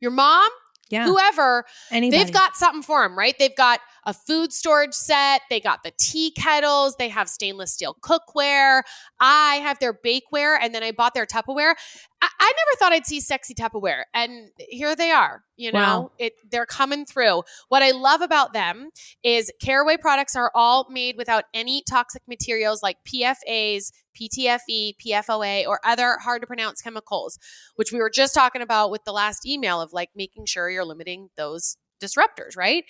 your 0.00 0.10
mom, 0.12 0.48
Yeah. 0.88 1.04
whoever, 1.04 1.64
Anybody. 1.90 2.24
They've 2.24 2.32
got 2.32 2.56
something 2.56 2.82
for 2.82 3.02
them, 3.02 3.18
right? 3.18 3.38
They've 3.38 3.54
got 3.54 3.80
a 4.04 4.14
food 4.14 4.52
storage 4.52 4.94
set. 4.94 5.42
They 5.50 5.60
got 5.60 5.82
the 5.82 5.92
tea 5.98 6.30
kettles. 6.32 6.96
They 6.98 7.08
have 7.08 7.28
stainless 7.28 7.72
steel 7.72 7.96
cookware. 8.02 8.82
I 9.20 9.56
have 9.56 9.78
their 9.78 9.92
bakeware, 9.94 10.58
and 10.60 10.74
then 10.74 10.82
I 10.82 10.92
bought 10.92 11.14
their 11.14 11.26
Tupperware. 11.26 11.74
I, 12.22 12.28
I 12.38 12.52
never 12.56 12.78
thought 12.78 12.92
I'd 12.92 13.06
see 13.06 13.20
sexy 13.20 13.54
Tupperware, 13.54 14.02
and 14.14 14.50
here 14.58 14.94
they 14.96 15.10
are. 15.10 15.42
You 15.56 15.72
know, 15.72 15.78
Wow. 15.80 16.12
it 16.18 16.32
they're 16.50 16.66
coming 16.66 17.04
through. 17.04 17.42
What 17.68 17.82
I 17.82 17.90
love 17.90 18.22
about 18.22 18.54
them 18.54 18.90
is 19.22 19.52
Caraway 19.60 19.98
products 19.98 20.34
are 20.34 20.50
all 20.54 20.86
made 20.90 21.16
without 21.18 21.44
any 21.52 21.82
toxic 21.88 22.22
materials 22.26 22.82
like 22.82 22.96
PFAs, 23.04 23.92
PTFE, 24.18 24.94
PFOA, 25.04 25.66
or 25.66 25.80
other 25.84 26.16
hard 26.22 26.40
to 26.40 26.46
pronounce 26.46 26.80
chemicals 26.80 27.38
which 27.76 27.92
we 27.92 27.98
were 27.98 28.10
just 28.10 28.34
talking 28.34 28.62
about 28.62 28.90
with 28.90 29.04
the 29.04 29.12
last 29.12 29.46
email 29.46 29.80
of 29.80 29.92
like 29.92 30.10
making 30.14 30.44
sure 30.46 30.68
you're 30.70 30.84
limiting 30.84 31.30
those 31.36 31.76
disruptors, 32.02 32.56
right? 32.56 32.84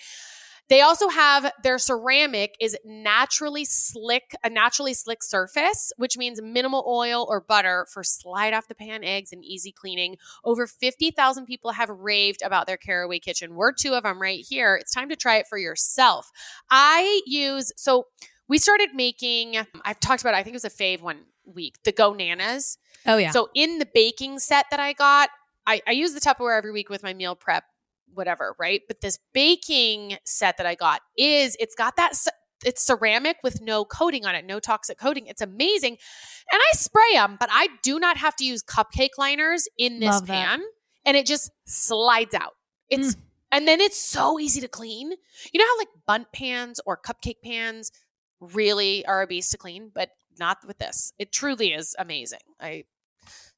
They 0.71 0.83
also 0.83 1.09
have 1.09 1.53
their 1.65 1.79
ceramic 1.79 2.57
is 2.61 2.79
naturally 2.85 3.65
slick, 3.65 4.37
a 4.45 4.49
naturally 4.49 4.95
slick 4.95 5.25
surface, 5.25 5.93
which 5.97 6.17
means 6.17 6.41
minimal 6.41 6.85
oil 6.87 7.27
or 7.29 7.41
butter 7.41 7.89
for 7.93 8.05
slide 8.05 8.55
off 8.55 8.69
the 8.69 8.77
pan 8.77 9.03
eggs 9.03 9.33
and 9.33 9.45
easy 9.45 9.73
cleaning. 9.73 10.17
Over 10.45 10.69
50,000 10.69 11.45
people 11.45 11.73
have 11.73 11.91
raved 11.91 12.41
about 12.43 12.69
their 12.69 12.77
Caraway 12.77 13.19
kitchen. 13.19 13.57
We're 13.57 13.73
two 13.73 13.95
of 13.95 14.05
them 14.05 14.23
right 14.23 14.45
here. 14.49 14.77
It's 14.77 14.95
time 14.95 15.09
to 15.09 15.17
try 15.17 15.39
it 15.39 15.49
for 15.49 15.59
yourself. 15.59 16.31
I 16.71 17.21
use, 17.27 17.73
so 17.77 18.07
we 18.47 18.59
started 18.59 18.91
making, 18.95 19.57
I've 19.85 19.99
talked 19.99 20.23
about, 20.23 20.35
it, 20.35 20.39
I 20.39 20.45
think 20.45 20.55
it 20.55 20.63
was 20.63 20.65
a 20.65 20.71
fave 20.71 21.03
one 21.03 21.23
week, 21.45 21.79
the 21.83 21.91
Go 21.91 22.15
Nanas. 22.15 22.79
oh 23.07 23.17
yeah. 23.17 23.33
So 23.33 23.49
in 23.57 23.81
the 23.81 23.89
baking 23.93 24.39
set 24.39 24.67
that 24.71 24.79
I 24.79 24.93
got, 24.93 25.31
I, 25.67 25.83
I 25.87 25.93
use 25.93 26.15
the 26.15 26.21
Tupperware 26.21 26.57
every 26.57 26.73
week 26.73 26.89
with 26.89 27.03
my 27.03 27.13
meal 27.13 27.35
prep, 27.35 27.65
whatever, 28.15 28.55
right? 28.59 28.83
But 28.89 29.01
this 29.01 29.19
baking 29.33 30.19
set 30.25 30.57
that 30.57 30.67
I 30.67 30.75
got 30.75 31.01
is 31.17 31.57
it's 31.61 31.75
got 31.75 31.97
that 31.97 32.15
it's 32.65 32.85
ceramic 32.85 33.39
with 33.43 33.61
no 33.61 33.85
coating 33.85 34.27
on 34.27 34.35
it, 34.35 34.45
no 34.45 34.61
toxic 34.61 34.99
coating. 34.99 35.27
It's 35.27 35.41
amazing. 35.41 35.97
And 36.53 36.61
I 36.61 36.77
spray 36.77 37.15
them, 37.15 37.37
but 37.39 37.49
I 37.53 37.69
do 37.83 37.99
not 37.99 38.17
have 38.19 38.37
to 38.37 38.45
use 38.45 38.63
cupcake 38.63 39.17
liners 39.19 39.69
in 39.79 40.01
this 40.01 40.11
Love 40.11 40.27
that. 40.27 40.33
pan. 40.33 40.63
And 41.05 41.17
it 41.17 41.27
just 41.27 41.51
slides 41.65 42.35
out. 42.35 42.55
It's 42.91 43.15
mm. 43.15 43.21
and 43.53 43.67
then 43.67 43.81
it's 43.81 43.99
so 43.99 44.39
easy 44.39 44.61
to 44.61 44.69
clean. 44.69 45.13
You 45.53 45.59
know 45.59 45.65
how 45.65 45.79
like 45.79 45.89
Bundt 46.07 46.33
pans 46.33 46.81
or 46.85 46.99
cupcake 46.99 47.41
pans 47.43 47.91
really 48.41 49.07
are 49.07 49.23
a 49.23 49.27
beast 49.27 49.53
to 49.53 49.59
clean, 49.59 49.91
but 49.95 50.11
not 50.39 50.59
with 50.67 50.79
this. 50.79 51.13
It 51.19 51.33
truly 51.33 51.73
is 51.73 51.95
amazing. 51.99 52.41
I 52.61 52.85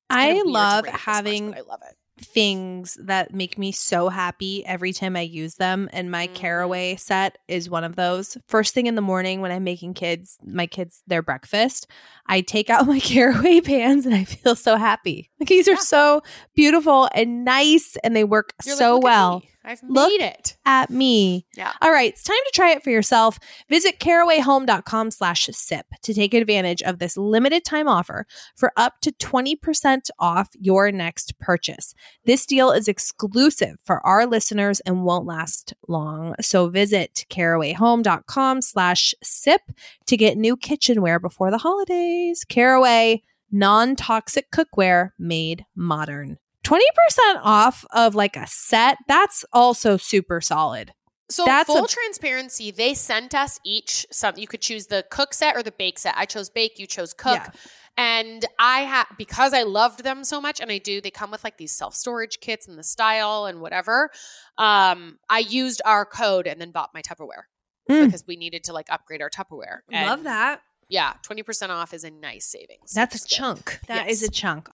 I 0.09 0.43
love 0.45 0.85
much, 0.87 0.95
having 0.95 1.55
I 1.55 1.61
love 1.61 1.81
it. 1.88 1.97
Things 2.20 2.96
that 3.01 3.33
make 3.35 3.59
me 3.59 3.72
so 3.72 4.09
happy 4.09 4.64
every 4.66 4.92
time 4.92 5.16
I 5.16 5.22
use 5.22 5.57
them. 5.57 5.88
And 5.92 6.11
my 6.11 6.29
Mhm. 6.29 6.35
caraway 6.35 6.96
set 6.96 7.38
is 7.48 7.70
one 7.70 7.85
of 7.85 7.96
those. 7.96 8.37
First 8.48 8.75
thing 8.75 8.87
in 8.87 8.94
the 8.94 9.01
morning 9.01 9.40
when 9.40 9.51
I'm 9.51 9.64
making 9.64 9.94
kids, 9.94 10.37
my 10.44 10.66
kids, 10.66 11.03
their 11.07 11.22
breakfast, 11.22 11.87
I 12.27 12.40
take 12.42 12.70
out 12.70 12.87
my 12.87 13.01
caraway 13.01 13.61
pans 13.61 14.07
and 14.07 14.14
I 14.14 14.25
feel 14.25 14.55
so 14.55 14.77
happy. 14.77 15.31
Like 15.40 15.48
these 15.48 15.68
are 15.68 15.77
so 15.77 16.22
beautiful 16.55 17.09
and 17.14 17.44
nice 17.44 17.96
and 18.05 18.14
they 18.14 18.25
work 18.25 18.53
You're 18.64 18.77
so 18.77 18.94
"Look 18.94 19.01
at 19.01 19.05
well. 19.05 19.42
I've 19.64 19.81
Look 19.87 20.11
made 20.11 20.25
it. 20.25 20.57
at 20.66 20.90
me. 20.90 21.46
Yeah. 21.57 21.72
All 21.81 21.92
right, 21.92 22.12
it's 22.12 22.22
time 22.25 22.37
to 22.44 22.53
try 22.55 22.70
it 22.72 22.83
for 22.83 22.90
yourself. 22.90 23.38
Visit 23.68 24.01
carawayhome.com 24.01 25.11
slash 25.12 25.48
sip 25.53 25.87
to 26.03 26.12
take 26.12 26.35
advantage 26.35 26.83
of 26.83 26.98
this 26.98 27.16
limited 27.16 27.64
time 27.64 27.87
offer 27.88 28.27
for 28.57 28.72
up 28.77 29.01
to 29.03 29.12
20% 29.12 30.11
off 30.18 30.48
your 30.61 30.90
next 30.90 31.38
purchase. 31.38 31.94
This 32.25 32.44
deal 32.44 32.70
is 32.72 32.88
exclusive 32.88 33.77
for 33.85 34.05
our 34.07 34.27
listeners 34.27 34.81
and 34.81 35.05
won't 35.05 35.27
last 35.27 35.75
long. 35.88 36.35
So 36.40 36.68
visit 36.68 37.25
carawayhome.com 37.31 38.62
slash 38.62 39.14
sip 39.22 39.62
to 40.07 40.16
get 40.16 40.37
new 40.37 40.57
kitchenware 40.57 41.20
before 41.20 41.51
the 41.51 41.59
holidays. 41.59 42.44
Caraway, 42.48 43.22
non-toxic 43.51 44.51
cookware 44.51 45.11
made 45.18 45.64
modern. 45.77 46.38
20% 46.73 47.41
off 47.43 47.85
of 47.93 48.15
like 48.15 48.37
a 48.37 48.47
set, 48.47 48.97
that's 49.09 49.45
also 49.53 49.97
super 49.97 50.41
solid. 50.41 50.93
So 51.31 51.45
That's 51.45 51.67
full 51.67 51.85
a- 51.85 51.89
transparency, 51.89 52.71
they 52.71 52.95
sent 52.95 53.35
us 53.35 53.59
each 53.65 54.07
something. 54.11 54.41
you 54.41 54.47
could 54.49 54.61
choose 54.61 54.87
the 54.87 55.05
cook 55.11 55.33
set 55.35 55.57
or 55.57 55.63
the 55.63 55.73
bake 55.73 55.99
set. 55.99 56.15
I 56.17 56.25
chose 56.27 56.51
bake, 56.51 56.79
you 56.79 56.87
chose 56.87 57.15
cook. 57.15 57.37
Yeah. 57.37 57.51
And 57.97 58.45
I 58.59 58.81
had 58.81 59.05
because 59.19 59.53
I 59.55 59.63
loved 59.65 60.03
them 60.03 60.25
so 60.25 60.40
much, 60.40 60.61
and 60.61 60.71
I 60.71 60.79
do, 60.79 61.01
they 61.03 61.11
come 61.11 61.31
with 61.31 61.44
like 61.44 61.59
these 61.59 61.73
self-storage 61.73 62.40
kits 62.40 62.67
and 62.69 62.79
the 62.79 62.83
style 62.85 63.44
and 63.46 63.61
whatever. 63.61 64.11
Um, 64.59 65.19
I 65.29 65.40
used 65.40 65.81
our 65.85 66.05
code 66.07 66.46
and 66.46 66.59
then 66.61 66.71
bought 66.71 66.90
my 66.94 67.03
Tupperware 67.03 67.44
Mm. 67.90 68.07
because 68.07 68.25
we 68.27 68.37
needed 68.37 68.65
to 68.65 68.73
like 68.73 68.87
upgrade 68.90 69.21
our 69.23 69.31
Tupperware. 69.31 69.81
And 69.90 70.07
Love 70.09 70.23
that. 70.25 70.61
Yeah, 70.88 71.15
20% 71.29 71.71
off 71.71 71.92
is 71.94 72.05
a 72.05 72.11
nice 72.11 72.46
savings. 72.46 72.92
That's 72.94 73.25
a 73.25 73.29
chunk. 73.29 73.81
That 73.88 74.07
Yes. 74.07 74.23
is 74.23 74.29
a 74.29 74.31
chunk. 74.31 74.69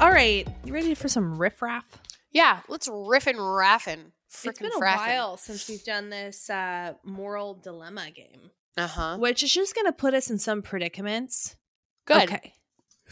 All 0.00 0.10
right, 0.10 0.46
you 0.64 0.72
ready 0.72 0.94
for 0.94 1.08
some 1.08 1.38
riffraff? 1.38 1.84
Yeah, 2.30 2.60
let's 2.68 2.88
riff 2.92 3.26
and 3.26 3.38
raffin. 3.38 4.12
It's 4.28 4.58
been 4.60 4.70
a 4.70 4.78
fraffin. 4.80 4.96
while 4.96 5.36
since 5.36 5.68
we've 5.68 5.82
done 5.82 6.08
this 6.08 6.48
uh, 6.48 6.94
moral 7.02 7.54
dilemma 7.54 8.10
game. 8.12 8.50
Uh 8.76 8.86
huh. 8.86 9.16
which 9.18 9.42
is 9.42 9.52
just 9.52 9.74
going 9.74 9.86
to 9.86 9.92
put 9.92 10.14
us 10.14 10.30
in 10.30 10.38
some 10.38 10.62
predicaments. 10.62 11.56
Good. 12.04 12.24
Okay. 12.30 12.52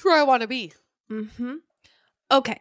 Who 0.03 0.15
I 0.15 0.23
want 0.23 0.43
to 0.43 0.47
be. 0.49 0.73
Mm-hmm. 1.11 1.55
Okay. 2.31 2.61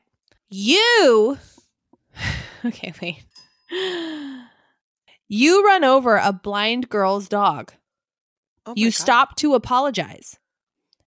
You. 0.49 1.38
Okay, 2.65 2.93
wait. 2.99 3.23
You 5.28 5.63
run 5.63 5.84
over 5.84 6.17
a 6.17 6.32
blind 6.34 6.89
girl's 6.89 7.28
dog. 7.28 7.73
Oh 8.65 8.73
you 8.76 8.88
God. 8.88 8.93
stop 8.93 9.36
to 9.38 9.53
apologize. 9.53 10.38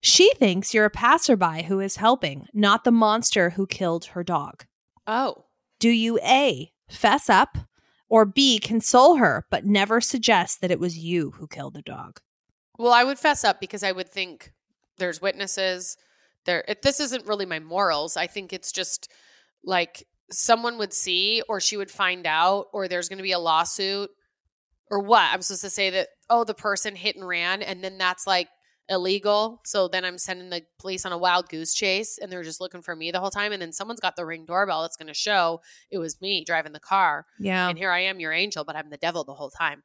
She 0.00 0.32
thinks 0.34 0.72
you're 0.72 0.84
a 0.84 0.90
passerby 0.90 1.64
who 1.64 1.80
is 1.80 1.96
helping, 1.96 2.46
not 2.52 2.84
the 2.84 2.92
monster 2.92 3.50
who 3.50 3.66
killed 3.66 4.06
her 4.06 4.22
dog. 4.22 4.64
Oh. 5.06 5.44
Do 5.80 5.88
you 5.90 6.18
A, 6.22 6.72
fess 6.88 7.28
up, 7.28 7.58
or 8.08 8.24
B, 8.24 8.58
console 8.58 9.16
her, 9.16 9.46
but 9.50 9.66
never 9.66 10.00
suggest 10.00 10.60
that 10.60 10.70
it 10.70 10.80
was 10.80 10.98
you 10.98 11.32
who 11.32 11.46
killed 11.46 11.74
the 11.74 11.82
dog? 11.82 12.20
Well, 12.78 12.92
I 12.92 13.04
would 13.04 13.18
fess 13.18 13.44
up 13.44 13.60
because 13.60 13.82
I 13.82 13.92
would 13.92 14.08
think 14.08 14.52
there's 14.98 15.20
witnesses. 15.20 15.96
There, 16.44 16.64
it, 16.68 16.82
this 16.82 17.00
isn't 17.00 17.26
really 17.26 17.46
my 17.46 17.58
morals. 17.58 18.16
I 18.16 18.28
think 18.28 18.52
it's 18.52 18.72
just 18.72 19.10
like 19.64 20.06
someone 20.30 20.78
would 20.78 20.92
see, 20.92 21.42
or 21.48 21.60
she 21.60 21.76
would 21.76 21.90
find 21.90 22.26
out, 22.26 22.66
or 22.72 22.86
there's 22.86 23.08
going 23.08 23.18
to 23.18 23.22
be 23.24 23.32
a 23.32 23.38
lawsuit, 23.38 24.10
or 24.90 25.00
what? 25.00 25.28
I'm 25.32 25.42
supposed 25.42 25.62
to 25.62 25.70
say 25.70 25.90
that 25.90 26.08
oh, 26.30 26.44
the 26.44 26.54
person 26.54 26.94
hit 26.94 27.16
and 27.16 27.26
ran, 27.26 27.62
and 27.62 27.82
then 27.82 27.98
that's 27.98 28.26
like 28.26 28.48
illegal. 28.88 29.60
So 29.64 29.88
then 29.88 30.04
I'm 30.04 30.18
sending 30.18 30.50
the 30.50 30.62
police 30.78 31.04
on 31.06 31.12
a 31.12 31.18
wild 31.18 31.48
goose 31.48 31.74
chase, 31.74 32.18
and 32.18 32.30
they're 32.32 32.42
just 32.42 32.60
looking 32.60 32.82
for 32.82 32.94
me 32.96 33.10
the 33.10 33.20
whole 33.20 33.30
time. 33.30 33.52
And 33.52 33.60
then 33.62 33.72
someone's 33.72 34.00
got 34.00 34.16
the 34.16 34.24
ring 34.26 34.44
doorbell 34.46 34.82
that's 34.82 34.96
going 34.96 35.08
to 35.08 35.14
show 35.14 35.60
it 35.90 35.98
was 35.98 36.20
me 36.20 36.44
driving 36.44 36.72
the 36.72 36.80
car, 36.80 37.26
Yeah. 37.38 37.68
and 37.68 37.78
here 37.78 37.90
I 37.90 38.00
am, 38.00 38.20
your 38.20 38.32
angel, 38.32 38.64
but 38.64 38.76
I'm 38.76 38.90
the 38.90 38.96
devil 38.96 39.24
the 39.24 39.34
whole 39.34 39.50
time. 39.50 39.82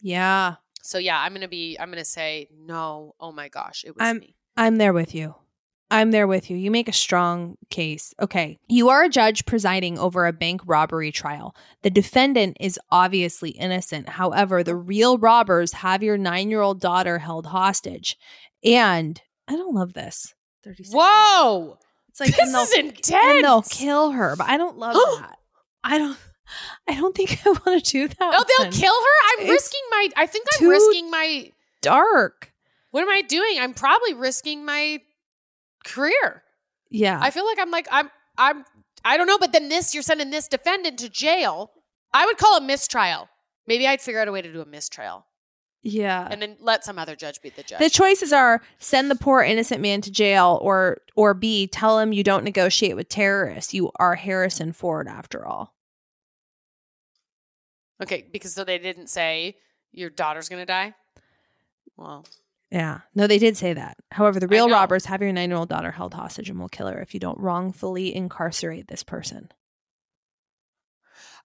Yeah. 0.00 0.56
So 0.82 0.98
yeah, 0.98 1.18
I'm 1.18 1.32
gonna 1.32 1.48
be. 1.48 1.78
I'm 1.80 1.88
gonna 1.90 2.04
say 2.04 2.48
no. 2.54 3.14
Oh 3.18 3.32
my 3.32 3.48
gosh, 3.48 3.84
it 3.86 3.94
was 3.96 4.02
I'm- 4.02 4.18
me. 4.18 4.36
I'm 4.56 4.76
there 4.76 4.92
with 4.92 5.14
you. 5.14 5.34
I'm 5.90 6.10
there 6.10 6.26
with 6.26 6.50
you. 6.50 6.56
You 6.56 6.70
make 6.70 6.88
a 6.88 6.92
strong 6.92 7.56
case. 7.70 8.14
Okay. 8.20 8.58
You 8.68 8.88
are 8.88 9.04
a 9.04 9.08
judge 9.08 9.44
presiding 9.46 9.98
over 9.98 10.26
a 10.26 10.32
bank 10.32 10.62
robbery 10.66 11.12
trial. 11.12 11.54
The 11.82 11.90
defendant 11.90 12.56
is 12.58 12.80
obviously 12.90 13.50
innocent. 13.50 14.08
However, 14.08 14.62
the 14.64 14.74
real 14.74 15.18
robbers 15.18 15.72
have 15.74 16.02
your 16.02 16.16
nine 16.18 16.50
year 16.50 16.62
old 16.62 16.80
daughter 16.80 17.18
held 17.18 17.46
hostage. 17.46 18.16
And 18.64 19.20
I 19.46 19.56
don't 19.56 19.74
love 19.74 19.92
this. 19.92 20.34
36 20.64 20.90
Whoa, 20.94 21.78
It's 22.08 22.20
like, 22.20 22.34
this 22.34 22.54
and 22.54 22.62
is 22.62 22.72
intense. 22.72 23.10
and 23.12 23.44
they'll 23.44 23.62
kill 23.62 24.12
her, 24.12 24.34
but 24.36 24.48
I 24.48 24.56
don't 24.56 24.78
love 24.78 24.94
that. 25.20 25.36
I 25.84 25.98
don't. 25.98 26.16
I 26.88 26.94
don't 26.94 27.14
think 27.14 27.40
I 27.46 27.50
want 27.66 27.84
to 27.84 27.90
do 27.90 28.08
that. 28.08 28.16
Oh, 28.20 28.44
they'll 28.58 28.66
one. 28.66 28.72
kill 28.72 28.94
her. 28.94 29.16
I'm 29.32 29.40
It's 29.46 29.50
risking 29.50 29.80
my. 29.90 30.08
I 30.16 30.26
think 30.26 30.46
I'm 30.60 30.68
risking 30.68 31.10
my. 31.10 31.50
dark. 31.82 32.52
What 32.90 33.02
am 33.02 33.08
I 33.10 33.22
doing? 33.22 33.56
I'm 33.60 33.74
probably 33.74 34.14
risking 34.14 34.64
my 34.64 35.00
career. 35.84 36.42
Yeah. 36.90 37.18
I 37.20 37.30
feel 37.30 37.46
like 37.46 37.58
I'm 37.60 37.70
like 37.70 37.86
I'm 37.90 38.10
I'm 38.36 38.64
I 39.04 39.16
don't 39.16 39.26
know, 39.26 39.38
but 39.38 39.52
then 39.52 39.68
this 39.68 39.94
you're 39.94 40.02
sending 40.02 40.30
this 40.30 40.48
defendant 40.48 40.98
to 41.00 41.08
jail. 41.08 41.72
I 42.12 42.26
would 42.26 42.38
call 42.38 42.56
a 42.56 42.60
mistrial. 42.60 43.28
Maybe 43.66 43.86
I'd 43.86 44.00
figure 44.00 44.20
out 44.20 44.28
a 44.28 44.32
way 44.32 44.42
to 44.42 44.52
do 44.52 44.60
a 44.60 44.66
mistrial 44.66 45.26
yeah. 45.84 46.26
and 46.30 46.40
then 46.40 46.56
let 46.60 46.82
some 46.84 46.98
other 46.98 47.14
judge 47.14 47.40
be 47.42 47.50
the 47.50 47.62
judge. 47.62 47.78
The 47.78 47.90
choices 47.90 48.32
are 48.32 48.62
send 48.78 49.10
the 49.10 49.14
poor 49.14 49.42
innocent 49.42 49.80
man 49.80 50.00
to 50.00 50.10
jail 50.10 50.58
or 50.62 50.98
or 51.14 51.34
B 51.34 51.66
tell 51.66 51.98
him 51.98 52.12
you 52.12 52.24
don't 52.24 52.42
negotiate 52.42 52.96
with 52.96 53.08
terrorists. 53.08 53.74
You 53.74 53.92
are 53.96 54.14
Harrison 54.14 54.72
Ford 54.72 55.06
after 55.06 55.46
all. 55.46 55.74
okay, 58.02 58.26
because 58.32 58.54
so 58.54 58.64
they 58.64 58.78
didn't 58.78 59.08
say 59.08 59.56
your 59.92 60.10
daughter's 60.10 60.48
gonna 60.48 60.66
die. 60.66 60.94
Well, 61.96 62.26
Yeah. 62.74 63.02
No, 63.14 63.28
they 63.28 63.38
did 63.38 63.56
say 63.56 63.72
that. 63.72 63.98
However, 64.10 64.40
the 64.40 64.48
real 64.48 64.68
robbers 64.68 65.04
have 65.04 65.22
your 65.22 65.30
9-year-old 65.30 65.68
daughter 65.68 65.92
held 65.92 66.12
hostage 66.12 66.50
and 66.50 66.58
will 66.58 66.68
kill 66.68 66.88
her 66.88 67.00
if 67.00 67.14
you 67.14 67.20
don't 67.20 67.38
wrongfully 67.38 68.12
incarcerate 68.12 68.88
this 68.88 69.04
person. 69.04 69.48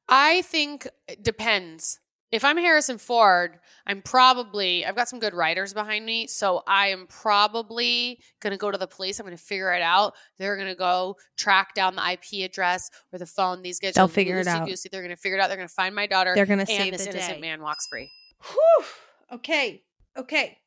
I 0.08 0.42
think 0.42 0.88
it 1.08 1.24
depends. 1.24 2.00
If 2.32 2.44
I'm 2.44 2.58
Harrison 2.58 2.98
Ford, 2.98 3.60
I'm 3.86 4.02
probably 4.02 4.84
I've 4.84 4.96
got 4.96 5.08
some 5.08 5.20
good 5.20 5.36
writers 5.36 5.72
behind 5.72 6.04
me, 6.04 6.26
so 6.26 6.64
I 6.68 6.88
am 6.88 7.06
probably 7.08 8.20
going 8.40 8.52
to 8.52 8.58
go 8.58 8.72
to 8.72 8.78
the 8.80 8.88
police. 8.88 9.20
I'm 9.20 9.26
going 9.28 9.38
to 9.38 9.44
figure 9.44 9.72
it 9.72 9.84
out. 9.84 10.14
They're 10.40 10.56
going 10.56 10.68
to 10.68 10.76
go 10.76 11.16
track 11.38 11.76
down 11.76 11.96
the 11.96 12.12
IP 12.12 12.44
address 12.44 12.90
or 13.14 13.20
the 13.20 13.28
phone. 13.28 13.62
These 13.62 13.80
guys 13.80 13.94
They'll 13.94 14.06
are 14.06 14.08
figure 14.08 14.40
it 14.40 14.48
out. 14.48 14.68
loosey-goosey. 14.68 14.90
They're 14.92 15.04
going 15.04 15.16
to 15.16 15.22
figure 15.22 15.38
it 15.38 15.42
out. 15.42 15.48
They're 15.50 15.58
going 15.58 15.68
to 15.70 15.74
find 15.74 15.94
my 15.94 16.08
daughter. 16.08 16.34
They're 16.34 16.48
going 16.48 16.66
to 16.66 16.72
and 16.72 16.84
save 16.84 16.92
this 16.92 17.04
the 17.04 17.12
innocent 17.12 17.36
day. 17.36 17.42
man 17.42 17.62
walks 17.62 17.86
free. 17.88 18.12
Whew. 18.44 18.86
Okay. 19.34 19.84
Okay. 20.18 20.58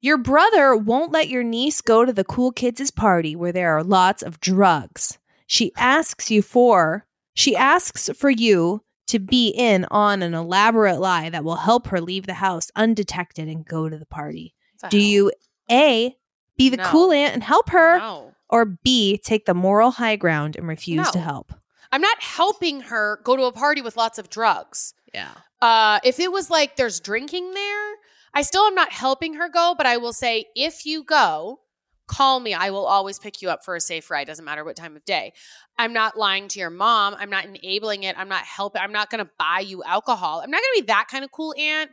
Your 0.00 0.16
brother 0.18 0.74
won't 0.76 1.12
let 1.12 1.28
your 1.28 1.42
niece 1.42 1.80
go 1.80 2.04
to 2.04 2.12
the 2.12 2.24
cool 2.24 2.52
kids' 2.52 2.90
party 2.90 3.36
where 3.36 3.52
there 3.52 3.76
are 3.76 3.84
lots 3.84 4.22
of 4.22 4.40
drugs. 4.40 5.18
She 5.46 5.72
asks 5.76 6.30
you 6.30 6.42
for 6.42 7.06
she 7.34 7.54
asks 7.56 8.10
for 8.16 8.28
you 8.30 8.82
to 9.06 9.18
be 9.18 9.48
in 9.48 9.86
on 9.90 10.22
an 10.22 10.34
elaborate 10.34 11.00
lie 11.00 11.30
that 11.30 11.44
will 11.44 11.56
help 11.56 11.86
her 11.88 12.00
leave 12.00 12.26
the 12.26 12.34
house 12.34 12.70
undetected 12.76 13.48
and 13.48 13.64
go 13.66 13.88
to 13.88 13.96
the 13.98 14.06
party. 14.06 14.54
What 14.80 14.90
Do 14.90 14.98
hell? 14.98 15.06
you 15.06 15.32
A 15.70 16.16
be 16.56 16.68
the 16.68 16.76
No. 16.78 16.84
cool 16.84 17.12
aunt 17.12 17.34
and 17.34 17.42
help 17.42 17.70
her 17.70 17.98
No. 17.98 18.34
or 18.48 18.64
B 18.64 19.16
take 19.18 19.46
the 19.46 19.54
moral 19.54 19.92
high 19.92 20.16
ground 20.16 20.56
and 20.56 20.66
refuse 20.68 21.10
to 21.12 21.20
help? 21.20 21.52
I'm 21.92 22.00
not 22.00 22.22
helping 22.22 22.82
her 22.82 23.20
go 23.24 23.36
to 23.36 23.44
a 23.44 23.52
party 23.52 23.80
with 23.80 23.96
lots 23.96 24.18
of 24.18 24.28
drugs. 24.30 24.94
Yeah. 25.14 25.32
Uh, 25.60 25.98
if 26.04 26.20
it 26.20 26.30
was 26.32 26.50
like 26.50 26.76
there's 26.76 27.00
drinking 27.00 27.52
there, 27.54 27.92
I 28.34 28.42
still 28.42 28.62
am 28.64 28.74
not 28.74 28.92
helping 28.92 29.34
her 29.34 29.48
go, 29.48 29.74
but 29.76 29.86
I 29.86 29.96
will 29.96 30.12
say 30.12 30.46
if 30.54 30.86
you 30.86 31.02
go, 31.04 31.60
call 32.06 32.40
me. 32.40 32.54
I 32.54 32.70
will 32.70 32.86
always 32.86 33.18
pick 33.18 33.40
you 33.42 33.50
up 33.50 33.64
for 33.64 33.76
a 33.76 33.80
safe 33.80 34.10
ride. 34.10 34.26
Doesn't 34.26 34.44
matter 34.44 34.64
what 34.64 34.76
time 34.76 34.96
of 34.96 35.04
day. 35.04 35.32
I'm 35.78 35.92
not 35.92 36.16
lying 36.16 36.48
to 36.48 36.58
your 36.58 36.70
mom. 36.70 37.14
I'm 37.18 37.30
not 37.30 37.44
enabling 37.44 38.02
it. 38.02 38.18
I'm 38.18 38.28
not 38.28 38.42
helping. 38.44 38.82
I'm 38.82 38.92
not 38.92 39.10
going 39.10 39.24
to 39.24 39.30
buy 39.38 39.60
you 39.60 39.82
alcohol. 39.84 40.40
I'm 40.42 40.50
not 40.50 40.60
going 40.60 40.74
to 40.76 40.82
be 40.82 40.86
that 40.86 41.06
kind 41.10 41.24
of 41.24 41.30
cool 41.30 41.54
aunt, 41.58 41.90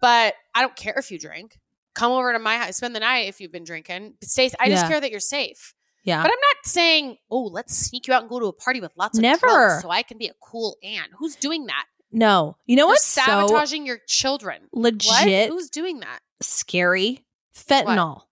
but 0.00 0.34
I 0.54 0.60
don't 0.62 0.76
care 0.76 0.94
if 0.96 1.10
you 1.10 1.18
drink. 1.18 1.58
Come 1.94 2.12
over 2.12 2.32
to 2.32 2.38
my 2.38 2.56
house, 2.56 2.76
spend 2.76 2.94
the 2.94 3.00
night 3.00 3.28
if 3.28 3.40
you've 3.40 3.52
been 3.52 3.64
drinking. 3.64 4.14
Stay. 4.22 4.50
I 4.60 4.68
just 4.68 4.84
Yeah. 4.84 4.88
care 4.88 5.00
that 5.00 5.10
you're 5.10 5.20
safe. 5.20 5.74
Yeah. 6.04 6.22
But 6.22 6.30
I'm 6.32 6.38
not 6.40 6.56
saying, 6.66 7.16
oh, 7.30 7.42
let's 7.42 7.76
sneak 7.76 8.06
you 8.06 8.14
out 8.14 8.22
and 8.22 8.30
go 8.30 8.40
to 8.40 8.46
a 8.46 8.52
party 8.52 8.80
with 8.80 8.92
lots 8.96 9.18
of 9.18 9.22
Never. 9.22 9.78
so 9.82 9.90
I 9.90 10.02
can 10.02 10.16
be 10.18 10.28
a 10.28 10.34
cool 10.40 10.76
aunt. 10.82 11.10
Who's 11.18 11.36
doing 11.36 11.66
that? 11.66 11.84
No. 12.12 12.56
You 12.66 12.76
know 12.76 12.82
You're 12.82 12.88
what's 12.88 13.04
so 13.04 13.22
sabotaging 13.22 13.86
your 13.86 13.98
children. 14.06 14.62
What? 14.70 14.94
legit 14.94 15.50
Who's 15.50 15.70
doing 15.70 16.00
that? 16.00 16.20
scary? 16.42 17.24
Fentanyl. 17.54 18.22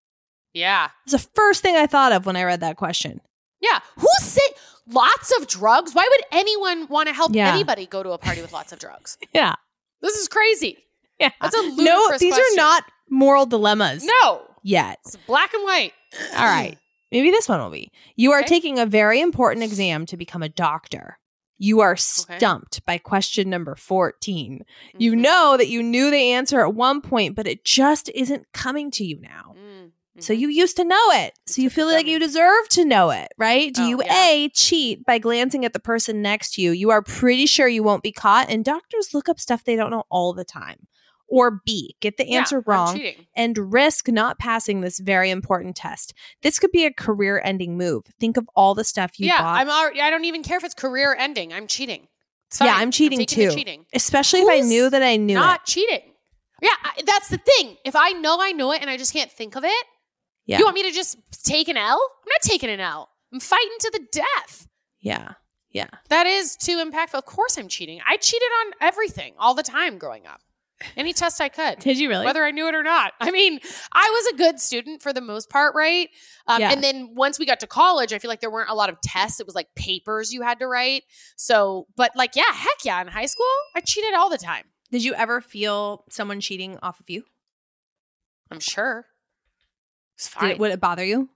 Yeah. 0.55 0.89
It's 1.05 1.13
the 1.13 1.29
first 1.35 1.63
thing 1.63 1.77
I 1.77 1.87
thought 1.87 2.13
of 2.13 2.27
when 2.27 2.37
I 2.37 2.45
read 2.45 2.61
that 2.61 2.77
question. 2.77 3.21
Yeah. 3.61 3.81
Who 3.97 4.09
said 4.21 4.43
lots 4.89 5.33
of 5.39 5.47
drugs? 5.47 5.95
Why 5.95 6.07
would 6.11 6.21
anyone 6.33 6.87
want 6.89 7.09
to 7.09 7.15
help 7.15 7.35
Yeah. 7.35 7.53
anybody 7.53 7.87
go 7.87 8.03
to 8.03 8.11
a 8.11 8.19
party 8.19 8.41
with 8.41 8.53
lots 8.53 8.73
of 8.73 8.79
drugs? 8.79 9.19
Yeah. 9.33 9.55
This 10.01 10.15
is 10.17 10.29
crazy. 10.29 10.79
Yeah. 11.21 11.31
That's 11.41 11.55
a 11.55 11.63
no, 11.63 11.75
ludicrous 11.75 12.21
these 12.21 12.39
are 12.39 12.55
not 12.57 12.85
moral 13.11 13.47
dilemmas 13.47 14.05
No. 14.23 14.43
yet. 14.63 14.99
It's 15.05 15.17
black 15.27 15.53
and 15.55 15.63
white. 15.65 15.93
All 16.37 16.45
right. 16.47 16.79
Maybe 17.11 17.31
this 17.31 17.49
one 17.49 17.61
will 17.61 17.71
be. 17.71 17.91
You 18.17 18.33
are 18.33 18.41
Okay. 18.41 18.49
taking 18.49 18.79
a 18.79 18.87
very 18.87 19.21
important 19.21 19.65
exam 19.65 20.07
to 20.07 20.17
become 20.17 20.43
a 20.43 20.49
doctor. 20.49 21.19
You 21.59 21.81
are 21.81 21.97
stumped 21.97 22.85
by 22.87 22.99
question 22.99 23.51
number 23.51 23.75
14. 23.75 24.65
You 24.97 25.13
Mhm. 25.13 25.19
know 25.19 25.57
that 25.57 25.69
you 25.69 25.83
knew 25.83 26.11
the 26.11 26.33
answer 26.33 26.61
at 26.61 26.75
one 26.75 27.01
point, 27.01 27.35
but 27.35 27.47
it 27.47 27.65
just 27.65 28.09
isn't 28.15 28.47
coming 28.53 28.91
to 28.93 29.05
you 29.05 29.19
now. 29.21 29.55
Mm, 29.57 29.93
So 30.21 30.33
mhm. 30.35 30.39
you 30.39 30.49
used 30.49 30.77
to 30.77 30.85
know 30.85 31.11
it. 31.13 31.35
So 31.47 31.63
you 31.63 31.71
feel 31.71 31.87
like 31.87 32.07
you 32.07 32.19
deserve 32.19 32.69
to 32.71 32.85
know 32.85 33.11
it, 33.11 33.29
right? 33.39 33.73
Do 33.73 33.83
Oh, 33.83 33.89
you 33.89 34.03
yeah. 34.05 34.27
A, 34.31 34.49
cheat 34.49 35.05
by 35.05 35.19
glancing 35.19 35.65
at 35.65 35.73
the 35.73 35.79
person 35.79 36.23
next 36.23 36.55
to 36.55 36.63
you? 36.63 36.73
You 36.73 36.91
are 36.91 37.03
pretty 37.03 37.47
sure 37.47 37.69
you 37.69 37.83
won't 37.85 38.03
be 38.03 38.11
caught, 38.13 38.51
and 38.51 38.65
doctors 38.65 39.15
look 39.15 39.29
up 39.29 39.39
stuff 39.39 39.63
they 39.65 39.77
don't 39.77 39.91
know 39.91 40.05
all 40.11 40.33
the 40.33 40.45
time. 40.45 40.89
Or 41.31 41.61
B, 41.67 41.95
get 42.01 42.17
the 42.17 42.35
answer 42.35 42.59
I'm 42.59 42.65
wrong 42.67 43.01
and 43.37 43.73
risk 43.73 44.09
not 44.09 44.39
passing 44.39 44.81
this 44.81 44.99
very 44.99 45.31
important 45.31 45.77
test. 45.77 46.15
This 46.43 46.59
could 46.59 46.73
be 46.73 46.87
a 46.87 46.93
career 46.93 47.41
ending 47.45 47.77
move. 47.77 48.05
Think 48.19 48.37
of 48.39 48.49
all 48.57 48.75
the 48.75 48.85
stuff 48.85 49.19
you 49.19 49.27
yeah, 49.27 49.43
bought. 49.43 49.61
I'm 49.61 49.69
already, 49.69 50.01
I 50.01 50.09
don't 50.09 50.25
even 50.25 50.43
care 50.43 50.57
if 50.57 50.65
it's 50.65 50.75
career 50.75 51.15
ending. 51.19 51.53
I'm 51.53 51.67
cheating. 51.67 52.09
It's 52.47 52.61
Yeah. 52.63 52.75
I'm 52.77 52.91
cheating 52.91 53.19
the 53.19 53.27
too. 53.27 53.51
cheating. 53.51 53.85
Especially 53.93 54.41
if 54.41 54.49
I 54.49 54.61
knew 54.61 54.89
that 54.89 55.03
I 55.03 55.17
knew 55.17 55.35
Not 55.35 55.61
it. 55.61 55.67
cheating. 55.67 56.13
Yeah, 56.63 56.71
I, 56.83 57.03
that's 57.05 57.29
the 57.29 57.37
thing. 57.39 57.77
If 57.85 57.95
I 57.95 58.13
know 58.13 58.39
I 58.41 58.53
know 58.53 58.73
it 58.73 58.81
and 58.81 58.89
I 58.89 58.97
just 58.97 59.13
can't 59.13 59.31
think 59.31 59.55
of 59.55 59.65
it, 59.65 59.87
Yeah. 60.47 60.59
you 60.59 60.65
want 60.65 60.77
me 60.77 60.83
to 60.85 60.91
just 60.93 61.19
take 61.45 61.69
an 61.69 61.77
L? 61.77 62.01
I'm 62.23 62.29
not 62.29 62.41
taking 62.43 62.71
an 62.71 62.81
L. 62.81 63.11
I'm 63.35 63.39
fighting 63.41 63.77
to 63.81 63.91
the 63.93 64.07
death. 64.13 64.67
yeah. 65.01 65.33
Yeah. 65.71 65.89
That 66.09 66.27
is 66.27 66.57
too 66.57 66.79
impactful. 66.79 67.15
Of 67.19 67.27
course, 67.27 67.59
I'm 67.59 67.69
cheating. 67.69 68.01
I 68.09 68.17
cheated 68.17 68.49
on 68.65 68.73
everything 68.81 69.35
all 69.39 69.53
the 69.53 69.63
time 69.63 69.99
growing 69.99 70.27
up. 70.27 70.41
Any 70.97 71.13
test 71.13 71.41
I 71.41 71.49
could. 71.49 71.81
Did 71.81 71.99
you 71.99 72.09
really? 72.09 72.25
Whether 72.25 72.45
I 72.45 72.51
knew 72.53 72.69
it 72.69 72.75
or 72.75 72.83
not. 72.85 73.13
I 73.21 73.31
mean, 73.33 73.59
I 73.93 74.09
was 74.11 74.35
a 74.35 74.37
good 74.37 74.61
student 74.61 75.03
for 75.03 75.13
the 75.13 75.21
most 75.21 75.51
part, 75.51 75.75
right? 75.75 76.09
Um, 76.47 76.61
Yeah. 76.61 76.71
And 76.73 76.83
then 76.85 77.15
once 77.15 77.39
we 77.39 77.47
got 77.47 77.61
to 77.61 77.67
college, 77.67 78.13
I 78.13 78.19
feel 78.19 78.29
like 78.29 78.41
there 78.41 78.51
weren't 78.51 78.71
a 78.71 78.75
lot 78.75 78.89
of 78.89 79.01
tests. 79.01 79.41
It 79.41 79.47
was 79.47 79.55
like 79.57 79.75
papers 79.75 80.33
you 80.33 80.43
had 80.43 80.61
to 80.61 80.67
write. 80.69 81.03
So, 81.37 81.87
but 81.97 82.13
like, 82.15 82.37
yeah, 82.37 82.45
heck 82.53 82.85
yeah. 82.85 83.01
In 83.01 83.09
high 83.09 83.27
school, 83.27 83.47
I 83.75 83.81
cheated 83.81 84.15
all 84.15 84.31
the 84.31 84.39
time. 84.39 84.65
Did 84.93 85.03
you 85.05 85.15
ever 85.15 85.41
feel 85.41 86.05
someone 86.11 86.41
cheating 86.41 86.79
off 86.83 87.01
of 87.01 87.11
you? 87.11 87.25
I'm 88.51 88.61
sure. 88.61 89.07
It's 90.17 90.29
Did 90.29 90.39
fine. 90.41 90.51
it, 90.53 90.59
would 90.59 90.71
it 90.71 90.81
bother 90.81 91.05
you? 91.05 91.29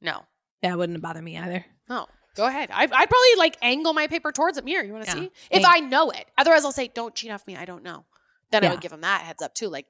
no. 0.00 0.22
Yeah, 0.62 0.72
it 0.72 0.78
wouldn't 0.78 1.02
bother 1.02 1.20
me 1.20 1.36
either. 1.36 1.64
No. 1.88 2.06
Go 2.34 2.46
ahead. 2.46 2.70
I, 2.72 2.82
I'd 2.84 2.88
probably 2.88 3.36
like 3.38 3.56
angle 3.62 3.92
my 3.92 4.06
paper 4.08 4.32
towards 4.32 4.56
him. 4.58 4.66
Here, 4.66 4.82
you 4.82 4.92
want 4.92 5.04
to 5.04 5.10
Yeah. 5.16 5.22
see? 5.24 5.30
If. 5.50 5.64
I 5.66 5.80
know 5.80 6.10
it. 6.10 6.24
Otherwise, 6.38 6.64
I'll 6.64 6.72
say, 6.72 6.88
don't 6.88 7.14
cheat 7.14 7.30
off 7.30 7.46
me. 7.46 7.56
I 7.56 7.66
don't 7.66 7.82
know. 7.84 8.04
Then 8.50 8.64
I 8.64 8.70
would 8.70 8.80
give 8.80 8.92
him 8.92 9.00
that 9.02 9.22
heads 9.22 9.42
up 9.42 9.54
too. 9.54 9.68
Like, 9.68 9.86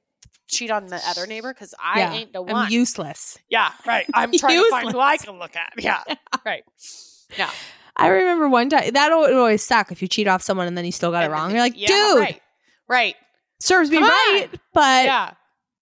cheat 0.49 0.71
on 0.71 0.87
the 0.87 1.01
other 1.09 1.27
neighbor 1.27 1.53
because 1.53 1.75
I 1.83 1.99
Yeah. 2.01 2.13
ain't 2.15 2.33
the 2.33 2.41
I'm 2.43 2.47
one. 2.53 2.71
useless. 2.73 3.37
yeah, 3.49 3.73
right. 3.87 4.07
I'm 4.15 4.33
trying 4.33 4.59
to 4.63 4.71
find 4.71 4.91
who 4.91 5.01
I 5.01 5.17
can 5.17 5.39
look 5.39 5.57
at. 5.57 5.73
Yeah, 5.79 6.03
right. 6.45 6.65
Yeah. 7.37 7.51
I 7.97 8.09
remember 8.09 8.49
one 8.49 8.69
time 8.69 8.91
that 8.93 9.11
would 9.17 9.33
always 9.33 9.63
suck 9.63 9.91
if 9.91 10.03
you 10.03 10.09
cheat 10.09 10.29
off 10.29 10.43
someone 10.43 10.67
and 10.67 10.77
then 10.77 10.85
you 10.85 10.93
still 10.93 11.11
got 11.11 11.25
it 11.25 11.31
wrong. 11.31 11.51
You're 11.51 11.61
like, 11.61 11.73
yeah, 11.77 11.89
dude, 11.89 12.19
Right. 12.21 12.43
Right. 12.89 13.15
serves 13.59 13.91
me 13.91 13.97
Come 13.99 14.09
right, 14.09 14.49
on. 14.53 14.61
but 14.75 15.05
Yeah. 15.07 15.31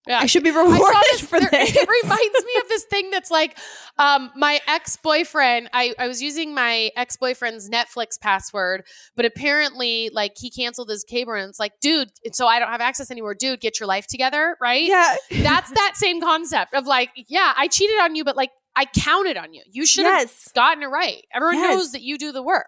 Yeah. 0.06 0.18
I 0.20 0.26
should 0.26 0.44
be 0.44 0.50
rewarded 0.50 0.80
this, 1.12 1.20
for 1.22 1.40
there- 1.40 1.48
this. 1.52 1.74
It 1.76 1.88
reminds 2.02 2.44
me 2.44 2.52
of 2.62 2.68
this 2.68 2.84
thing 2.84 3.10
that's 3.10 3.30
like 3.30 3.56
um, 3.98 4.30
my 4.36 4.60
ex 4.68 4.96
boyfriend. 4.96 5.70
I, 5.72 5.94
I 5.98 6.08
was 6.08 6.20
using 6.20 6.54
my 6.54 6.90
ex 6.96 7.16
boyfriend's 7.16 7.70
Netflix 7.70 8.20
password, 8.20 8.84
but 9.16 9.24
apparently, 9.24 10.10
like, 10.12 10.32
he 10.36 10.50
canceled 10.50 10.90
his 10.90 11.04
cable, 11.04 11.32
and 11.32 11.48
it's 11.48 11.58
like, 11.58 11.72
dude, 11.80 12.10
so 12.32 12.46
I 12.46 12.58
don't 12.58 12.68
have 12.68 12.80
access 12.82 13.10
anymore. 13.10 13.34
Dude, 13.34 13.60
get 13.60 13.80
your 13.80 13.86
life 13.86 14.06
together, 14.06 14.56
right? 14.60 14.84
yeah, 14.84 15.16
That's 15.30 15.70
that 15.70 15.92
same 15.94 16.20
concept 16.20 16.74
of 16.74 16.86
like, 16.86 17.10
yeah, 17.28 17.52
I 17.56 17.68
cheated 17.68 17.98
on 18.00 18.14
you, 18.14 18.24
but 18.24 18.36
like, 18.36 18.50
I 18.76 18.86
counted 18.86 19.36
on 19.36 19.54
you. 19.54 19.62
You 19.70 19.86
should 19.86 20.04
have 20.04 20.22
yes. 20.22 20.50
gotten 20.54 20.82
it 20.82 20.86
right. 20.86 21.24
Everyone 21.32 21.56
Yes. 21.58 21.76
knows 21.76 21.92
that 21.92 22.02
you 22.02 22.18
do 22.18 22.32
the 22.32 22.42
work. 22.42 22.66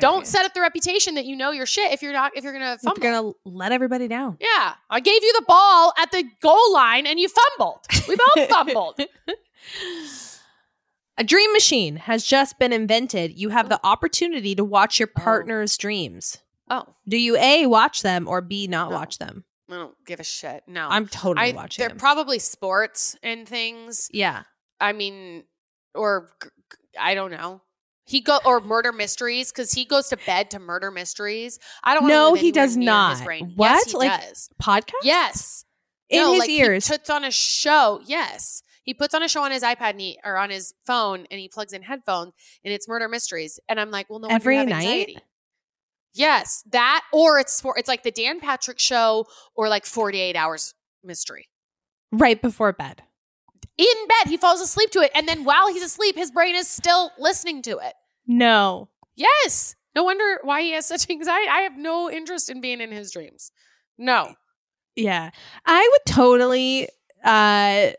Don't 0.00 0.26
set 0.26 0.44
up 0.44 0.54
the 0.54 0.60
reputation 0.60 1.14
that 1.14 1.24
you 1.24 1.36
know 1.36 1.50
your 1.50 1.66
shit 1.66 1.92
if 1.92 2.02
you're 2.02 2.12
not 2.12 2.32
if 2.36 2.44
you're 2.44 2.52
gonna 2.52 2.78
fumble. 2.78 3.02
You're 3.02 3.12
gonna 3.12 3.32
let 3.44 3.72
everybody 3.72 4.08
down. 4.08 4.36
Yeah, 4.40 4.74
I 4.90 5.00
gave 5.00 5.22
you 5.22 5.32
the 5.34 5.44
ball 5.46 5.92
at 5.98 6.10
the 6.12 6.24
goal 6.40 6.72
line 6.72 7.06
and 7.06 7.18
you 7.20 7.28
fumbled. 7.28 7.80
We 8.08 8.16
both 8.16 8.48
fumbled. 8.50 9.00
A 11.18 11.24
dream 11.24 11.52
machine 11.52 11.96
has 11.96 12.24
just 12.24 12.58
been 12.58 12.72
invented. 12.72 13.38
You 13.38 13.50
have 13.50 13.68
the 13.68 13.76
oh. 13.84 13.88
opportunity 13.90 14.54
to 14.54 14.64
watch 14.64 14.98
your 14.98 15.10
Oh. 15.16 15.20
partner's 15.20 15.76
dreams. 15.76 16.38
Oh, 16.70 16.84
Do 17.06 17.18
you 17.18 17.36
A, 17.36 17.66
watch 17.66 18.02
them 18.02 18.26
or 18.26 18.40
B, 18.40 18.66
not 18.66 18.90
No. 18.90 18.96
watch 18.96 19.18
them? 19.18 19.44
I 19.70 19.74
don't 19.74 19.94
give 20.06 20.20
a 20.20 20.24
shit. 20.24 20.62
No, 20.66 20.88
I'm 20.88 21.06
totally 21.06 21.52
I, 21.52 21.54
watching 21.54 21.82
They're 21.82 21.88
them. 21.90 21.98
probably 21.98 22.38
sports 22.38 23.16
and 23.22 23.46
things. 23.48 24.08
yeah. 24.12 24.44
I 24.80 24.92
mean, 24.92 25.44
or 25.94 26.30
I 26.98 27.14
don't 27.14 27.30
know. 27.30 27.60
He 28.12 28.20
go 28.20 28.38
or 28.44 28.60
murder 28.60 28.92
mysteries 28.92 29.50
because 29.50 29.72
he 29.72 29.84
goes 29.86 30.08
to 30.10 30.16
bed 30.18 30.50
to 30.50 30.58
murder 30.58 30.90
mysteries. 30.90 31.58
I 31.82 31.94
don't. 31.94 32.06
No, 32.06 32.34
he 32.34 32.52
does 32.52 32.76
not. 32.76 33.16
His 33.16 33.22
brain. 33.22 33.52
What? 33.56 33.70
Yes, 33.70 33.90
he 33.90 33.96
Like, 33.96 34.20
does. 34.20 34.50
Podcast? 34.62 34.92
Yes, 35.02 35.64
In 36.10 36.20
No, 36.20 36.32
his 36.32 36.40
like, 36.40 36.50
ears. 36.50 36.86
He 36.86 36.92
puts 36.92 37.08
on 37.10 37.24
a 37.24 37.30
show. 37.30 38.00
Yes. 38.04 38.62
He 38.84 38.92
puts 38.94 39.14
on 39.14 39.22
a 39.22 39.28
show 39.28 39.42
on 39.44 39.50
his 39.50 39.62
iPad 39.62 39.90
and 39.92 40.00
he, 40.00 40.18
or 40.24 40.36
on 40.36 40.50
his 40.50 40.74
phone 40.86 41.26
and 41.30 41.40
he 41.40 41.48
plugs 41.48 41.72
in 41.72 41.82
headphones 41.82 42.32
and 42.64 42.74
it's 42.74 42.86
murder 42.86 43.08
mysteries. 43.08 43.58
And 43.68 43.80
I'm 43.80 43.90
like, 43.90 44.10
well, 44.10 44.18
no 44.18 44.28
Every 44.28 44.56
night? 44.56 44.72
anxiety. 44.74 45.18
Yes, 46.14 46.62
that 46.72 47.02
or 47.12 47.38
it's 47.38 47.60
for 47.60 47.78
it's 47.78 47.88
like 47.88 48.02
the 48.02 48.10
Dan 48.10 48.40
Patrick 48.40 48.78
show 48.78 49.24
or 49.54 49.68
like 49.70 49.86
48 49.86 50.36
hours 50.36 50.74
mystery. 51.02 51.48
right 52.10 52.40
before 52.42 52.72
bed. 52.72 53.02
In 53.78 53.86
bed, 54.06 54.28
he 54.28 54.36
falls 54.36 54.60
asleep 54.60 54.90
to 54.90 55.00
it, 55.00 55.10
and 55.14 55.26
then 55.26 55.44
while 55.44 55.72
he's 55.72 55.82
asleep, 55.82 56.14
his 56.14 56.30
brain 56.30 56.54
is 56.54 56.68
still 56.68 57.10
listening 57.18 57.62
to 57.62 57.78
it. 57.78 57.94
No. 58.26 58.88
Yes, 59.16 59.74
no 59.94 60.04
wonder 60.04 60.38
why 60.42 60.62
he 60.62 60.72
has 60.72 60.86
such 60.86 61.08
anxiety. 61.10 61.48
I 61.48 61.60
have 61.60 61.76
no 61.76 62.10
interest 62.10 62.48
in 62.50 62.60
being 62.60 62.80
in 62.80 62.90
his 62.92 63.10
dreams. 63.12 63.52
No, 63.98 64.34
Yeah. 64.96 65.30
I 65.66 65.88
would 65.92 66.12
totally 66.14 66.88
uh 67.24 67.90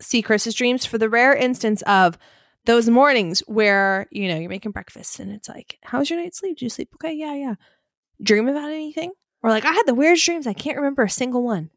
see 0.00 0.22
Chris's 0.22 0.54
dreams 0.54 0.84
for 0.84 0.98
the 0.98 1.08
rare 1.08 1.34
instance 1.34 1.82
of 1.82 2.18
those 2.64 2.88
mornings 2.88 3.40
where, 3.46 4.06
you 4.10 4.28
know, 4.28 4.36
you're 4.38 4.48
making 4.48 4.72
breakfast 4.72 5.20
and 5.20 5.30
it's 5.30 5.48
like, 5.48 5.78
how 5.82 5.98
was 5.98 6.10
your 6.10 6.20
night's 6.20 6.38
sleep? 6.38 6.56
Did 6.58 6.64
you 6.64 6.70
sleep 6.70 6.88
okay? 6.94 7.12
Yeah, 7.12 7.34
yeah. 7.34 7.54
Dream 8.22 8.48
about 8.48 8.70
anything? 8.70 9.12
Or 9.42 9.50
like, 9.50 9.64
I 9.64 9.72
had 9.72 9.84
the 9.86 9.94
weirdest 9.94 10.24
dreams. 10.24 10.46
I 10.46 10.52
can't 10.54 10.76
remember 10.76 11.02
a 11.02 11.10
single 11.10 11.42
one. 11.44 11.70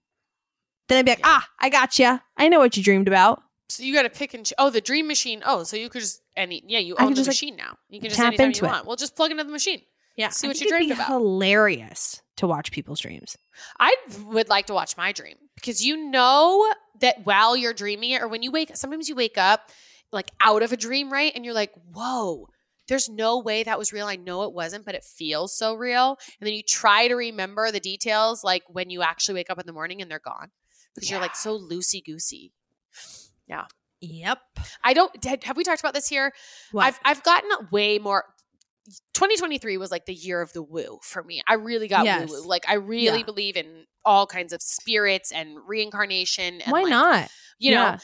Then 0.87 0.99
I'd 0.99 1.05
be 1.05 1.11
like, 1.11 1.21
ah, 1.23 1.47
I 1.59 1.69
got 1.69 1.97
you. 1.99 2.19
I 2.37 2.47
know 2.47 2.59
what 2.59 2.77
you 2.77 2.83
dreamed 2.83 3.07
about. 3.07 3.41
So 3.69 3.83
you 3.83 3.93
got 3.93 4.03
to 4.03 4.09
pick 4.09 4.33
and. 4.33 4.45
Ch- 4.45 4.53
oh, 4.57 4.69
the 4.69 4.81
dream 4.81 5.07
machine. 5.07 5.41
Oh, 5.45 5.63
so 5.63 5.75
you 5.77 5.89
could 5.89 6.01
just 6.01 6.21
any 6.35 6.63
yeah, 6.67 6.79
you 6.79 6.95
I 6.97 7.03
own 7.03 7.09
could 7.09 7.17
the 7.17 7.21
just, 7.21 7.27
like, 7.27 7.33
machine 7.33 7.55
now. 7.55 7.77
You 7.89 7.99
can 7.99 8.09
just 8.09 8.19
tap 8.19 8.27
anytime 8.27 8.47
into 8.47 8.61
you 8.61 8.67
it. 8.67 8.71
want. 8.71 8.85
Well, 8.85 8.95
just 8.95 9.15
plug 9.15 9.31
into 9.31 9.43
the 9.43 9.51
machine. 9.51 9.81
Yeah. 10.15 10.29
See 10.29 10.47
I 10.47 10.49
what 10.49 10.57
think 10.57 10.69
you 10.69 10.75
it'd 10.75 10.87
dreamed 10.87 10.97
be 10.97 11.03
about. 11.03 11.07
hilarious 11.07 12.21
to 12.37 12.47
watch 12.47 12.71
people's 12.71 12.99
dreams. 12.99 13.37
I 13.79 13.95
would 14.25 14.49
like 14.49 14.67
to 14.67 14.73
watch 14.73 14.95
my 14.97 15.11
dream 15.11 15.35
because 15.55 15.83
you 15.85 16.09
know 16.09 16.71
that 17.01 17.25
while 17.25 17.57
you're 17.57 17.73
dreaming 17.73 18.11
it, 18.11 18.21
or 18.21 18.27
when 18.27 18.41
you 18.43 18.51
wake, 18.51 18.75
sometimes 18.75 19.09
you 19.09 19.15
wake 19.15 19.37
up 19.37 19.69
like 20.11 20.29
out 20.39 20.63
of 20.63 20.71
a 20.71 20.77
dream, 20.77 21.11
right? 21.11 21.31
And 21.35 21.43
you're 21.43 21.53
like, 21.53 21.71
whoa, 21.93 22.47
there's 22.87 23.09
no 23.09 23.39
way 23.39 23.63
that 23.63 23.77
was 23.79 23.91
real. 23.91 24.05
I 24.07 24.15
know 24.15 24.43
it 24.43 24.53
wasn't, 24.53 24.85
but 24.85 24.95
it 24.95 25.03
feels 25.03 25.57
so 25.57 25.73
real. 25.73 26.17
And 26.39 26.47
then 26.47 26.53
you 26.53 26.63
try 26.63 27.07
to 27.09 27.15
remember 27.15 27.71
the 27.71 27.79
details, 27.81 28.43
like 28.43 28.63
when 28.69 28.89
you 28.89 29.01
actually 29.01 29.35
wake 29.35 29.49
up 29.49 29.59
in 29.59 29.65
the 29.65 29.73
morning 29.73 30.01
and 30.01 30.09
they're 30.09 30.19
gone 30.19 30.51
because 30.93 31.09
you're 31.11 31.19
like 31.19 31.35
so 31.35 31.59
loosey 31.59 32.05
goosey. 32.05 32.53
Yep. 34.01 34.39
I 34.83 34.93
don't, 34.93 35.23
have 35.43 35.57
we 35.57 35.63
talked 35.63 35.79
about 35.79 35.93
this 35.93 36.07
here? 36.07 36.31
What? 36.71 36.85
I've, 36.85 36.99
I've 37.03 37.23
gotten 37.23 37.49
way 37.71 37.97
more. 37.97 38.25
2023 39.15 39.77
was 39.77 39.89
like 39.89 40.05
the 40.05 40.13
year 40.13 40.41
of 40.41 40.53
the 40.53 40.61
woo 40.61 40.99
for 41.01 41.23
me. 41.23 41.41
I 41.47 41.55
really 41.55 41.87
got 41.87 42.05
Yes. 42.05 42.29
woo 42.29 42.41
woo. 42.41 42.47
Like 42.47 42.65
I 42.69 42.75
really 42.75 43.19
Yeah. 43.19 43.25
believe 43.25 43.57
in 43.57 43.85
all 44.03 44.27
kinds 44.27 44.53
of 44.53 44.61
spirits 44.61 45.31
and 45.31 45.57
reincarnation. 45.67 46.61
And 46.61 46.71
Why 46.71 46.83
like, 46.83 46.89
not? 46.91 47.29
You 47.57 47.71
know. 47.71 47.81
Yeah. 47.83 47.97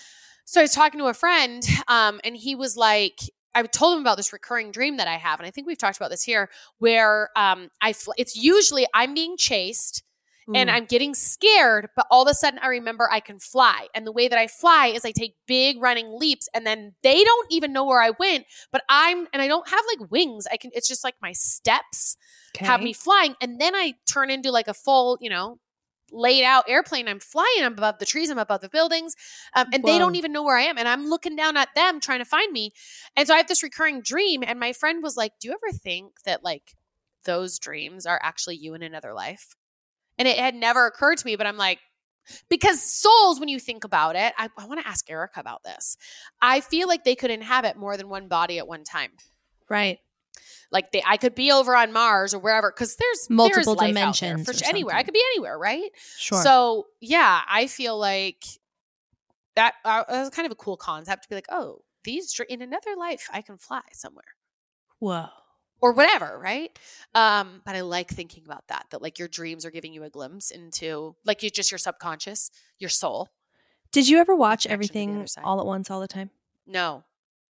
So 0.45 0.59
I 0.59 0.63
was 0.63 0.73
talking 0.73 0.99
to 0.99 1.05
a 1.05 1.13
friend, 1.13 1.63
um, 1.87 2.19
and 2.23 2.35
he 2.35 2.55
was 2.55 2.75
like, 2.75 3.19
I 3.53 3.61
told 3.63 3.95
him 3.95 4.01
about 4.01 4.17
this 4.17 4.33
recurring 4.33 4.71
dream 4.71 4.97
that 4.97 5.07
I 5.07 5.17
have, 5.17 5.39
and 5.39 5.45
I 5.47 5.51
think 5.51 5.67
we've 5.67 5.77
talked 5.77 5.97
about 5.97 6.09
this 6.09 6.23
here, 6.23 6.49
where 6.79 7.29
um, 7.35 7.69
I 7.79 7.93
fl- 7.93 8.11
it's 8.17 8.35
usually 8.35 8.87
I'm 8.93 9.13
being 9.13 9.35
chased 9.37 10.03
and 10.47 10.69
Mm. 10.69 10.73
I'm 10.73 10.85
getting 10.85 11.13
scared, 11.13 11.89
but 11.95 12.07
all 12.09 12.23
of 12.23 12.27
a 12.27 12.33
sudden 12.33 12.59
I 12.59 12.67
remember 12.67 13.09
I 13.11 13.19
can 13.19 13.39
fly. 13.39 13.87
And 13.93 14.05
the 14.05 14.11
way 14.11 14.27
that 14.27 14.39
I 14.39 14.47
fly 14.47 14.87
is 14.87 15.05
I 15.05 15.11
take 15.11 15.35
big 15.47 15.81
running 15.81 16.17
leaps 16.17 16.49
and 16.53 16.65
then 16.65 16.95
they 17.03 17.23
don't 17.23 17.47
even 17.51 17.71
know 17.71 17.85
where 17.85 18.01
I 18.01 18.11
went, 18.11 18.45
but 18.71 18.83
I'm 18.89 19.27
and 19.33 19.41
I 19.41 19.47
don't 19.47 19.69
have 19.69 19.81
like 19.87 20.11
wings. 20.11 20.47
I 20.51 20.57
can 20.57 20.71
it's 20.73 20.87
just 20.87 21.03
like 21.03 21.15
my 21.21 21.31
steps 21.31 22.17
have 22.59 22.81
me 22.81 22.93
flying 22.93 23.35
and 23.39 23.61
then 23.61 23.75
I 23.75 23.93
turn 24.11 24.29
into 24.29 24.51
like 24.51 24.67
a 24.67 24.73
full, 24.73 25.17
you 25.21 25.29
know, 25.29 25.59
laid 26.11 26.43
out 26.43 26.65
airplane. 26.67 27.07
I'm 27.07 27.19
flying 27.19 27.63
I'm 27.63 27.73
above 27.73 27.99
the 27.99 28.05
trees, 28.05 28.29
I'm 28.29 28.37
above 28.37 28.61
the 28.61 28.69
buildings. 28.69 29.15
Um, 29.55 29.67
and 29.71 29.83
they 29.83 29.97
don't 29.97 30.15
even 30.15 30.33
know 30.33 30.43
where 30.43 30.57
I 30.57 30.63
am 30.63 30.77
and 30.77 30.87
I'm 30.87 31.05
looking 31.07 31.35
down 31.35 31.55
at 31.55 31.69
them 31.75 31.99
trying 31.99 32.19
to 32.19 32.25
find 32.25 32.51
me. 32.51 32.71
And 33.15 33.27
so 33.27 33.33
I 33.33 33.37
have 33.37 33.47
this 33.47 33.63
recurring 33.63 34.01
dream 34.01 34.43
and 34.45 34.59
my 34.59 34.73
friend 34.73 35.03
was 35.03 35.15
like, 35.15 35.33
"Do 35.39 35.47
you 35.47 35.53
ever 35.53 35.77
think 35.77 36.23
that 36.25 36.43
like 36.43 36.73
those 37.23 37.59
dreams 37.59 38.05
are 38.05 38.19
actually 38.23 38.55
you 38.55 38.73
in 38.73 38.81
another 38.81 39.13
life?" 39.13 39.55
And 40.17 40.27
it 40.27 40.37
had 40.37 40.55
never 40.55 40.85
occurred 40.85 41.17
to 41.17 41.25
me, 41.25 41.35
but 41.35 41.47
I'm 41.47 41.57
like, 41.57 41.79
because 42.49 42.81
souls, 42.81 43.39
when 43.39 43.49
you 43.49 43.59
think 43.59 43.83
about 43.83 44.15
it, 44.15 44.33
I, 44.37 44.49
I 44.57 44.65
want 44.65 44.79
to 44.81 44.87
ask 44.87 45.09
Erica 45.09 45.39
about 45.39 45.63
this. 45.63 45.97
I 46.41 46.61
feel 46.61 46.87
like 46.87 47.03
they 47.03 47.15
could 47.15 47.31
inhabit 47.31 47.77
more 47.77 47.97
than 47.97 48.09
one 48.09 48.27
body 48.27 48.59
at 48.59 48.67
one 48.67 48.83
time. 48.83 49.11
Right. 49.69 49.99
Like 50.71 50.91
they, 50.91 51.03
I 51.05 51.17
could 51.17 51.35
be 51.35 51.51
over 51.51 51.75
on 51.75 51.91
Mars 51.91 52.33
or 52.33 52.39
wherever, 52.39 52.71
because 52.71 52.95
there's 52.95 53.29
Multiple 53.29 53.55
there's 53.55 53.67
out 53.67 53.79
there 53.79 53.87
dimensions 53.87 54.61
for 54.61 54.69
anywhere. 54.69 54.95
I 54.95 55.03
could 55.03 55.13
be 55.13 55.23
anywhere, 55.33 55.57
right? 55.57 55.89
Sure. 56.17 56.41
So 56.41 56.85
yeah, 57.01 57.41
I 57.49 57.67
feel 57.67 57.97
like 57.97 58.43
that 59.55 59.73
uh, 59.83 60.03
was 60.07 60.29
kind 60.29 60.45
of 60.45 60.51
a 60.51 60.55
cool 60.55 60.77
concept 60.77 61.23
to 61.23 61.29
be 61.29 61.35
like, 61.35 61.47
oh, 61.49 61.81
these 62.03 62.39
in 62.49 62.61
another 62.61 62.95
life, 62.97 63.29
I 63.31 63.41
can 63.41 63.57
fly 63.57 63.81
somewhere 63.93 64.23
Whoa. 64.99 65.27
Or 65.81 65.91
whatever, 65.93 66.39
right? 66.41 66.77
Um, 67.15 67.61
but 67.65 67.75
I 67.75 67.81
like 67.81 68.09
thinking 68.09 68.43
about 68.45 68.67
that. 68.67 68.85
That 68.91 69.01
like 69.01 69.19
your 69.19 69.27
dreams 69.27 69.65
are 69.65 69.71
giving 69.71 69.93
you 69.93 70.03
a 70.03 70.09
glimpse 70.09 70.51
into 70.51 71.15
like 71.25 71.43
you 71.43 71.49
just 71.49 71.71
your 71.71 71.77
subconscious, 71.79 72.51
your 72.79 72.89
soul. 72.89 73.29
Did 73.91 74.07
you 74.07 74.19
ever 74.19 74.33
watch 74.35 74.63
Connection 74.63 74.87
to 74.87 74.93
the 74.93 74.99
everything 75.09 75.27
all 75.43 75.59
at 75.59 75.65
once 75.65 75.89
all 75.91 75.99
the 75.99 76.07
time? 76.07 76.29
No, 76.65 77.03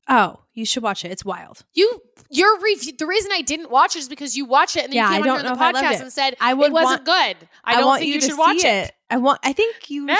Oh, 0.08 0.42
you 0.54 0.66
should 0.66 0.84
watch 0.84 1.04
it. 1.04 1.12
It's 1.12 1.26
wild. 1.26 1.64
you 1.74 2.00
your 2.30 2.60
review. 2.60 2.94
The 2.96 3.08
reason 3.08 3.32
I 3.34 3.42
didn't 3.42 3.72
watch 3.72 3.96
it 3.96 4.00
is 4.00 4.08
because 4.10 4.38
you 4.38 4.46
watch 4.46 4.76
it 4.76 4.84
and 4.84 4.94
then 4.94 4.98
Yeah, 4.98 5.10
you 5.10 5.14
I 5.14 5.18
came 5.18 5.24
don't 5.26 5.38
on 5.40 5.44
know 5.46 5.60
I 5.60 5.68
on 5.68 5.74
the 5.74 5.80
podcast 5.80 6.02
and 6.02 6.14
said 6.14 6.36
I 6.40 6.54
would 6.54 6.68
it 6.68 6.74
wasn't 6.74 7.08
want- 7.08 7.40
good. 7.40 7.50
I 7.64 7.80
don't 7.80 7.98
think 7.98 8.14
you, 8.14 8.20
to 8.22 8.28
should 8.28 8.38
watch 8.38 8.60
see 8.60 8.68
it. 8.68 8.92
I 9.10 9.18
want. 9.18 9.40
I 9.44 9.54
think 9.54 9.90
you 9.90 10.06
Now, 10.06 10.16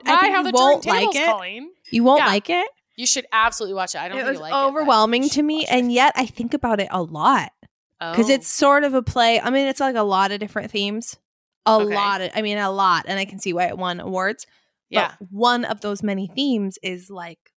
should. 0.00 0.08
I 0.08 0.20
think 0.20 0.34
how 0.34 0.42
you 0.42 0.50
the 0.50 0.50
won't 0.54 0.86
like 0.86 1.14
it. 1.14 1.26
calling. 1.26 1.70
You 1.92 2.02
won't 2.02 2.20
Yeah. 2.22 2.26
like 2.26 2.50
it. 2.50 2.68
You 2.98 3.06
should 3.06 3.26
absolutely 3.32 3.74
watch 3.74 3.94
it. 3.94 3.98
I 4.00 4.08
don't 4.08 4.18
It 4.18 4.24
was 4.26 4.38
like 4.40 4.52
it. 4.52 4.56
overwhelming 4.56 5.28
to 5.30 5.42
me, 5.42 5.64
and 5.66 5.90
yet 5.90 6.12
I 6.16 6.26
think 6.26 6.52
about 6.52 6.80
it 6.80 6.88
a 6.90 7.00
lot 7.02 7.52
because 7.98 8.28
Oh. 8.28 8.34
it's 8.34 8.48
sort 8.48 8.84
of 8.84 8.92
a 8.92 9.02
play. 9.02 9.40
I 9.40 9.48
mean, 9.50 9.66
it's 9.68 9.80
like 9.80 9.96
a 9.96 10.02
lot 10.02 10.32
of 10.32 10.40
different 10.40 10.70
themes. 10.70 11.16
A 11.64 11.70
Okay. 11.72 11.94
lot. 11.94 12.20
Of, 12.20 12.32
I 12.34 12.42
mean, 12.42 12.58
a 12.58 12.70
lot, 12.70 13.04
and 13.08 13.18
I 13.18 13.24
can 13.24 13.38
see 13.38 13.52
why 13.52 13.66
it 13.68 13.78
won 13.78 14.00
awards. 14.00 14.46
yeah. 14.90 15.14
But 15.20 15.28
one 15.32 15.64
of 15.64 15.80
those 15.80 16.02
many 16.02 16.26
themes 16.26 16.78
is 16.82 17.08
like 17.10 17.52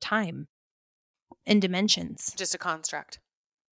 time 0.00 0.48
and 1.46 1.60
dimensions. 1.62 2.32
just 2.36 2.54
a 2.54 2.58
construct. 2.58 3.18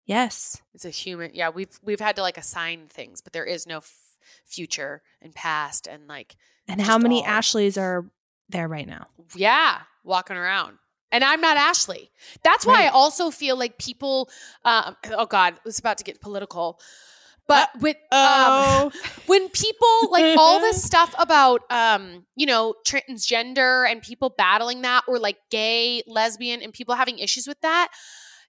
Yes. 0.05 0.61
It's 0.73 0.85
a 0.85 0.89
human. 0.89 1.31
Yeah, 1.33 1.49
we've 1.49 1.77
we've 1.81 1.99
had 1.99 2.15
to 2.17 2.21
like 2.21 2.37
assign 2.37 2.87
things, 2.87 3.21
but 3.21 3.33
there 3.33 3.43
is 3.45 3.65
no 3.67 3.77
f- 3.77 4.17
future 4.45 5.01
and 5.21 5.33
past 5.33 5.87
and 5.87 6.07
like 6.07 6.35
And 6.67 6.79
how 6.81 6.97
many 6.97 7.21
all- 7.21 7.27
Ashleys 7.27 7.77
are 7.77 8.05
there 8.49 8.67
right 8.67 8.87
now. 8.87 9.07
Yeah, 9.35 9.81
walking 10.03 10.37
around. 10.37 10.77
And 11.11 11.23
I'm 11.23 11.41
not 11.41 11.57
Ashley. 11.57 12.11
That's 12.43 12.65
why 12.65 12.83
I 12.83 12.87
also 12.89 13.31
feel 13.31 13.57
like 13.57 13.77
people. 13.77 14.29
Um, 14.65 14.95
oh 15.11 15.25
God, 15.25 15.55
it's 15.65 15.79
about 15.79 15.97
to 15.99 16.03
get 16.03 16.19
political. 16.21 16.79
But 17.47 17.69
with 17.79 17.95
um, 18.11 18.91
when 19.25 19.49
people 19.49 20.11
like 20.11 20.37
all 20.37 20.59
this 20.59 20.83
stuff 20.91 21.15
about 21.17 21.61
um 21.69 22.25
you 22.35 22.45
know 22.45 22.75
transgender 22.85 23.89
and 23.89 24.01
people 24.01 24.33
battling 24.37 24.81
that 24.81 25.03
or 25.07 25.17
like 25.17 25.37
gay 25.49 26.03
lesbian 26.07 26.61
and 26.61 26.73
people 26.73 26.95
having 26.95 27.19
issues 27.19 27.47
with 27.47 27.59
that 27.61 27.89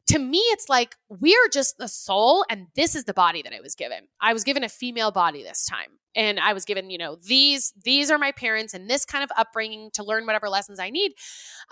to 0.08 0.18
me 0.18 0.38
it's 0.38 0.68
like 0.68 0.96
we're 1.08 1.48
just 1.52 1.78
the 1.78 1.88
soul 1.88 2.44
and 2.50 2.66
this 2.74 2.94
is 2.94 3.04
the 3.04 3.14
body 3.14 3.42
that 3.42 3.52
i 3.52 3.60
was 3.60 3.74
given 3.74 4.04
i 4.20 4.32
was 4.32 4.42
given 4.42 4.64
a 4.64 4.68
female 4.68 5.10
body 5.10 5.42
this 5.42 5.64
time 5.66 5.90
and 6.18 6.38
i 6.40 6.52
was 6.52 6.64
given 6.66 6.90
you 6.90 6.98
know 6.98 7.16
these 7.22 7.72
these 7.82 8.10
are 8.10 8.18
my 8.18 8.32
parents 8.32 8.74
and 8.74 8.90
this 8.90 9.04
kind 9.06 9.24
of 9.24 9.30
upbringing 9.38 9.88
to 9.94 10.02
learn 10.04 10.26
whatever 10.26 10.48
lessons 10.50 10.78
i 10.78 10.90
need. 10.90 11.12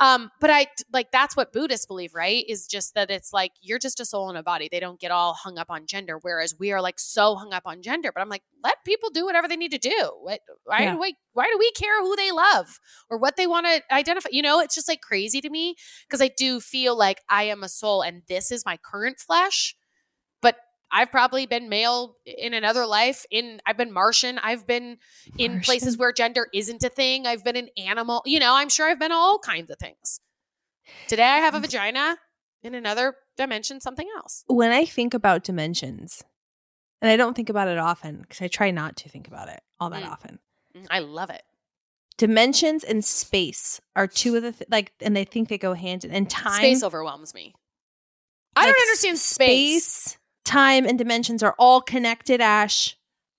Um 0.01 0.31
but 0.41 0.51
i 0.51 0.67
like 0.93 1.11
that's 1.11 1.37
what 1.37 1.53
buddhists 1.53 1.87
believe 1.87 2.15
right? 2.15 2.45
Is 2.49 2.67
just 2.67 2.95
that 2.95 3.11
it's 3.11 3.33
like 3.33 3.53
you're 3.61 3.79
just 3.79 4.01
a 4.01 4.05
soul 4.05 4.31
in 4.31 4.37
a 4.37 4.43
body. 4.43 4.69
They 4.71 4.81
don't 4.81 5.01
get 5.01 5.11
all 5.11 5.35
hung 5.35 5.59
up 5.59 5.71
on 5.71 5.87
gender 5.87 6.19
whereas 6.23 6.55
we 6.59 6.73
are 6.73 6.81
like 6.81 6.99
so 6.99 7.35
hung 7.35 7.53
up 7.53 7.65
on 7.67 7.83
gender. 7.83 8.11
But 8.15 8.21
i'm 8.23 8.29
like 8.29 8.43
let 8.65 8.77
people 8.85 9.11
do 9.11 9.25
whatever 9.27 9.49
they 9.49 9.57
need 9.57 9.73
to 9.73 9.79
do. 9.79 10.11
What 10.23 10.41
why 10.65 10.83
Yeah. 10.83 10.93
do 10.93 11.01
we 11.01 11.17
why 11.33 11.47
do 11.53 11.59
we 11.59 11.71
care 11.73 12.01
who 12.01 12.15
they 12.17 12.31
love 12.33 12.79
or 13.11 13.19
what 13.19 13.37
they 13.37 13.47
want 13.47 13.67
to 13.67 13.83
identify? 13.95 14.29
You 14.33 14.43
know 14.43 14.61
it's 14.61 14.75
just 14.75 14.89
like 14.89 15.01
crazy 15.01 15.41
to 15.41 15.51
me 15.51 15.75
because 16.07 16.23
i 16.23 16.29
do 16.37 16.61
feel 16.61 16.97
like 16.97 17.21
i 17.29 17.43
am 17.45 17.63
a 17.63 17.69
soul 17.69 18.03
and 18.03 18.23
this 18.29 18.51
is 18.53 18.65
my 18.65 18.77
current 18.79 19.19
flesh 19.19 19.75
i've 20.93 21.11
probably 21.11 21.47
been 21.47 21.69
male 21.69 22.17
in 22.25 22.55
another 22.55 22.87
life 22.87 23.25
in 23.31 23.61
i've 23.67 23.77
been 23.77 23.93
martian 23.93 24.39
i've 24.39 24.67
been 24.67 24.99
in 25.39 25.61
places 25.61 25.97
where 25.97 26.13
gender 26.13 26.49
isn't 26.55 26.83
a 26.85 26.89
thing 26.89 27.27
i've 27.27 27.43
been 27.45 27.57
an 27.57 27.69
animal 27.79 28.23
you 28.27 28.39
know 28.39 28.55
i'm 28.55 28.69
sure 28.69 28.89
i've 28.89 28.99
been 29.01 29.13
all 29.13 29.39
kinds 29.39 29.71
of 29.71 29.79
things 29.79 30.21
today 31.09 31.23
i 31.25 31.39
have 31.39 31.55
a 31.55 31.61
vagina 31.61 32.17
in 32.63 32.75
another 32.75 33.15
dimension 33.37 33.81
something 33.81 34.09
else 34.17 34.45
When 34.49 34.71
I 34.73 34.85
think 34.87 35.13
about 35.15 35.45
dimensions, 35.45 36.23
and 37.03 37.11
I 37.11 37.17
don't 37.17 37.35
think 37.35 37.51
about 37.51 37.69
it 37.69 37.79
often 37.79 38.23
because 38.23 38.41
I 38.43 38.49
try 38.49 38.71
not 38.71 38.97
to 38.99 39.09
think 39.09 39.29
about 39.29 39.49
it 39.49 39.61
all 39.79 39.91
that 39.91 40.03
Mm. 40.03 40.11
often. 40.11 40.39
Mm, 40.75 40.87
i 40.91 40.99
love 41.01 41.31
it 41.31 41.43
Dimensions 42.19 42.83
and 42.83 43.05
space 43.05 43.79
are 43.95 44.07
two 44.07 44.37
of 44.37 44.43
the 44.43 44.53
th- 44.53 44.71
like, 44.71 44.93
and 45.03 45.15
they 45.15 45.25
think 45.25 45.51
they 45.51 45.59
go 45.59 45.75
hand 45.75 46.03
in 46.03 46.13
and 46.13 46.31
time. 46.31 46.55
space 46.55 46.83
overwhelms 46.83 47.35
me 47.35 47.55
i 48.57 48.61
like, 48.65 48.75
don't 48.75 48.83
understand 48.89 49.19
space, 49.19 50.17
time, 50.47 50.87
and 50.87 50.97
dimensions 50.99 51.43
are 51.43 51.55
all 51.59 51.81
connected. 51.83 52.41
Ash. 52.41 52.97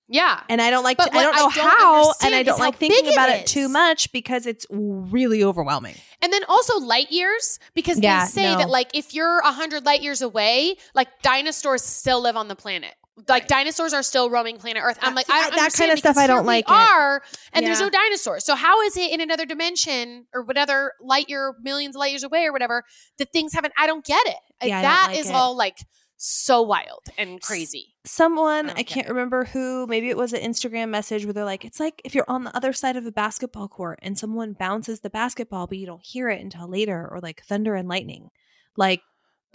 yeah 0.07 0.41
and 0.49 0.61
I 0.61 0.69
don't 0.69 0.83
like. 0.83 0.97
To, 0.97 1.03
I 1.03 1.23
don't 1.23 1.35
I 1.35 1.37
know 1.39 1.49
don't 1.49 1.51
how, 1.53 2.13
and 2.23 2.35
I 2.35 2.43
don't 2.43 2.59
like 2.59 2.77
thinking 2.77 3.07
it 3.07 3.13
about 3.13 3.29
it 3.29 3.45
is. 3.45 3.51
too 3.51 3.67
much 3.69 4.11
because 4.11 4.45
it's 4.45 4.65
really 4.71 5.43
overwhelming. 5.43 5.95
And 6.21 6.31
then 6.31 6.43
also 6.47 6.79
light 6.79 7.11
years, 7.11 7.59
because 7.73 7.99
Yeah, 7.99 8.25
they 8.25 8.29
say 8.31 8.51
no. 8.53 8.57
that 8.59 8.69
like 8.69 8.89
if 8.93 9.13
you're 9.13 9.39
a 9.39 9.51
hundred 9.51 9.85
light 9.85 10.01
years 10.01 10.21
away, 10.21 10.75
like 10.95 11.07
dinosaurs 11.23 11.83
still 11.83 12.21
live 12.21 12.35
on 12.37 12.47
the 12.47 12.55
planet. 12.55 12.93
Like 13.27 13.47
dinosaurs 13.47 13.93
are 13.93 14.03
still 14.03 14.29
roaming 14.29 14.57
planet 14.59 14.83
Earth. 14.85 14.99
I'm 15.01 15.13
Uh, 15.13 15.15
like, 15.15 15.29
I 15.29 15.39
I- 15.39 15.41
don't 15.49 15.55
that 15.55 15.73
kind 15.73 15.91
of 15.91 15.97
stuff 15.97 16.17
I 16.17 16.27
don't 16.27 16.45
like 16.45 16.65
it. 16.69 16.71
Are 16.71 17.23
and 17.51 17.65
there's 17.65 17.79
no 17.79 17.89
dinosaurs. 17.89 18.45
So 18.45 18.53
how 18.53 18.79
is 18.83 18.95
it 18.95 19.11
in 19.11 19.21
another 19.21 19.43
dimension 19.45 20.27
or 20.35 20.43
whatever 20.43 20.93
light 21.01 21.27
year, 21.27 21.55
millions 21.59 21.95
of 21.95 21.99
light 21.99 22.11
years 22.11 22.23
away 22.23 22.45
or 22.45 22.53
whatever 22.53 22.83
that 23.17 23.33
things 23.33 23.53
haven't? 23.53 23.73
I 23.77 23.87
don't 23.87 24.05
get 24.05 24.21
it. 24.27 24.37
Yeah, 24.67 24.79
I 24.79 24.81
that 24.83 25.07
like 25.09 25.19
is 25.19 25.29
it. 25.31 25.35
all 25.35 25.57
like 25.57 25.77
so 26.17 26.61
wild 26.63 27.03
and 27.17 27.39
crazy. 27.41 27.93
Someone 28.05 28.69
I 28.71 28.77
I 28.77 28.83
can't 28.83 29.07
remember 29.07 29.45
who. 29.45 29.85
Maybe 29.87 30.09
it 30.09 30.17
was 30.17 30.33
an 30.33 30.41
Instagram 30.41 30.89
message 30.89 31.25
where 31.25 31.33
they're 31.33 31.45
like, 31.45 31.63
"It's 31.63 31.79
like 31.79 32.01
if 32.03 32.15
you're 32.15 32.25
on 32.29 32.43
the 32.43 32.55
other 32.55 32.73
side 32.73 32.95
of 32.95 33.05
a 33.05 33.11
basketball 33.11 33.67
court 33.67 33.99
and 34.01 34.17
someone 34.17 34.53
bounces 34.53 35.01
the 35.01 35.09
basketball, 35.09 35.67
but 35.67 35.77
you 35.77 35.85
don't 35.85 36.03
hear 36.03 36.29
it 36.29 36.41
until 36.41 36.67
later, 36.67 37.07
or 37.11 37.19
like 37.19 37.43
thunder 37.43 37.75
and 37.75 37.87
lightning." 37.87 38.29
Like, 38.75 39.01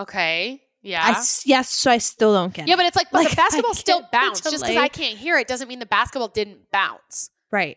Okay. 0.01 0.63
Yeah. 0.83 1.05
I 1.05 1.11
s- 1.11 1.45
yes, 1.47 1.69
so 1.69 1.91
I 1.91 1.99
still 1.99 2.33
don't 2.35 2.53
get 2.53 2.67
yeah, 2.67 2.75
it. 2.75 2.77
but 2.77 2.87
it's 2.87 2.97
like, 2.97 3.11
but 3.13 3.19
Like, 3.23 3.31
the 3.31 3.37
basketball 3.37 3.75
still 3.75 4.09
bounced. 4.11 4.43
Just 4.45 4.65
because. 4.65 4.77
I 4.77 4.89
can't 4.89 5.17
hear 5.17 5.39
it 5.39 5.47
doesn't 5.47 5.69
mean 5.69 5.79
the 5.79 5.87
basketball 5.87 6.29
didn't 6.29 6.71
bounce. 6.73 7.31
right. 7.53 7.77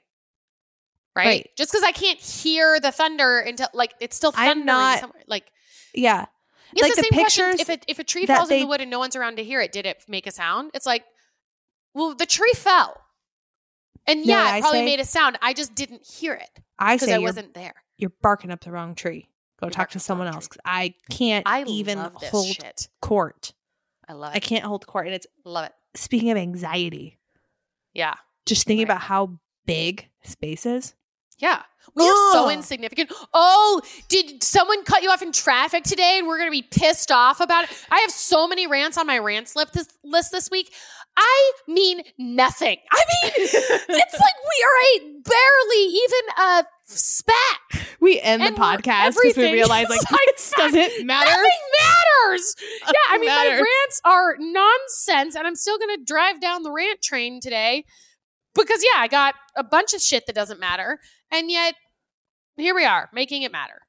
right? 1.16 1.26
Right. 1.26 1.50
Just 1.56 1.72
because 1.72 1.84
I 1.84 1.92
can't 1.92 2.20
hear 2.20 2.80
the 2.80 2.92
thunder 2.92 3.40
until 3.40 3.68
like 3.74 3.94
it's 4.00 4.16
still 4.16 4.32
I'm 4.36 4.48
thundering 4.48 4.66
not- 4.66 5.00
somewhere. 5.00 5.24
Like 5.28 5.52
Yeah. 5.94 6.26
It's 6.76 6.82
like 6.84 6.96
the, 6.96 7.02
the 7.02 7.08
same 7.16 7.20
question. 7.24 7.46
pictures 7.52 7.60
If 7.62 7.70
a 7.70 7.92
if 7.92 8.00
a 8.00 8.04
tree 8.04 8.26
falls 8.26 8.52
in 8.52 8.60
the 8.62 8.68
wood 8.68 8.82
and 8.82 8.92
no 8.92 9.00
one's 9.00 9.16
around 9.16 9.38
to 9.38 9.44
hear 9.44 9.62
it, 9.62 9.72
did 9.72 9.86
it 9.86 10.04
make 10.08 10.28
a 10.28 10.32
sound? 10.32 10.72
It's 10.74 10.86
like, 10.86 11.04
well, 11.94 12.14
the 12.16 12.26
tree 12.26 12.52
fell, 12.56 12.96
and 14.08 14.26
No, 14.26 14.34
yeah, 14.38 14.44
I 14.54 14.58
it 14.58 14.62
probably 14.62 14.80
say- 14.80 14.86
made 14.86 15.00
a 15.00 15.06
sound. 15.06 15.38
I 15.42 15.54
just 15.54 15.74
didn't 15.76 16.06
hear 16.06 16.34
it 16.34 16.50
I 16.78 16.98
say 16.98 17.14
I 17.14 17.18
wasn't 17.20 17.54
there. 17.54 17.74
you're 17.98 18.12
barking 18.22 18.52
up 18.52 18.62
the 18.64 18.72
wrong 18.72 18.96
tree. 18.96 19.30
Go 19.62 19.68
You're 19.68 19.72
talk 19.72 19.90
to 19.92 20.00
someone 20.00 20.28
else. 20.28 20.48
tree. 20.50 20.60
I 20.66 20.94
can't 21.10 21.48
I 21.48 21.64
even 21.64 21.98
hold 21.98 22.48
shit. 22.48 22.90
court. 23.02 23.54
I 24.08 24.14
love 24.14 24.34
it. 24.34 24.38
I 24.38 24.40
can't 24.40 24.66
hold 24.66 24.86
court. 24.86 25.06
And 25.08 25.16
it's 25.16 25.26
love 25.46 25.68
it. 25.68 25.72
speaking 25.96 26.30
of 26.32 26.38
anxiety, 26.38 27.18
Yeah, 27.94 28.16
just 28.46 28.68
thinking 28.68 28.86
Right. 28.88 28.96
about 28.96 29.04
how 29.04 29.40
big 29.66 30.10
space 30.24 30.66
is. 30.66 30.94
Yeah. 31.38 31.64
We 31.96 32.04
are 32.04 32.32
so 32.34 32.50
insignificant. 32.50 33.12
Oh, 33.34 33.82
did 34.10 34.44
someone 34.44 34.84
cut 34.84 35.02
you 35.02 35.10
off 35.10 35.22
in 35.22 35.32
traffic 35.32 35.84
today 35.84 36.18
and 36.18 36.28
we're 36.28 36.38
going 36.38 36.50
to 36.50 36.52
be 36.52 36.64
pissed 36.64 37.12
off 37.12 37.40
about 37.40 37.66
it? 37.66 37.86
I 37.90 38.00
have 38.00 38.12
so 38.12 38.48
many 38.48 38.68
rants 38.68 38.98
on 38.98 39.08
my 39.08 39.18
rant 39.18 39.48
slip 39.48 39.72
this, 39.72 39.88
list 40.04 40.32
this 40.32 40.50
week. 40.52 40.74
I 41.18 41.52
mean 41.68 42.02
nothing. 42.18 42.78
I 42.92 43.04
mean, 43.24 43.32
it's 43.38 43.90
like 43.90 43.90
we 43.90 44.66
are 44.66 44.80
a 44.84 45.22
barely 45.24 45.86
even 45.94 46.20
a 46.38 46.66
speck. 46.86 47.88
We 48.02 48.20
end 48.20 48.42
And 48.42 48.56
the 48.56 48.60
podcast 48.60 49.16
because 49.22 49.38
we 49.38 49.54
realize 49.54 49.90
like 49.90 50.00
like, 50.12 50.20
doesn't 50.58 51.06
matter. 51.06 51.30
Nothing 51.30 51.52
matters. 51.82 52.56
Yeah, 52.86 52.94
I 53.10 53.18
mean, 53.18 53.30
my 53.30 53.48
rants 53.48 54.02
are 54.04 54.36
nonsense, 54.40 55.36
and 55.36 55.48
I'm 55.48 55.56
still 55.56 55.78
going 55.78 55.98
to 55.98 56.04
drive 56.04 56.42
down 56.42 56.64
the 56.64 56.72
rant 56.72 57.02
train 57.02 57.40
today 57.40 57.86
because, 58.54 58.84
yeah, 58.84 59.02
I 59.02 59.08
got 59.08 59.36
a 59.56 59.64
bunch 59.64 59.94
of 59.94 60.02
shit 60.02 60.26
that 60.28 60.36
doesn't 60.36 60.60
matter, 60.60 61.00
and 61.32 61.50
yet 61.52 61.76
here 62.58 62.76
we 62.76 62.86
are 62.86 63.10
making 63.14 63.42
it 63.44 63.52
matter. 63.52 63.82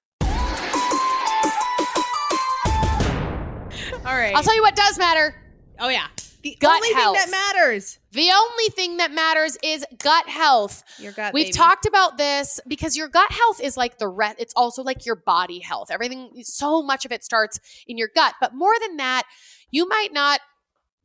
All 4.04 4.14
right. 4.16 4.34
I'll 4.36 4.42
tell 4.42 4.54
you 4.54 4.62
what 4.62 4.76
does 4.76 4.98
matter. 4.98 5.34
oh 5.78 5.88
yeah. 5.88 6.06
The 6.42 6.56
Gut 6.60 6.76
only 6.76 6.92
health. 6.92 7.16
thing 7.16 7.30
that 7.30 7.54
matters. 7.56 7.98
The 8.12 8.30
only 8.30 8.68
thing 8.70 8.98
that 8.98 9.10
matters 9.10 9.58
is 9.64 9.84
gut 9.98 10.28
health. 10.28 10.84
Your 11.00 11.10
gut. 11.10 11.34
We've 11.34 11.52
talked 11.52 11.86
about 11.86 12.18
this 12.18 12.60
because 12.68 12.96
your 12.96 13.08
gut 13.08 13.32
health 13.32 13.60
is 13.60 13.76
like 13.76 13.98
the 13.98 14.06
rest. 14.06 14.36
It's 14.38 14.54
also 14.54 14.84
like 14.84 15.04
your 15.04 15.16
body 15.16 15.58
health. 15.58 15.90
Everything, 15.90 16.30
so 16.44 16.82
much 16.82 17.04
of 17.04 17.10
it 17.10 17.24
starts 17.24 17.58
in 17.88 17.98
your 17.98 18.10
gut. 18.14 18.34
But 18.40 18.54
more 18.54 18.74
than 18.80 18.98
that, 18.98 19.24
you 19.72 19.88
might 19.88 20.12
not 20.12 20.38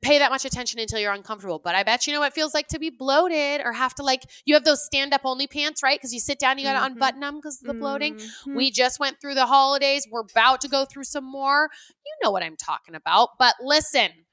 pay 0.02 0.18
that 0.18 0.32
much 0.32 0.46
attention 0.46 0.80
until 0.80 1.00
you're 1.00 1.14
uncomfortable. 1.14 1.60
But 1.64 1.76
I 1.76 1.84
bet 1.84 2.08
you 2.08 2.14
know 2.14 2.20
what 2.20 2.30
it 2.30 2.34
feels 2.34 2.54
like 2.54 2.68
to 2.70 2.80
be 2.80 2.90
bloated 2.90 3.62
or 3.64 3.72
have 3.74 3.94
to 3.96 4.04
like, 4.04 4.24
you 4.46 4.56
have 4.56 4.64
those 4.64 4.84
stand 4.84 5.14
up 5.14 5.22
only 5.24 5.48
pants, 5.48 5.84
right? 5.84 5.98
Because 6.00 6.14
you 6.14 6.20
sit 6.20 6.40
down, 6.40 6.58
you 6.58 6.64
got 6.64 6.74
to 6.74 6.80
Mhm. 6.80 6.94
unbutton 6.94 7.20
them 7.20 7.36
because 7.36 7.62
of 7.62 7.68
the 7.68 7.74
bloating. 7.74 8.16
Mhm. 8.16 8.56
We 8.56 8.72
just 8.72 9.00
went 9.00 9.22
through 9.22 9.36
the 9.36 9.46
holidays. 9.46 10.08
We're 10.10 10.22
about 10.22 10.62
to 10.62 10.68
go 10.68 10.86
through 10.86 11.04
some 11.04 11.26
more. 11.26 11.70
You 12.06 12.14
know 12.24 12.32
what 12.32 12.42
I'm 12.44 12.58
talking 12.58 12.96
about. 12.96 13.38
But 13.38 13.56
listen, 13.62 14.26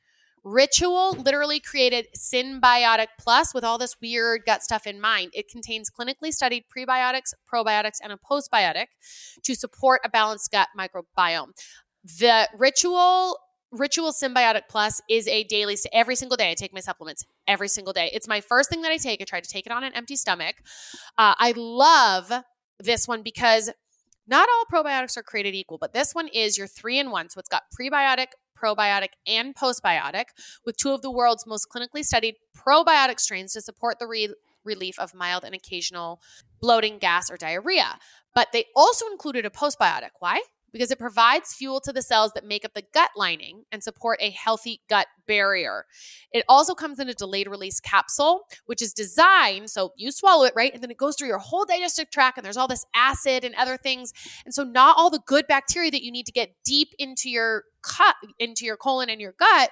Ritual 0.44 1.10
literally 1.12 1.60
created 1.60 2.06
Symbiotic 2.16 3.08
Plus 3.18 3.52
with 3.52 3.64
all 3.64 3.76
this 3.76 3.96
weird 4.00 4.46
gut 4.46 4.62
stuff 4.62 4.86
in 4.86 5.00
mind. 5.00 5.32
It 5.34 5.48
contains 5.48 5.90
clinically 5.90 6.32
studied 6.32 6.64
prebiotics, 6.74 7.34
probiotics, 7.52 7.98
and 8.02 8.12
a 8.12 8.16
postbiotic 8.16 8.86
to 9.44 9.54
support 9.54 10.00
a 10.04 10.08
balanced 10.08 10.50
gut 10.50 10.68
microbiome. 10.78 11.50
The 12.04 12.48
Ritual 12.56 13.38
Ritual 13.70 14.12
Symbiotic 14.12 14.62
Plus 14.70 15.02
is 15.10 15.28
a 15.28 15.44
daily, 15.44 15.76
every 15.92 16.16
single 16.16 16.36
day. 16.36 16.50
I 16.50 16.54
take 16.54 16.72
my 16.72 16.80
supplements 16.80 17.24
every 17.46 17.68
single 17.68 17.92
day. 17.92 18.10
It's 18.14 18.26
my 18.26 18.40
first 18.40 18.70
thing 18.70 18.80
that 18.82 18.90
I 18.90 18.96
take. 18.96 19.20
I 19.20 19.24
try 19.24 19.40
to 19.40 19.48
take 19.48 19.66
it 19.66 19.72
on 19.72 19.84
an 19.84 19.92
empty 19.94 20.16
stomach. 20.16 20.56
Uh, 21.18 21.34
I 21.38 21.52
love 21.54 22.32
this 22.80 23.06
one 23.06 23.22
because 23.22 23.70
not 24.26 24.48
all 24.48 24.64
probiotics 24.72 25.18
are 25.18 25.22
created 25.22 25.54
equal, 25.54 25.76
but 25.76 25.92
this 25.92 26.14
one 26.14 26.28
is 26.28 26.56
your 26.56 26.66
three 26.66 26.98
in 26.98 27.10
one. 27.10 27.28
So 27.28 27.40
it's 27.40 27.48
got 27.48 27.64
prebiotic, 27.78 28.28
probiotic, 28.58 29.10
and 29.26 29.54
postbiotic 29.54 30.24
with 30.64 30.78
two 30.78 30.92
of 30.92 31.02
the 31.02 31.10
world's 31.10 31.46
most 31.46 31.68
clinically 31.70 32.04
studied 32.04 32.36
probiotic 32.56 33.20
strains 33.20 33.52
to 33.52 33.60
support 33.60 33.98
the 33.98 34.06
re- 34.06 34.34
relief 34.64 34.98
of 34.98 35.14
mild 35.14 35.44
and 35.44 35.54
occasional 35.54 36.22
bloating, 36.60 36.98
gas, 36.98 37.30
or 37.30 37.36
diarrhea. 37.36 37.98
But 38.34 38.48
they 38.52 38.64
also 38.74 39.06
included 39.10 39.44
a 39.44 39.50
postbiotic. 39.50 40.10
Why? 40.20 40.40
Because 40.72 40.90
it 40.90 40.98
provides 40.98 41.54
fuel 41.54 41.80
to 41.80 41.92
the 41.92 42.02
cells 42.02 42.32
that 42.34 42.44
make 42.44 42.64
up 42.64 42.74
the 42.74 42.84
gut 42.92 43.10
lining 43.16 43.64
and 43.72 43.82
support 43.82 44.18
a 44.20 44.30
healthy 44.30 44.80
gut 44.88 45.06
barrier. 45.26 45.86
It 46.32 46.44
also 46.48 46.74
comes 46.74 46.98
in 46.98 47.08
a 47.08 47.14
delayed 47.14 47.48
release 47.48 47.80
capsule, 47.80 48.42
which 48.66 48.82
is 48.82 48.92
designed 48.92 49.70
so 49.70 49.92
you 49.96 50.10
swallow 50.12 50.44
it, 50.44 50.52
right? 50.56 50.72
And 50.72 50.82
then 50.82 50.90
it 50.90 50.96
goes 50.96 51.16
through 51.16 51.28
your 51.28 51.38
whole 51.38 51.64
digestive 51.64 52.10
tract, 52.10 52.38
and 52.38 52.44
there's 52.44 52.56
all 52.56 52.68
this 52.68 52.84
acid 52.94 53.44
and 53.44 53.54
other 53.54 53.76
things. 53.76 54.12
And 54.44 54.54
so, 54.54 54.64
not 54.64 54.96
all 54.98 55.10
the 55.10 55.20
good 55.26 55.46
bacteria 55.46 55.90
that 55.90 56.02
you 56.02 56.12
need 56.12 56.26
to 56.26 56.32
get 56.32 56.54
deep 56.64 56.88
into 56.98 57.30
your 57.30 57.64
cut, 57.82 58.16
into 58.38 58.64
your 58.64 58.76
colon 58.76 59.08
and 59.08 59.20
your 59.20 59.34
gut 59.38 59.70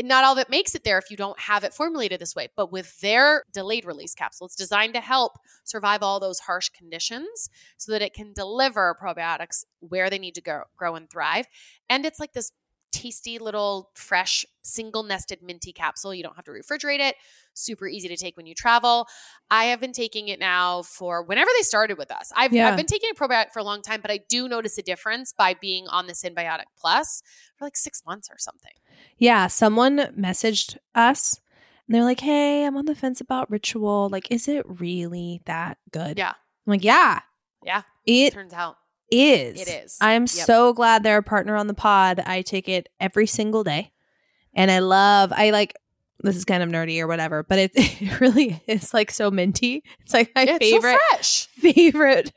not 0.00 0.24
all 0.24 0.38
it 0.38 0.50
makes 0.50 0.74
it 0.74 0.84
there 0.84 0.98
if 0.98 1.10
you 1.10 1.16
don't 1.16 1.38
have 1.38 1.64
it 1.64 1.74
formulated 1.74 2.20
this 2.20 2.34
way. 2.34 2.48
But 2.56 2.72
with 2.72 3.00
their 3.00 3.44
delayed 3.52 3.84
release 3.84 4.14
capsule, 4.14 4.46
it's 4.46 4.56
designed 4.56 4.94
to 4.94 5.00
help 5.00 5.38
survive 5.64 6.02
all 6.02 6.20
those 6.20 6.40
harsh 6.40 6.70
conditions 6.70 7.50
so 7.76 7.92
that 7.92 8.02
it 8.02 8.14
can 8.14 8.32
deliver 8.32 8.96
probiotics 9.00 9.64
where 9.80 10.08
they 10.08 10.18
need 10.18 10.34
to 10.36 10.40
go, 10.40 10.62
grow 10.76 10.94
and 10.94 11.10
thrive. 11.10 11.46
And 11.88 12.06
it's 12.06 12.20
like 12.20 12.32
this 12.32 12.52
tasty 12.92 13.38
little 13.38 13.90
fresh 13.94 14.44
single 14.62 15.02
nested 15.02 15.42
minty 15.42 15.72
capsule. 15.72 16.14
You 16.14 16.22
don't 16.22 16.36
have 16.36 16.44
to 16.44 16.50
refrigerate 16.52 17.00
it. 17.00 17.16
Super 17.54 17.88
easy 17.88 18.08
to 18.08 18.16
take 18.16 18.36
when 18.36 18.46
you 18.46 18.54
travel. 18.54 19.08
I 19.50 19.64
have 19.64 19.80
been 19.80 19.92
taking 19.92 20.28
it 20.28 20.38
now 20.38 20.82
for 20.82 21.22
whenever 21.24 21.50
they 21.56 21.62
started 21.62 21.98
with 21.98 22.10
us. 22.10 22.30
I've, 22.36 22.52
Yeah. 22.52 22.68
I've 22.68 22.76
been 22.76 22.86
taking 22.86 23.10
a 23.10 23.14
probiotic 23.14 23.50
for 23.52 23.58
a 23.58 23.64
long 23.64 23.82
time, 23.82 24.00
but 24.00 24.10
I 24.10 24.20
do 24.28 24.48
notice 24.48 24.78
a 24.78 24.82
difference 24.82 25.32
by 25.32 25.54
being 25.54 25.88
on 25.88 26.06
the 26.06 26.12
Symbiotic 26.12 26.66
Plus 26.78 27.22
for 27.56 27.64
like 27.64 27.76
six 27.76 28.02
months 28.06 28.28
or 28.30 28.36
something. 28.38 28.72
Yeah, 29.18 29.48
someone 29.48 29.98
messaged 30.18 30.76
us 30.94 31.40
and 31.88 31.94
they're 31.94 32.04
like, 32.04 32.20
"Hey, 32.20 32.64
I'm 32.64 32.76
on 32.76 32.86
the 32.86 32.94
fence 32.94 33.20
about 33.20 33.50
Ritual. 33.50 34.08
Like, 34.10 34.30
is 34.30 34.46
it 34.48 34.64
really 34.68 35.42
that 35.46 35.78
good?" 35.90 36.16
Yeah. 36.18 36.30
I'm 36.30 36.70
like, 36.70 36.84
"Yeah, 36.84 37.20
Yeah. 37.64 37.82
it 38.06 38.32
Turns 38.32 38.52
out 38.52 38.76
is. 39.12 39.60
it 39.60 39.68
is. 39.68 39.98
I'm 40.00 40.22
Yep. 40.22 40.28
so 40.28 40.72
glad 40.72 41.02
they're 41.02 41.18
a 41.18 41.22
partner 41.22 41.56
on 41.56 41.66
the 41.66 41.74
pod. 41.74 42.20
I 42.24 42.42
take 42.42 42.68
it 42.68 42.88
every 43.00 43.26
single 43.26 43.62
day, 43.64 43.92
and 44.54 44.70
I 44.70 44.78
love. 44.80 45.32
I 45.34 45.50
like. 45.50 45.74
This 46.24 46.36
is 46.36 46.44
kind 46.44 46.62
of 46.62 46.68
nerdy 46.68 47.00
or 47.00 47.08
whatever, 47.08 47.42
but 47.42 47.58
it, 47.58 47.72
it 47.74 48.20
really 48.20 48.62
is 48.68 48.94
like 48.94 49.10
so 49.10 49.28
minty. 49.28 49.82
It's 50.02 50.14
like 50.14 50.30
my 50.36 50.42
it's 50.44 50.58
favorite 50.58 50.92
so 50.92 50.98
fresh. 51.16 51.46
favorite 51.48 52.30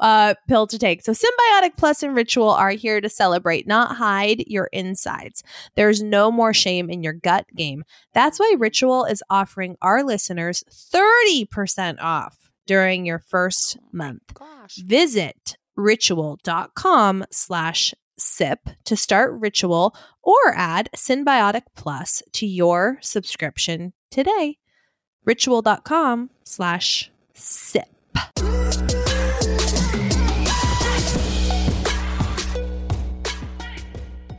uh, 0.00 0.34
pill 0.48 0.66
to 0.66 0.76
take. 0.76 1.02
So, 1.02 1.12
Symbiotic 1.12 1.76
Plus 1.76 2.02
and 2.02 2.16
Ritual 2.16 2.50
are 2.50 2.70
here 2.70 3.00
to 3.00 3.08
celebrate, 3.08 3.68
not 3.68 3.94
hide 3.98 4.42
your 4.48 4.68
insides. 4.72 5.44
There's 5.76 6.02
no 6.02 6.32
more 6.32 6.52
shame 6.52 6.90
in 6.90 7.04
your 7.04 7.12
gut 7.12 7.46
game. 7.54 7.84
That's 8.14 8.40
why 8.40 8.56
Ritual 8.58 9.04
is 9.04 9.22
offering 9.30 9.76
our 9.80 10.02
listeners 10.02 10.64
30% 10.68 11.98
off 12.00 12.36
during 12.66 13.06
your 13.06 13.20
first 13.20 13.78
month. 13.92 14.22
Gosh. 14.34 14.74
Visit 14.78 15.56
ritual.com 15.76 17.24
slash 17.30 17.94
sip 18.18 18.68
to 18.84 18.96
start 18.96 19.32
Ritual 19.40 19.94
or 20.22 20.54
add 20.54 20.90
Symbiotic 20.94 21.62
Plus 21.74 22.22
to 22.32 22.46
your 22.46 22.98
subscription 23.00 23.92
today. 24.10 24.58
Ritual.com 25.24 26.30
slash 26.44 27.10
sip. 27.34 27.88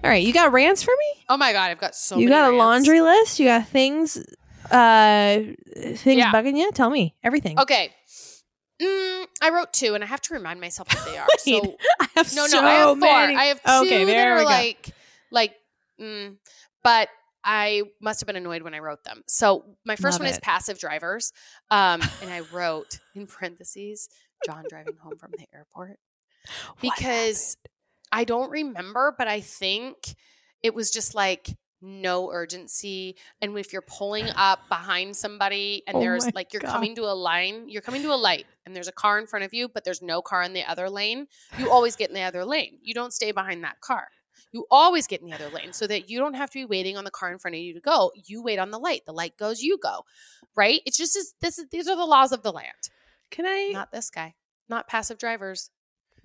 All 0.04 0.10
right, 0.10 0.24
you 0.24 0.34
got 0.34 0.52
rants 0.52 0.82
for 0.82 0.92
me? 0.98 1.24
Oh 1.30 1.38
my 1.38 1.54
god, 1.54 1.70
I've 1.70 1.78
got 1.78 1.94
so 1.94 2.18
you 2.18 2.28
got 2.28 2.52
a 2.52 2.56
laundry 2.56 3.02
list? 3.02 3.40
You 3.40 3.46
got 3.46 3.68
things 3.68 4.18
uh 4.72 5.40
things 5.76 6.18
Yeah. 6.18 6.32
bugging 6.32 6.58
you? 6.58 6.72
Tell 6.72 6.90
me 6.90 7.14
everything. 7.24 7.60
Okay. 7.60 7.92
Mm, 8.82 9.26
I 9.42 9.50
wrote 9.52 9.74
two, 9.74 9.94
and 9.94 10.04
I 10.04 10.08
have 10.08 10.22
to 10.22 10.34
remind 10.34 10.60
myself 10.60 10.88
what 10.94 11.06
they 11.06 11.18
are. 11.18 11.28
Wait, 11.46 11.64
so 11.64 11.76
I 12.00 12.08
have 12.16 12.34
no, 12.34 12.48
so 12.48 12.62
no, 12.62 12.68
I 12.68 12.74
have 12.74 12.90
four. 12.90 12.98
many. 12.98 13.36
I 13.36 13.44
have 13.46 13.62
two 13.62 13.86
Okay, 13.86 14.06
that 14.06 14.18
are 14.18 14.44
like, 14.44 14.94
like, 15.32 15.54
mm, 16.00 16.38
but 16.84 17.10
I 17.44 17.84
must 18.02 18.22
have 18.22 18.28
been 18.28 18.36
annoyed 18.36 18.62
when 18.62 18.74
I 18.74 18.80
wrote 18.80 19.04
them. 19.04 19.24
So 19.28 19.66
my 19.86 19.96
first 19.96 20.16
Love 20.16 20.22
one 20.22 20.30
is 20.30 20.40
passive 20.40 20.80
drivers, 20.80 21.32
um, 21.70 22.02
and 22.22 22.32
I 22.32 22.42
wrote 22.52 23.00
in 23.16 23.28
parentheses 23.28 24.10
John 24.46 24.66
driving 24.68 24.98
home 25.02 25.18
from 25.18 25.32
the 25.38 25.46
airport 25.54 25.98
because 26.82 27.58
I 28.12 28.24
don't 28.24 28.50
remember, 28.50 29.14
but 29.18 29.28
I 29.28 29.42
think 29.42 30.16
it 30.64 30.74
was 30.74 30.92
just 30.92 31.16
like 31.16 31.56
no 31.82 32.32
urgency. 32.32 33.16
And 33.42 33.58
if 33.58 33.74
you're 33.74 33.82
pulling 33.82 34.30
up 34.36 34.68
behind 34.70 35.16
somebody 35.16 35.84
and 35.88 35.98
Oh 35.98 36.00
there's 36.00 36.32
like 36.34 36.54
you're 36.54 36.62
God. 36.62 36.72
coming 36.72 36.96
to 36.96 37.04
a 37.04 37.14
line, 37.14 37.68
you're 37.68 37.82
coming 37.82 38.02
to 38.04 38.14
a 38.14 38.16
light 38.16 38.46
and 38.66 38.76
there's 38.76 38.88
a 38.88 38.94
car 38.94 39.20
in 39.20 39.28
front 39.28 39.46
of 39.46 39.54
you, 39.54 39.68
but 39.68 39.84
there's 39.84 40.02
no 40.02 40.22
car 40.22 40.44
in 40.44 40.54
the 40.54 40.64
other 40.70 40.90
lane, 40.90 41.28
you 41.58 41.72
always 41.72 41.96
get 41.96 42.10
in 42.10 42.16
the 42.16 42.22
other 42.22 42.46
lane. 42.46 42.78
You 42.82 42.94
don't 42.94 43.14
stay 43.14 43.32
behind 43.32 43.64
that 43.64 43.82
car. 43.82 44.08
You 44.52 44.66
always 44.70 45.08
get 45.08 45.22
in 45.22 45.28
the 45.28 45.34
other 45.34 45.50
lane 45.50 45.72
so 45.72 45.88
that 45.88 46.10
you 46.10 46.20
don't 46.20 46.34
have 46.34 46.50
to 46.52 46.60
be 46.60 46.66
waiting 46.66 46.98
on 46.98 47.06
the 47.06 47.12
car 47.12 47.32
in 47.32 47.40
front 47.40 47.56
of 47.56 47.62
you 47.62 47.74
to 47.74 47.80
go. 47.80 48.12
You 48.16 48.44
wait 48.44 48.60
on 48.60 48.72
the 48.72 48.80
light. 48.80 49.04
The 49.06 49.14
light 49.14 49.38
goes, 49.38 49.62
you 49.62 49.78
go. 49.82 50.04
Right? 50.56 50.82
It's 50.86 50.98
just 50.98 51.16
as 51.16 51.34
this 51.40 51.58
is 51.58 51.68
these 51.72 51.88
are 51.88 51.96
the 51.96 52.06
laws 52.06 52.34
of 52.34 52.44
the 52.44 52.52
land. 52.52 52.90
Can 53.30 53.46
I 53.46 53.70
Not 53.72 53.92
this 53.92 54.10
guy. 54.10 54.36
Not 54.68 54.88
passive 54.88 55.18
drivers 55.18 55.70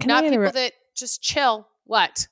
can 0.01 0.09
not 0.09 0.25
people 0.25 0.51
that 0.51 0.73
just 0.95 1.23
chill. 1.23 1.69
What? 1.85 2.29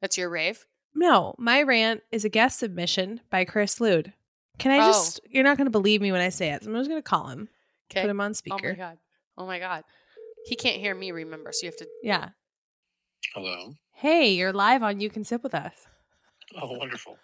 That's 0.00 0.18
your 0.18 0.28
rave? 0.28 0.66
No, 0.96 1.34
my 1.38 1.62
rant 1.62 2.02
is 2.10 2.24
a 2.24 2.28
guest 2.28 2.58
submission 2.58 3.20
by 3.30 3.44
Chris 3.44 3.80
Lude. 3.80 4.12
Can 4.58 4.72
I 4.72 4.78
Oh. 4.78 4.86
just 4.92 5.20
you're 5.28 5.44
not 5.44 5.58
gonna 5.58 5.70
believe 5.70 6.00
me 6.00 6.10
when 6.12 6.20
I 6.22 6.30
say 6.30 6.50
it. 6.52 6.64
So 6.64 6.70
I'm 6.70 6.76
just 6.76 6.88
gonna 6.88 7.02
call 7.02 7.28
him. 7.28 7.48
Okay. 7.90 8.00
Put 8.00 8.10
him 8.10 8.20
on 8.20 8.32
speaker. 8.34 8.68
Oh 8.68 8.70
my 8.70 8.76
god. 8.76 8.98
Oh 9.38 9.46
my 9.46 9.58
god. 9.58 9.84
He 10.46 10.56
can't 10.56 10.76
hear 10.80 10.94
me, 10.94 11.10
remember, 11.12 11.52
so 11.52 11.66
you 11.66 11.70
have 11.70 11.76
to 11.78 11.88
yeah. 12.02 12.28
Hello. 13.34 13.74
Hey, 13.92 14.32
you're 14.32 14.52
live 14.52 14.82
on 14.82 15.00
You 15.00 15.10
Can 15.10 15.24
Sip 15.24 15.42
with 15.42 15.54
Us. 15.54 15.74
Oh, 16.60 16.72
wonderful. 16.78 17.18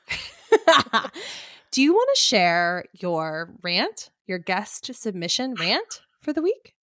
Do 1.70 1.80
you 1.82 1.92
want 1.94 2.10
to 2.14 2.20
share 2.20 2.84
your 2.92 3.54
rant, 3.62 4.10
your 4.26 4.38
guest 4.38 4.92
submission 4.94 5.54
rant 5.54 6.02
for 6.20 6.32
the 6.34 6.42
week? 6.42 6.74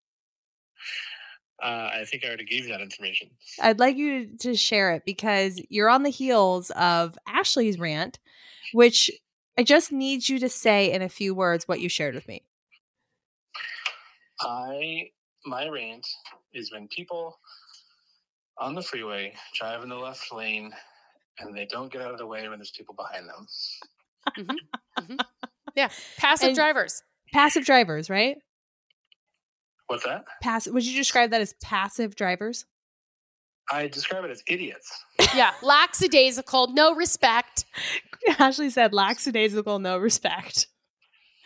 Uh, 1.62 1.90
I 1.94 2.06
think 2.06 2.24
I 2.24 2.28
already 2.28 2.46
gave 2.46 2.66
you 2.66 2.72
that 2.72 2.82
information. 2.82 3.30
I'd 3.62 3.80
like 3.80 3.98
you 3.98 4.38
to 4.40 4.56
share 4.56 4.92
it 4.94 5.04
because 5.06 5.62
you're 5.70 5.90
on 5.90 6.04
the 6.04 6.10
heels 6.10 6.70
of 6.72 7.18
Ashley's 7.28 7.78
rant, 7.80 8.18
which 8.74 9.12
I 9.58 9.64
just 9.64 9.92
need 9.92 10.30
you 10.30 10.40
to 10.40 10.48
say 10.50 10.92
in 10.92 11.02
a 11.02 11.10
few 11.10 11.34
words 11.36 11.68
what 11.68 11.82
you 11.82 11.90
shared 11.90 12.16
with 12.16 12.28
me. 12.28 12.44
I 14.42 15.10
my 15.46 15.68
rant 15.68 16.08
is 16.54 16.72
when 16.72 16.88
people 16.88 17.40
on 18.58 18.76
the 18.76 18.82
freeway 18.82 19.34
drive 19.58 19.84
in 19.84 19.90
the 19.90 19.96
left 19.96 20.34
lane 20.34 20.72
and 21.40 21.56
they 21.58 21.66
don't 21.66 21.92
get 21.92 22.02
out 22.02 22.12
of 22.12 22.18
the 22.18 22.26
way 22.28 22.48
when 22.48 22.60
there's 22.60 22.72
people 22.72 22.96
behind 22.96 23.28
them. 23.28 24.48
Yeah. 25.76 25.90
Passive 26.18 26.48
And- 26.50 26.56
drivers. 26.56 27.04
Passive 27.32 27.64
drivers, 27.64 28.10
right? 28.10 28.38
What's 29.90 30.04
that? 30.06 30.24
Passive. 30.42 30.74
Would 30.74 30.86
you 30.86 30.96
describe 30.96 31.32
that 31.32 31.42
as 31.42 31.54
passive 31.64 32.16
drivers? 32.16 32.66
I 33.72 33.88
describe 33.88 34.24
it 34.24 34.32
as 34.32 34.44
idiots. 34.48 34.92
Yeah. 35.36 35.52
Lackadaisical, 35.64 36.68
no 36.74 36.94
respect. 36.96 37.66
Ashley 38.40 38.70
said 38.70 38.94
lackadaisical, 38.94 39.80
no 39.80 39.98
respect. 39.98 40.68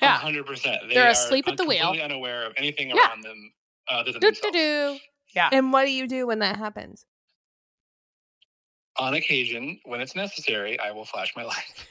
Yeah. 0.01 0.17
hundred 0.17 0.45
percent. 0.45 0.81
They're 0.89 1.09
asleep 1.09 1.47
at 1.47 1.55
the 1.57 1.63
wheel. 1.65 1.79
Completely 1.83 2.03
unaware 2.03 2.45
of 2.45 2.53
anything 2.57 2.89
Yeah. 2.89 3.07
around 3.07 3.23
them 3.23 3.51
other 3.89 4.11
than 4.11 4.19
Do, 4.21 4.27
themselves. 4.27 4.53
do, 4.57 4.93
do. 4.93 4.99
Yeah. 5.35 5.49
And 5.51 5.71
what 5.71 5.85
do 5.85 5.91
you 5.91 6.07
do 6.07 6.27
when 6.27 6.39
that 6.39 6.57
happens? 6.57 7.05
On 8.97 9.13
occasion, 9.13 9.79
when 9.85 10.01
it's 10.01 10.15
necessary, 10.15 10.79
I 10.79 10.91
will 10.91 11.05
flash 11.05 11.33
my 11.35 11.43
light. 11.43 11.55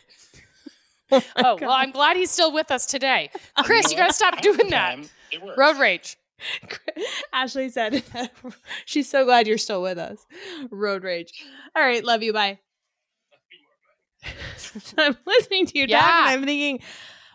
Oh, 1.14 1.22
oh, 1.36 1.58
well, 1.60 1.72
I'm 1.72 1.90
glad 1.90 2.16
he's 2.16 2.30
still 2.30 2.54
with 2.54 2.70
us 2.70 2.86
today. 2.86 3.28
Chris, 3.64 3.90
you 3.92 3.98
got 3.98 4.06
to 4.06 4.12
stop 4.14 4.40
doing 4.40 4.70
that. 4.70 4.94
time, 4.94 5.10
It 5.30 5.42
works. 5.42 5.58
Road 5.58 5.76
rage. 5.78 6.16
Ashley 7.32 7.68
said 7.70 8.02
she's 8.84 9.08
so 9.08 9.24
glad 9.24 9.46
you're 9.46 9.58
still 9.58 9.82
with 9.82 9.98
us. 9.98 10.18
Road 10.70 11.04
rage. 11.04 11.32
All 11.76 11.82
right, 11.82 12.04
love 12.04 12.22
you. 12.22 12.32
Bye. 12.32 12.58
I'm 14.98 15.16
listening 15.26 15.66
to 15.66 15.78
you 15.78 15.86
Yeah. 15.88 16.00
talk 16.00 16.08
and 16.10 16.40
I'm 16.40 16.44
thinking, 16.44 16.80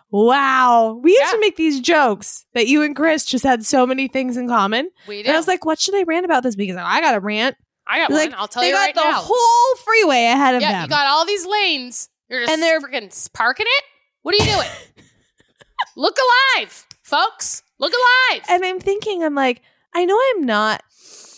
wow, 0.09 0.99
we 1.03 1.11
used 1.11 1.21
Yeah. 1.25 1.31
to 1.31 1.39
make 1.39 1.55
these 1.57 1.79
jokes 1.79 2.45
that 2.53 2.67
you 2.67 2.81
and 2.83 2.95
Chris 2.95 3.25
just 3.25 3.43
had 3.43 3.65
so 3.65 3.85
many 3.85 4.07
things 4.07 4.37
in 4.37 4.47
common. 4.47 4.89
We 5.07 5.21
do. 5.23 5.27
And 5.27 5.35
I 5.35 5.39
was 5.39 5.47
like, 5.47 5.65
what 5.65 5.79
should 5.79 5.95
I 5.95 6.03
rant 6.03 6.25
about 6.25 6.43
this 6.43 6.55
week? 6.55 6.73
Like, 6.73 6.83
I 6.85 7.01
got 7.01 7.15
a 7.15 7.19
rant. 7.19 7.55
I 7.85 7.99
got 7.99 8.11
like, 8.11 8.31
one. 8.31 8.39
I'll 8.39 8.47
tell 8.47 8.61
they 8.63 8.69
you 8.69 8.73
got 8.75 8.79
right 8.85 8.95
the 8.95 9.03
now. 9.03 9.21
whole 9.23 9.75
freeway 9.83 10.25
ahead 10.25 10.55
of 10.55 10.61
yeah, 10.61 10.71
them. 10.73 10.81
you 10.83 10.87
got 10.89 11.07
all 11.07 11.25
these 11.25 11.45
lanes. 11.45 12.09
You're 12.29 12.41
just 12.41 12.51
And 12.53 12.61
they're- 12.61 12.79
freaking 12.81 13.33
parking 13.33 13.65
it? 13.67 13.83
What 14.23 14.35
are 14.35 14.43
you 14.43 14.51
doing? 14.53 14.67
Look 15.95 16.17
alive, 16.57 16.85
folks. 17.03 17.63
Look 17.79 17.93
alive. 17.93 18.43
and 18.49 18.63
I'm 18.65 18.79
thinking, 18.79 19.23
I'm 19.23 19.35
like, 19.35 19.61
I 19.93 20.05
know 20.05 20.19
I'm 20.33 20.45
not 20.45 20.83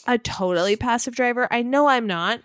a 0.08 0.18
totally 0.18 0.76
passive 0.76 1.16
driver. 1.16 1.48
I 1.52 1.62
know 1.62 1.88
I'm 1.88 2.08
not, 2.08 2.42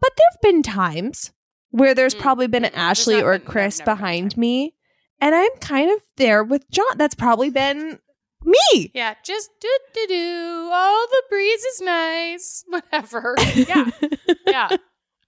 but 0.00 0.10
there 0.16 0.26
have 0.32 0.40
been 0.40 0.62
times 0.62 1.32
where 1.70 1.94
there's 1.94 2.14
Mm, 2.14 2.20
probably 2.20 2.46
been 2.48 2.64
an. 2.64 2.74
Ashley 2.74 3.22
or 3.22 3.38
been- 3.38 3.46
Chris 3.46 3.78
never 3.78 3.84
been 3.86 3.92
a 3.92 3.96
behind 3.96 4.36
me, 4.36 4.74
and 5.20 5.34
I'm 5.34 5.50
kind 5.60 5.90
of 5.90 6.00
there 6.16 6.42
with 6.42 6.68
John. 6.70 6.96
That's 6.96 7.14
probably 7.14 7.50
been 7.50 7.98
me. 8.44 8.90
yeah, 8.94 9.14
just 9.24 9.50
do 9.60 9.68
do 9.94 10.06
do. 10.08 10.14
Oh, 10.72 11.08
the 11.10 11.22
breeze 11.30 11.62
is 11.64 11.80
nice. 11.80 12.64
Whatever. 12.68 13.34
Yeah, 13.54 13.90
yeah. 14.46 14.68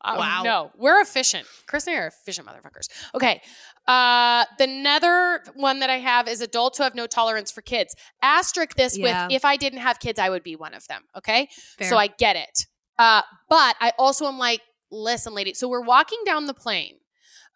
Um, 0.02 0.16
Wow. 0.16 0.42
No, 0.44 0.70
we're 0.78 1.00
efficient. 1.00 1.46
Chris 1.66 1.86
and 1.86 1.94
I 1.96 2.00
are 2.00 2.06
efficient 2.06 2.46
motherfuckers. 2.48 2.88
Okay. 3.14 3.42
Uh, 3.86 4.44
the 4.58 4.66
nether 4.66 5.42
one 5.54 5.80
that 5.80 5.90
I 5.90 5.98
have 5.98 6.28
is 6.28 6.40
adults 6.40 6.78
who 6.78 6.84
have 6.84 6.94
no 6.94 7.06
tolerance 7.06 7.50
for 7.50 7.60
kids. 7.62 7.94
Asterisk 8.22 8.74
this 8.76 8.96
Yeah. 8.96 9.26
with 9.26 9.34
if 9.34 9.44
I 9.44 9.56
didn't 9.56 9.80
have 9.80 9.98
kids, 9.98 10.18
I 10.18 10.28
would 10.30 10.42
be 10.42 10.54
one 10.56 10.74
of 10.74 10.86
them. 10.86 11.02
Okay. 11.16 11.48
Fair. 11.78 11.88
So 11.88 11.96
I 11.96 12.06
get 12.06 12.36
it. 12.36 12.66
Uh, 12.98 13.22
but 13.48 13.76
I 13.80 13.92
also 13.98 14.26
am 14.26 14.38
like, 14.38 14.60
listen, 14.90 15.34
lady. 15.34 15.54
So 15.54 15.68
we're 15.68 15.80
walking 15.80 16.18
down 16.24 16.46
the 16.46 16.54
plane. 16.54 16.96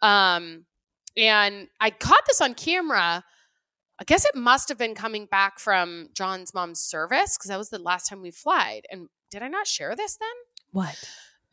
Um, 0.03 0.67
And 1.17 1.69
I 1.81 1.91
caught 1.91 2.25
this 2.27 2.41
on 2.41 2.55
camera. 2.55 3.23
I 4.01 4.05
guess 4.05 4.25
it 4.25 4.35
must 4.35 4.69
have 4.69 4.79
been 4.79 4.97
coming 4.97 5.27
back 5.27 5.61
from 5.61 6.09
John's 6.13 6.53
mom's 6.53 6.81
service 6.81 7.37
because 7.39 7.51
that 7.51 7.59
was 7.59 7.71
the 7.71 7.79
last 7.79 8.09
time 8.09 8.21
we 8.21 8.33
flied. 8.33 8.87
And 8.91 9.09
did 9.31 9.41
I 9.41 9.47
not 9.49 9.69
share 9.69 9.95
this 9.95 10.17
then? 10.17 10.29
What? 10.73 10.97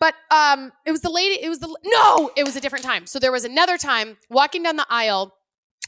But 0.01 0.15
um, 0.31 0.71
it 0.83 0.91
was 0.91 1.01
the 1.01 1.11
lady. 1.11 1.41
It 1.43 1.47
was 1.47 1.59
the 1.59 1.67
no. 1.85 2.31
It 2.35 2.43
was 2.43 2.55
a 2.55 2.59
different 2.59 2.83
time. 2.83 3.05
So 3.05 3.19
there 3.19 3.31
was 3.31 3.45
another 3.45 3.77
time 3.77 4.17
walking 4.31 4.63
down 4.63 4.75
the 4.75 4.87
aisle. 4.89 5.35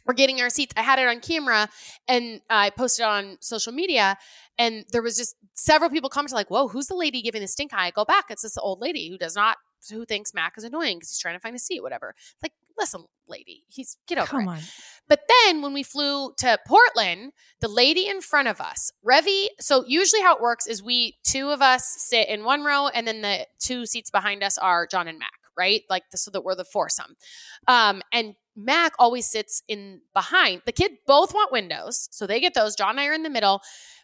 We're 0.05 0.13
getting 0.13 0.39
our 0.39 0.51
seats. 0.51 0.73
I 0.77 0.81
had 0.83 0.99
it 0.99 1.07
on 1.07 1.19
camera 1.19 1.67
and 2.07 2.41
I 2.49 2.69
posted 2.69 3.05
on 3.05 3.37
social 3.41 3.73
media. 3.73 4.17
And 4.59 4.85
there 4.91 5.01
was 5.01 5.17
just 5.17 5.35
several 5.55 5.89
people 5.89 6.11
commenting 6.11 6.35
like, 6.35 6.51
"Whoa, 6.51 6.67
who's 6.67 6.87
the 6.87 6.95
lady 6.95 7.23
giving 7.23 7.41
the 7.41 7.47
stink 7.47 7.73
eye?" 7.73 7.87
I 7.87 7.91
go 7.91 8.05
back. 8.05 8.25
It's 8.29 8.43
this 8.43 8.57
old 8.57 8.79
lady 8.79 9.09
who 9.09 9.17
does 9.17 9.35
not 9.35 9.57
who 9.89 10.05
thinks 10.05 10.33
Mac 10.33 10.53
is 10.57 10.63
annoying 10.63 10.97
because 10.97 11.09
he's 11.09 11.19
trying 11.19 11.35
to 11.35 11.39
find 11.39 11.55
a 11.55 11.59
seat, 11.59 11.81
whatever. 11.81 12.15
It's 12.17 12.43
like, 12.43 12.53
listen, 12.77 13.05
lady, 13.27 13.63
he's 13.67 13.97
get 14.07 14.17
over 14.17 14.27
Come 14.27 14.47
it. 14.47 14.51
on. 14.51 14.59
But 15.07 15.21
then 15.45 15.61
when 15.61 15.73
we 15.73 15.83
flew 15.83 16.33
to 16.37 16.57
Portland, 16.67 17.33
the 17.59 17.67
lady 17.67 18.07
in 18.07 18.21
front 18.21 18.47
of 18.47 18.61
us, 18.61 18.91
Revi, 19.05 19.47
so 19.59 19.83
usually 19.87 20.21
how 20.21 20.35
it 20.35 20.41
works 20.41 20.67
is 20.67 20.81
we 20.81 21.17
two 21.23 21.49
of 21.49 21.61
us 21.61 21.85
sit 21.85 22.27
in 22.29 22.43
one 22.43 22.63
row 22.63 22.87
and 22.87 23.07
then 23.07 23.21
the 23.21 23.47
two 23.59 23.85
seats 23.85 24.09
behind 24.09 24.43
us 24.43 24.57
are 24.57 24.87
John 24.87 25.07
and 25.07 25.19
Mac, 25.19 25.33
right? 25.57 25.81
Like 25.89 26.03
the, 26.11 26.17
so 26.17 26.31
that 26.31 26.43
we're 26.43 26.55
the 26.55 26.65
foursome. 26.65 27.15
Um, 27.67 28.01
and 28.11 28.35
Mac 28.55 28.93
always 28.99 29.27
sits 29.27 29.63
in 29.67 30.01
behind. 30.13 30.61
The 30.65 30.71
kid 30.71 30.91
both 31.07 31.33
want 31.33 31.51
windows, 31.51 32.07
so 32.11 32.27
they 32.27 32.39
get 32.39 32.53
those. 32.53 32.75
John 32.75 32.91
and 32.91 32.99
I 32.99 33.07
are 33.07 33.13
in 33.13 33.23
the 33.23 33.29
middle. 33.29 33.61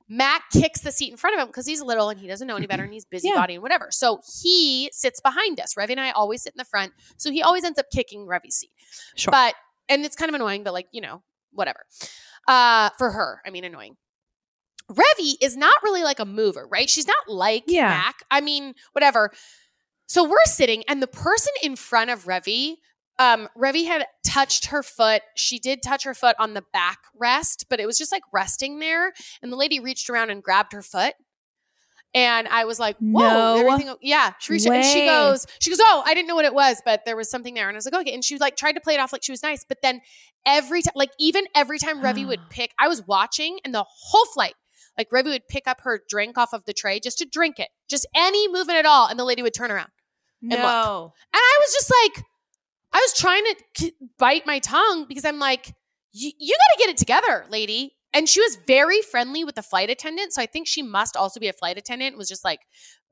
Mac 0.09 0.49
kicks 0.51 0.81
the 0.81 0.91
seat 0.91 1.11
in 1.11 1.17
front 1.17 1.35
of 1.35 1.41
him 1.41 1.47
because 1.47 1.67
he's 1.67 1.81
little 1.81 2.09
and 2.09 2.19
he 2.19 2.27
doesn't 2.27 2.47
know 2.47 2.55
any 2.55 2.65
better 2.67 2.83
and 2.83 2.91
he's 2.91 3.05
busybody 3.11 3.53
and 3.53 3.63
whatever. 3.63 3.89
So 3.91 4.21
he 4.41 4.89
sits 4.91 5.19
behind 5.21 5.59
us. 5.59 5.75
Revi 5.75 5.91
and 5.91 5.99
I 6.01 6.11
always 6.11 6.41
sit 6.43 6.53
in 6.53 6.57
the 6.57 6.65
front. 6.65 6.93
So 7.17 7.31
he 7.31 7.41
always 7.43 7.63
ends 7.63 7.77
up 7.79 7.85
kicking 7.93 8.25
Revi's 8.25 8.55
seat. 8.55 8.71
Sure. 9.15 9.31
But 9.31 9.53
and 9.87 10.03
it's 10.03 10.15
kind 10.15 10.29
of 10.29 10.35
annoying, 10.35 10.63
but 10.63 10.73
like, 10.73 10.87
you 10.91 11.01
know, 11.01 11.21
whatever. 11.51 11.81
Uh 12.47 12.89
for 12.97 13.11
her, 13.11 13.41
I 13.45 13.51
mean 13.51 13.63
annoying. 13.63 13.97
Revi 14.91 15.35
is 15.41 15.55
not 15.55 15.83
really 15.83 16.01
like 16.03 16.19
a 16.19 16.25
mover, 16.25 16.67
right? 16.67 16.89
She's 16.89 17.07
not 17.07 17.27
like 17.29 17.65
Yeah. 17.67 17.89
Mac. 17.89 18.23
I 18.31 18.41
mean, 18.41 18.73
whatever. 18.93 19.31
So 20.07 20.27
we're 20.27 20.37
sitting, 20.45 20.83
and 20.87 21.03
the 21.03 21.07
person 21.07 21.53
in 21.61 21.75
front 21.75 22.09
of 22.09 22.25
Revi, 22.25 22.77
um, 23.19 23.49
Revi 23.55 23.85
had 23.85 24.05
touched 24.25 24.67
her 24.67 24.81
foot. 24.81 25.21
She 25.35 25.59
did 25.59 25.83
touch 25.83 26.05
her 26.05 26.13
foot 26.13 26.37
on 26.39 26.53
the 26.53 26.63
back 26.73 26.99
rest, 27.19 27.65
but 27.69 27.79
it 27.79 27.85
was 27.85 27.97
just 27.97 28.13
like 28.13 28.23
resting 28.31 28.79
there. 28.79 29.11
And 29.41 29.51
the 29.51 29.57
lady 29.57 29.81
reached 29.81 30.09
around 30.09 30.29
and 30.29 30.41
grabbed 30.41 30.71
her 30.71 30.81
foot. 30.81 31.13
And 32.15 32.47
I 32.47 32.65
was 32.65 32.79
like, 32.79 32.97
whoa, 32.97 33.21
No 33.21 33.67
everything. 33.67 33.93
Yeah. 34.01 34.31
She 34.39 34.53
reached 34.53 34.67
and 34.67 34.83
she 34.83 35.05
goes, 35.05 35.45
she 35.59 35.69
goes, 35.69 35.79
oh, 35.79 36.01
I 36.05 36.15
didn't 36.15 36.27
know 36.27 36.35
what 36.35 36.45
it 36.45 36.53
was, 36.55 36.81
but 36.83 37.05
there 37.05 37.15
was 37.15 37.29
something 37.29 37.53
there. 37.53 37.67
And 37.67 37.75
I 37.75 37.77
was 37.77 37.85
like, 37.85 38.01
okay. 38.01 38.13
And 38.13 38.23
she 38.23 38.37
like 38.39 38.55
tried 38.55 38.71
to 38.73 38.81
play 38.81 38.95
it 38.95 38.99
off 38.99 39.13
like 39.13 39.21
she 39.23 39.31
was 39.31 39.43
nice. 39.43 39.63
But 39.67 39.79
then 39.83 40.01
every 40.45 40.81
time, 40.81 40.93
like 40.95 41.11
even 41.19 41.45
every 41.53 41.77
time 41.77 42.01
Revi 42.01 42.25
would 42.25 42.39
pick, 42.49 42.71
I 42.79 42.87
was 42.87 43.05
watching 43.05 43.59
and 43.63 43.75
the 43.75 43.85
whole 43.87 44.25
flight, 44.33 44.55
like 44.97 45.09
Revi 45.11 45.25
would 45.25 45.47
pick 45.47 45.67
up 45.67 45.81
her 45.81 46.01
drink 46.09 46.37
off 46.37 46.53
of 46.53 46.65
the 46.65 46.73
tray 46.73 46.99
just 46.99 47.19
to 47.19 47.25
drink 47.25 47.59
it, 47.59 47.67
just 47.89 48.07
any 48.15 48.47
movement 48.51 48.79
at 48.79 48.85
all. 48.85 49.07
And 49.07 49.19
the 49.19 49.25
lady 49.25 49.43
would 49.43 49.53
turn 49.53 49.69
around. 49.69 49.89
No. 50.41 51.13
And 51.33 51.41
I 51.41 51.59
was 51.61 51.73
just 51.73 51.91
like, 52.03 52.25
I 52.91 52.97
was 52.97 53.13
trying 53.13 53.43
to 53.45 53.55
k- 53.75 53.93
bite 54.17 54.45
my 54.45 54.59
tongue 54.59 55.05
because 55.07 55.25
I'm 55.25 55.39
like, 55.39 55.73
you, 56.11 56.31
got 56.39 56.77
to 56.77 56.79
get 56.79 56.89
it 56.89 56.97
together, 56.97 57.45
lady. 57.49 57.95
And 58.13 58.27
she 58.27 58.41
was 58.41 58.57
very 58.65 59.01
friendly 59.03 59.43
with 59.43 59.53
the 59.55 59.61
flight 59.61 59.89
attendant. 59.91 60.33
So 60.33 60.41
I 60.41 60.47
think 60.47 60.67
she 60.67 60.81
must 60.81 61.15
also 61.15 61.39
be 61.39 61.47
a 61.47 61.53
flight 61.53 61.77
attendant. 61.77 62.17
Was 62.17 62.27
just 62.27 62.43
like, 62.43 62.61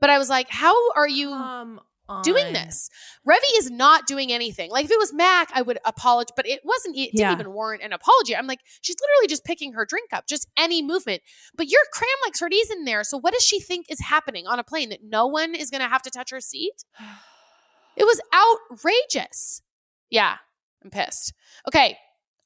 but 0.01 0.09
I 0.09 0.17
was 0.17 0.29
like, 0.29 0.49
how 0.49 0.73
are 0.93 1.07
you 1.07 1.29
Come 1.29 1.79
doing 2.23 2.53
this? 2.53 2.89
Revi 3.29 3.59
is 3.59 3.69
not 3.69 4.07
doing 4.07 4.31
anything. 4.31 4.71
Like 4.71 4.85
if 4.85 4.91
it 4.91 4.97
was 4.97 5.13
Mac, 5.13 5.51
I 5.53 5.61
would 5.61 5.77
apologize, 5.85 6.33
but 6.35 6.47
it 6.47 6.61
wasn't. 6.63 6.95
It 6.97 7.11
didn't 7.11 7.19
Yeah. 7.19 7.31
even 7.33 7.53
warrant 7.53 7.83
an 7.83 7.93
apology. 7.93 8.35
I'm 8.35 8.47
like, 8.47 8.61
she's 8.81 8.95
literally 8.99 9.27
just 9.27 9.45
picking 9.45 9.73
her 9.73 9.85
drink 9.85 10.09
up, 10.11 10.25
just 10.27 10.47
any 10.57 10.81
movement. 10.81 11.21
But 11.55 11.69
you're 11.69 11.81
crammed 11.93 12.09
like 12.25 12.35
sardines 12.35 12.71
in 12.71 12.85
there. 12.85 13.03
So 13.03 13.19
what 13.19 13.35
does 13.35 13.43
she 13.43 13.59
think 13.59 13.85
is 13.89 13.99
happening 14.01 14.47
on 14.47 14.57
a 14.57 14.63
plane 14.63 14.89
that 14.89 15.01
no 15.03 15.27
one 15.27 15.53
is 15.53 15.69
going 15.69 15.81
to 15.83 15.87
have 15.89 16.01
to 16.01 16.09
touch 16.09 16.31
her 16.31 16.41
seat? 16.41 16.83
It 17.99 18.05
was 18.05 18.21
outrageous. 18.31 19.63
Yeah, 20.09 20.35
I'm 20.83 20.89
pissed. 20.89 21.33
Okay, 21.67 21.97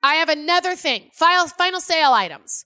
I 0.03 0.15
have 0.15 0.29
another 0.29 0.75
thing. 0.75 1.09
Final 1.13 1.47
final 1.47 1.79
sale 1.79 2.11
items. 2.11 2.65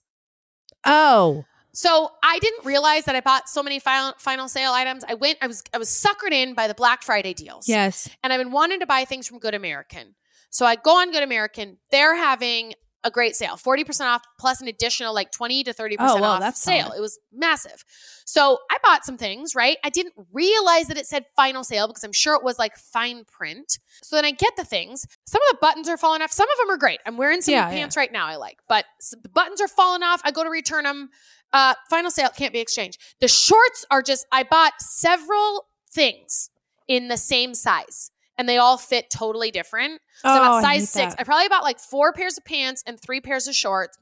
Oh. 0.84 1.44
So 1.74 2.10
I 2.22 2.38
didn't 2.38 2.64
realize 2.64 3.04
that 3.04 3.16
I 3.16 3.20
bought 3.20 3.50
so 3.50 3.62
many 3.62 3.78
final 3.78 4.14
final 4.18 4.48
sale 4.48 4.72
items. 4.72 5.04
I 5.06 5.14
went. 5.14 5.38
I 5.42 5.46
was 5.46 5.62
I 5.74 5.78
was 5.78 5.90
suckered 5.90 6.32
in 6.32 6.54
by 6.54 6.68
the 6.68 6.74
Black 6.74 7.02
Friday 7.02 7.34
deals. 7.34 7.68
Yes. 7.68 8.08
and 8.24 8.32
I've 8.32 8.40
been 8.40 8.52
wanting 8.52 8.80
to 8.80 8.86
buy 8.86 9.04
things 9.04 9.28
from 9.28 9.38
Good 9.38 9.54
American. 9.54 10.14
So 10.48 10.64
I 10.64 10.76
go 10.76 11.00
on 11.00 11.10
Good 11.10 11.22
American. 11.22 11.76
They're 11.90 12.16
having 12.16 12.72
a 13.04 13.10
great 13.10 13.36
sale 13.36 13.54
40% 13.56 14.00
off 14.06 14.22
plus 14.38 14.60
an 14.60 14.66
additional 14.68 15.14
like 15.14 15.30
20 15.30 15.62
to 15.64 15.72
30% 15.72 15.96
Oh, 16.00 16.24
off 16.24 16.40
that's 16.40 16.60
sale. 16.60 16.86
solid. 16.86 16.98
It 16.98 17.00
was 17.00 17.18
massive. 17.32 17.84
So 18.24 18.58
I 18.70 18.78
bought 18.82 19.04
some 19.04 19.16
things, 19.16 19.54
right? 19.54 19.76
I 19.84 19.90
didn't 19.90 20.14
realize 20.32 20.88
that 20.88 20.96
it 20.96 21.06
said 21.06 21.24
final 21.36 21.62
sale 21.62 21.86
because 21.86 22.02
I'm 22.02 22.12
sure 22.12 22.34
it 22.34 22.42
was 22.42 22.58
like 22.58 22.76
fine 22.76 23.24
print. 23.24 23.78
So 24.02 24.16
then 24.16 24.24
I 24.24 24.32
get 24.32 24.56
the 24.56 24.64
things. 24.64 25.06
Some 25.26 25.40
of 25.42 25.48
the 25.52 25.58
buttons 25.60 25.88
are 25.88 25.96
falling 25.96 26.20
off. 26.22 26.32
Some 26.32 26.48
of 26.50 26.58
them 26.58 26.74
are 26.74 26.78
great. 26.78 26.98
I'm 27.06 27.16
wearing 27.16 27.42
some 27.42 27.52
Yeah, 27.54 27.68
pants 27.70 27.96
right 27.96 28.10
now 28.10 28.26
I 28.26 28.36
like, 28.36 28.58
but 28.68 28.86
the 29.22 29.28
buttons 29.28 29.60
are 29.60 29.68
falling 29.68 30.02
off. 30.02 30.20
I 30.24 30.32
go 30.32 30.42
to 30.42 30.50
return 30.50 30.82
them. 30.84 31.10
Uh, 31.52 31.74
final 31.88 32.10
sale 32.10 32.30
can't 32.36 32.52
be 32.52 32.58
exchanged. 32.58 33.00
The 33.20 33.28
shorts 33.28 33.86
are 33.90 34.02
just, 34.02 34.26
I 34.32 34.42
bought 34.42 34.72
several 34.80 35.66
things 35.92 36.50
in 36.88 37.06
the 37.08 37.16
same 37.16 37.54
size 37.54 38.10
and 38.38 38.48
they 38.48 38.58
all 38.58 38.76
fit 38.76 39.10
totally 39.10 39.50
different. 39.50 40.00
So 40.16 40.28
oh, 40.28 40.36
about 40.36 40.54
I 40.56 40.62
size 40.62 40.80
hate 40.80 40.88
six. 40.88 41.14
that. 41.14 41.20
I 41.20 41.24
probably 41.24 41.48
bought 41.48 41.62
like 41.62 41.78
four 41.78 42.12
pairs 42.12 42.36
of 42.36 42.44
pants 42.44 42.82
and 42.86 43.00
three 43.00 43.20
pairs 43.20 43.46
of 43.48 43.54
shorts. 43.54 43.98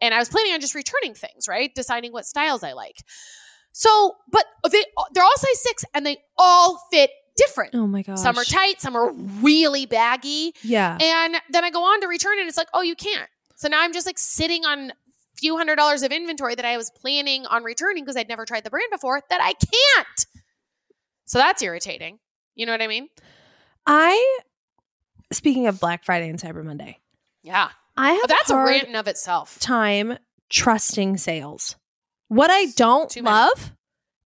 And 0.00 0.12
I 0.14 0.18
was 0.18 0.28
planning 0.28 0.52
on 0.52 0.60
just 0.60 0.74
returning 0.74 1.14
things, 1.14 1.48
right? 1.48 1.74
Deciding 1.74 2.12
what 2.12 2.26
styles 2.26 2.62
I 2.62 2.72
like. 2.72 2.96
So, 3.72 4.16
but 4.30 4.44
they 4.70 4.84
they're 5.12 5.24
all 5.24 5.36
size 5.36 5.62
six 5.62 5.84
and 5.94 6.04
they 6.04 6.18
all 6.36 6.80
fit 6.92 7.10
different. 7.36 7.74
Oh 7.74 7.86
my 7.86 8.02
gosh. 8.02 8.18
Some 8.18 8.38
are 8.38 8.44
tight, 8.44 8.80
some 8.80 8.96
are 8.96 9.12
really 9.12 9.86
baggy. 9.86 10.52
Yeah. 10.62 10.98
And 11.00 11.36
then 11.50 11.64
I 11.64 11.70
go 11.70 11.82
on 11.82 12.00
to 12.02 12.06
return 12.06 12.38
it. 12.38 12.46
It's 12.46 12.58
like, 12.58 12.68
oh, 12.74 12.82
you 12.82 12.94
can't. 12.94 13.28
So 13.56 13.68
now 13.68 13.82
I'm 13.82 13.92
just 13.92 14.06
like 14.06 14.18
sitting 14.18 14.64
on 14.64 14.90
a 14.90 14.94
few 15.36 15.56
hundred 15.56 15.76
dollars 15.76 16.02
of 16.02 16.12
inventory 16.12 16.54
that 16.54 16.64
I 16.64 16.76
was 16.76 16.90
planning 16.90 17.46
on 17.46 17.64
returning 17.64 18.04
because 18.04 18.16
I'd 18.16 18.28
never 18.28 18.44
tried 18.44 18.64
the 18.64 18.70
brand 18.70 18.88
before 18.92 19.22
that 19.30 19.40
I 19.40 19.54
can't. 19.54 20.26
So 21.24 21.38
that's 21.38 21.62
irritating. 21.62 22.18
You 22.54 22.66
know 22.66 22.72
what 22.72 22.82
I 22.82 22.88
mean? 22.88 23.08
I 23.86 24.38
speaking 25.32 25.66
of 25.66 25.80
Black 25.80 26.04
Friday 26.04 26.28
and 26.28 26.38
Cyber 26.38 26.64
Monday, 26.64 26.98
Yeah. 27.42 27.70
I 27.96 28.12
have 28.12 28.22
But 28.22 28.28
that's 28.30 28.50
a 28.50 28.56
rant 28.56 28.88
in 28.88 28.96
of 28.96 29.06
itself. 29.06 29.58
time 29.60 30.18
trusting 30.48 31.16
sales. 31.18 31.76
What 32.28 32.50
I 32.50 32.66
don't 32.76 33.14
love 33.22 33.72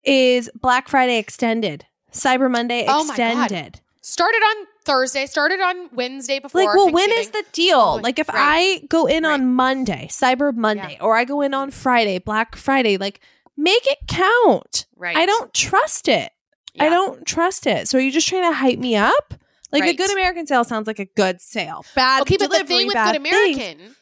is 0.03 0.49
Black 0.53 0.88
Friday 0.88 1.18
extended, 1.18 1.86
Cyber 2.12 2.49
Monday 2.51 2.86
Oh 2.88 3.03
my 3.06 3.18
God. 3.18 3.30
extended. 3.45 3.82
Started 4.01 4.38
on 4.38 4.68
Thursday, 4.84 5.26
started 5.26 5.60
on 5.62 5.89
Wednesday 5.93 6.38
before. 6.38 6.64
Like, 6.64 6.76
well, 6.76 6.91
when 6.91 7.10
is 7.12 7.32
the 7.32 7.43
deal? 7.53 7.80
Oh, 7.80 7.95
like, 7.95 8.20
if 8.20 8.30
right. 8.30 8.82
I 8.82 8.86
go 8.88 9.08
in 9.08 9.24
Right. 9.24 9.34
on 9.34 9.51
Monday, 9.53 10.08
Cyber 10.12 10.56
Monday, 10.56 10.99
or 11.01 11.16
I 11.16 11.24
go 11.26 11.41
in 11.41 11.56
on 11.56 11.72
Friday, 11.72 12.20
Black 12.20 12.56
Friday, 12.56 12.97
like, 12.97 13.20
make 13.58 13.82
it 13.88 13.97
count. 14.08 14.86
right? 14.95 15.18
I 15.18 15.26
don't 15.26 15.51
trust 15.56 16.08
it. 16.08 16.32
I 16.80 16.89
don't 16.89 17.26
trust 17.26 17.66
it. 17.66 17.88
So 17.88 17.97
are 17.97 18.01
you 18.01 18.12
just 18.12 18.28
trying 18.28 18.43
to 18.43 18.53
hype 18.56 18.78
me 18.78 18.95
up? 18.95 19.34
Like 19.76 19.82
Right. 19.84 19.97
the 19.97 20.03
Good 20.03 20.11
American 20.11 20.47
sale 20.47 20.63
sounds 20.63 20.88
like 20.88 20.99
a 20.99 21.05
good 21.05 21.41
sale. 21.41 21.86
Bad 21.95 22.21
Okay, 22.23 22.38
but 22.38 22.49
the 22.51 22.63
thing 22.63 22.88
with 22.88 22.95
Good 22.95 23.21
things. 23.21 23.28
American 23.57 23.95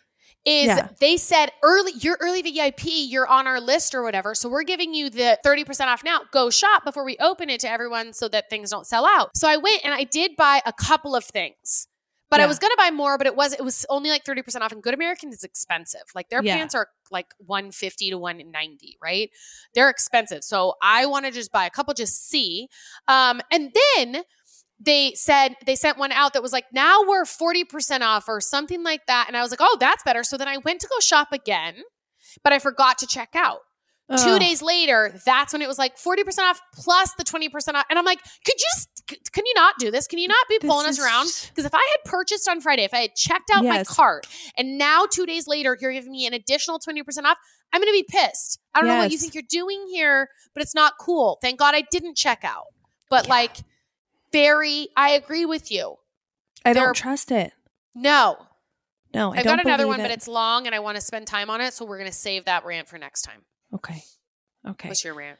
is 0.45 0.65
Yeah. 0.67 0.89
they 0.99 1.17
said 1.17 1.51
early, 1.63 1.93
you're 1.93 2.17
early 2.19 2.41
VIP, 2.41 2.85
you're 3.05 3.27
on 3.27 3.47
our 3.47 3.59
list 3.61 3.95
or 3.95 4.03
whatever. 4.03 4.35
So 4.35 4.49
we're 4.49 4.63
giving 4.63 4.93
you 4.93 5.09
the 5.09 5.37
30% 5.43 5.87
off 5.89 6.03
now. 6.03 6.21
Go 6.31 6.49
shop 6.49 6.83
before 6.83 7.03
we 7.05 7.17
open 7.19 7.49
it 7.49 7.61
to 7.61 7.69
everyone 7.69 8.13
so 8.13 8.27
that 8.27 8.49
things 8.49 8.69
don't 8.69 8.85
sell 8.85 9.05
out. 9.05 9.35
So 9.35 9.47
I 9.47 9.57
went 9.57 9.81
and 9.85 9.93
I 9.93 10.03
did 10.03 10.35
buy 10.35 10.61
a 10.65 10.73
couple 10.73 11.15
of 11.15 11.23
things. 11.25 11.87
But 12.29 12.41
I 12.41 12.47
was 12.47 12.57
gonna 12.57 12.73
buy 12.75 12.89
more, 12.89 13.19
but 13.19 13.27
it 13.27 13.35
was 13.35 13.53
it 13.53 13.61
was 13.63 13.85
only 13.89 14.09
like 14.09 14.25
30% 14.25 14.63
off. 14.63 14.71
And 14.71 14.81
Good 14.81 14.95
American 14.95 15.29
is 15.29 15.43
expensive. 15.43 16.01
Like 16.15 16.29
their 16.29 16.41
Yeah. 16.43 16.55
pants 16.57 16.73
are 16.73 16.87
like 17.11 17.27
150 17.37 18.09
to 18.09 18.17
190, 18.17 18.97
right? 18.99 19.29
They're 19.75 19.87
expensive. 19.91 20.43
So 20.43 20.73
I 20.81 21.05
want 21.05 21.25
to 21.25 21.31
just 21.31 21.51
buy 21.51 21.67
a 21.67 21.69
couple, 21.69 21.93
just 21.93 22.27
see. 22.27 22.69
Um, 23.07 23.39
and 23.51 23.71
then 23.95 24.23
they 24.83 25.13
said 25.15 25.55
they 25.65 25.75
sent 25.75 25.97
one 25.97 26.11
out 26.11 26.33
that 26.33 26.41
was 26.41 26.51
like 26.51 26.65
now 26.73 27.01
we're 27.07 27.23
40% 27.23 28.01
off 28.01 28.27
or 28.27 28.41
something 28.41 28.83
like 28.83 29.05
that. 29.07 29.25
And 29.27 29.37
i 29.37 29.41
was 29.41 29.51
like 29.51 29.61
oh 29.61 29.77
that's 29.79 30.03
better. 30.03 30.23
So 30.23 30.37
then 30.37 30.47
i 30.47 30.57
went 30.57 30.81
to 30.81 30.87
go 30.87 30.99
shop 30.99 31.31
again 31.31 31.75
but 32.43 32.53
i 32.53 32.59
forgot 32.59 32.97
to 32.99 33.07
check 33.07 33.29
out. 33.35 33.59
Two 34.17 34.31
oh. 34.31 34.39
days 34.39 34.61
later 34.61 35.17
that's 35.25 35.53
when 35.53 35.61
it 35.61 35.67
was 35.67 35.79
like 35.79 35.95
40% 35.97 36.39
off 36.39 36.59
plus 36.75 37.13
the 37.17 37.23
20% 37.23 37.49
off. 37.75 37.85
And 37.89 37.97
i'm 37.97 38.05
like 38.05 38.21
could 38.45 38.55
you 38.59 38.83
c- 39.09 39.17
can 39.31 39.45
you 39.45 39.53
not 39.55 39.75
do 39.79 39.89
this? 39.91 40.07
Can 40.07 40.19
you 40.19 40.27
not 40.27 40.45
be 40.49 40.57
This 40.61 40.69
pulling 40.69 40.87
us 40.87 40.99
around? 40.99 41.27
because 41.49 41.65
if 41.65 41.73
i 41.73 41.77
had 41.91 42.11
purchased 42.11 42.47
on 42.49 42.59
friday 42.61 42.83
if 42.83 42.93
i 42.93 42.99
had 42.99 43.15
checked 43.15 43.49
out 43.53 43.63
my 43.63 43.83
cart 43.83 44.27
and 44.57 44.77
now 44.77 45.05
two 45.09 45.25
days 45.25 45.47
later 45.47 45.77
you're 45.79 45.91
giving 45.93 46.11
me 46.11 46.27
an 46.27 46.33
additional 46.33 46.79
20% 46.79 47.01
off 47.23 47.37
i'm 47.71 47.81
gonna 47.81 47.91
be 47.91 48.05
pissed. 48.07 48.59
I 48.75 48.81
don't 48.81 48.89
know 48.89 48.97
what 48.97 49.11
you 49.11 49.17
think 49.17 49.33
you're 49.33 49.43
doing 49.49 49.87
here 49.91 50.29
but 50.53 50.61
it's 50.61 50.75
not 50.75 50.93
cool. 50.99 51.37
Thank 51.41 51.57
god 51.59 51.73
i 51.73 51.83
didn't 51.89 52.15
check 52.17 52.43
out. 52.43 52.65
But 53.09 53.25
Yeah. 53.27 53.33
like 53.33 53.57
very 54.33 54.89
i 54.97 55.11
agree 55.11 55.45
with 55.45 55.71
you 55.71 55.95
I 56.65 56.73
They're- 56.73 56.83
don't 56.83 56.93
trust 56.95 57.31
it. 57.31 57.53
no 57.95 58.37
No, 59.13 59.33
I 59.33 59.37
I've 59.37 59.43
don't 59.43 59.57
got 59.57 59.65
another 59.65 59.85
one, 59.87 59.99
but 60.01 60.11
it's 60.11 60.27
long 60.27 60.65
and 60.65 60.73
I 60.73 60.79
want 60.79 60.95
to 60.95 61.01
spend 61.01 61.27
time 61.27 61.49
on 61.49 61.59
it. 61.61 61.73
So 61.73 61.85
we're 61.85 61.97
going 61.99 62.09
to 62.09 62.15
save 62.17 62.45
that 62.45 62.65
rant 62.65 62.87
for 62.87 62.97
next 62.97 63.21
time. 63.23 63.41
okay. 63.75 64.01
Okay. 64.67 64.87
What's 64.89 65.03
your 65.03 65.13
rant? 65.13 65.37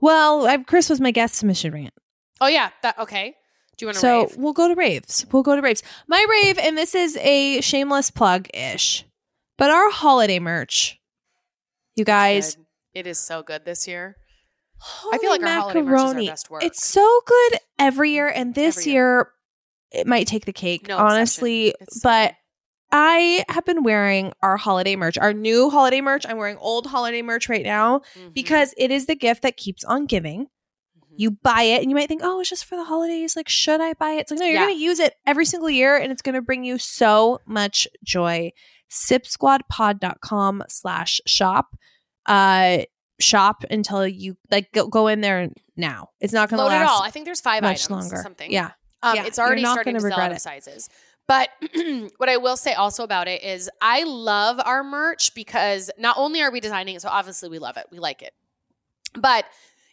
Well, 0.00 0.46
I, 0.46 0.58
Chris 0.58 0.88
was 0.90 1.00
my 1.00 1.10
guest 1.10 1.34
submission 1.36 1.72
rant. 1.72 1.94
Oh, 2.42 2.46
yeah. 2.46 2.70
That 2.82 2.98
Okay. 2.98 3.34
Do 3.78 3.84
you 3.84 3.86
want 3.88 3.94
to 3.96 4.00
So 4.00 4.20
rave? 4.26 4.36
we'll 4.36 4.52
go 4.52 4.68
to 4.68 4.74
raves. 4.74 5.26
We'll 5.32 5.42
go 5.42 5.56
to 5.56 5.62
raves. 5.62 5.82
My 6.06 6.24
rave, 6.30 6.58
and 6.58 6.76
this 6.78 6.94
is 6.94 7.16
a 7.22 7.60
shameless 7.62 8.10
plug 8.10 8.48
ish, 8.54 9.04
but 9.56 9.70
our 9.70 9.90
holiday 9.90 10.38
merch, 10.38 11.00
you 11.96 12.04
guys. 12.04 12.56
It 12.94 13.06
is 13.06 13.18
so 13.18 13.42
good 13.42 13.64
this 13.64 13.88
year. 13.88 14.16
I 15.12 15.18
feel 15.18 15.30
like 15.30 15.42
our 15.42 15.48
holiday 15.48 15.82
merch 15.82 15.94
is 15.96 16.00
our 16.00 16.06
macaroni. 16.06 16.26
best 16.28 16.50
work. 16.50 16.62
It's 16.64 16.86
so 16.86 17.20
good 17.26 17.58
every 17.78 18.12
year, 18.12 18.28
and 18.28 18.54
this 18.54 18.78
Every 18.78 18.92
year, 18.92 19.30
it 19.90 20.06
might 20.06 20.26
take 20.26 20.44
the 20.44 20.52
cake, 20.52 20.88
No 20.88 20.98
honestly. 20.98 21.74
So 21.88 22.00
but 22.02 22.28
good. 22.30 22.36
I 22.92 23.44
have 23.48 23.64
been 23.64 23.82
wearing 23.82 24.32
our 24.42 24.56
holiday 24.56 24.94
merch, 24.96 25.18
our 25.18 25.32
new 25.32 25.70
holiday 25.70 26.00
merch. 26.00 26.24
I'm 26.28 26.36
wearing 26.36 26.56
old 26.58 26.86
holiday 26.86 27.20
merch 27.22 27.48
right 27.48 27.64
now 27.64 28.00
Mhm. 28.14 28.32
because 28.32 28.74
it 28.78 28.90
is 28.90 29.06
the 29.06 29.16
gift 29.16 29.42
that 29.42 29.56
keeps 29.56 29.82
on 29.84 30.06
giving. 30.06 30.44
Mhm. 30.44 31.14
You 31.16 31.30
buy 31.32 31.62
it 31.62 31.82
and 31.82 31.90
you 31.90 31.96
might 31.96 32.06
think, 32.08 32.20
oh, 32.24 32.38
it's 32.40 32.48
just 32.50 32.64
for 32.64 32.76
the 32.76 32.84
holidays. 32.84 33.34
Like, 33.34 33.48
should 33.48 33.80
I 33.80 33.94
buy 33.94 34.12
it? 34.12 34.20
It's 34.20 34.30
like, 34.30 34.38
no, 34.40 34.46
you're 34.46 34.54
Yeah. 34.54 34.66
going 34.66 34.76
to 34.76 34.80
use 34.82 35.00
it 35.00 35.14
every 35.26 35.44
single 35.44 35.68
year 35.70 35.96
and 35.96 36.12
it's 36.12 36.22
going 36.22 36.36
to 36.36 36.42
bring 36.42 36.62
you 36.62 36.78
so 36.78 37.40
much 37.46 37.88
joy. 38.04 38.52
Sipsquadpod.com 38.90 40.62
slash 40.68 41.20
shop. 41.26 41.76
Uh, 42.26 42.78
shop 43.18 43.64
until 43.70 44.06
you 44.06 44.36
like 44.50 44.72
go, 44.72 44.88
go 44.88 45.06
in 45.08 45.20
there 45.20 45.48
now. 45.76 46.10
It's 46.20 46.32
not 46.32 46.48
going 46.50 46.58
to 46.58 46.64
last 46.66 46.90
all. 46.90 47.02
I 47.02 47.10
think 47.10 47.24
there's 47.24 47.40
five 47.40 47.62
much 47.62 47.84
items. 47.84 47.90
longer. 47.90 48.16
Something. 48.22 48.52
Yeah. 48.52 48.72
Um, 49.02 49.16
Yeah, 49.16 49.24
it's 49.24 49.38
already 49.38 49.64
starting 49.64 49.94
to 49.94 50.00
sell 50.00 50.18
out 50.20 50.32
of 50.32 50.38
sizes. 50.40 50.88
But 51.28 51.48
what 52.18 52.28
I 52.28 52.36
will 52.36 52.56
say 52.56 52.74
also 52.74 53.02
about 53.02 53.26
it 53.26 53.42
is 53.42 53.68
I 53.80 54.04
love 54.04 54.60
our 54.64 54.84
merch 54.84 55.34
because 55.34 55.90
not 55.98 56.16
only 56.18 56.40
are 56.42 56.50
we 56.52 56.60
designing 56.60 56.94
it, 56.94 57.02
so 57.02 57.08
obviously 57.08 57.48
we 57.48 57.58
love 57.58 57.76
it, 57.76 57.86
we 57.90 57.98
like 57.98 58.22
it, 58.22 58.32
but 59.14 59.44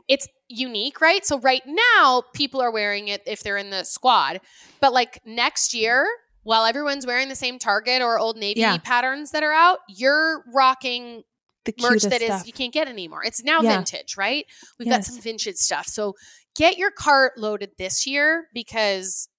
it's 0.08 0.28
unique, 0.48 1.02
right? 1.02 1.26
So 1.26 1.40
right 1.40 1.64
now, 1.66 2.24
people 2.34 2.62
are 2.62 2.72
wearing 2.72 3.08
it 3.08 3.24
if 3.26 3.42
they're 3.42 3.58
in 3.58 3.70
the 3.72 3.84
squad, 3.84 4.42
but 4.80 4.94
like 4.94 5.22
next 5.26 5.74
year, 5.74 6.08
while 6.44 6.66
everyone's 6.66 7.08
wearing 7.08 7.30
the 7.30 7.36
same 7.36 7.58
Target 7.58 8.02
or 8.02 8.20
Old 8.20 8.38
Navy 8.38 8.60
Yeah. 8.60 8.78
patterns 8.78 9.32
that 9.32 9.42
are 9.44 9.54
out, 9.54 9.80
you're 9.88 10.44
rocking 10.54 11.24
The 11.66 11.74
merch 11.82 12.02
that 12.04 12.22
is 12.22 12.28
stuff. 12.28 12.48
you 12.48 12.54
can't 12.54 12.74
get 12.74 12.88
anymore. 12.88 13.24
It's 13.24 13.44
now 13.44 13.62
Yeah. 13.62 13.78
vintage, 13.78 14.18
right? 14.18 14.46
We've 14.80 14.90
got 14.90 15.04
some 15.06 15.20
vintage 15.22 15.56
stuff. 15.56 15.88
So 15.88 16.16
get 16.56 16.78
your 16.78 16.92
cart 16.92 17.38
loaded 17.38 17.72
this 17.78 18.06
year 18.06 18.48
because 18.54 19.30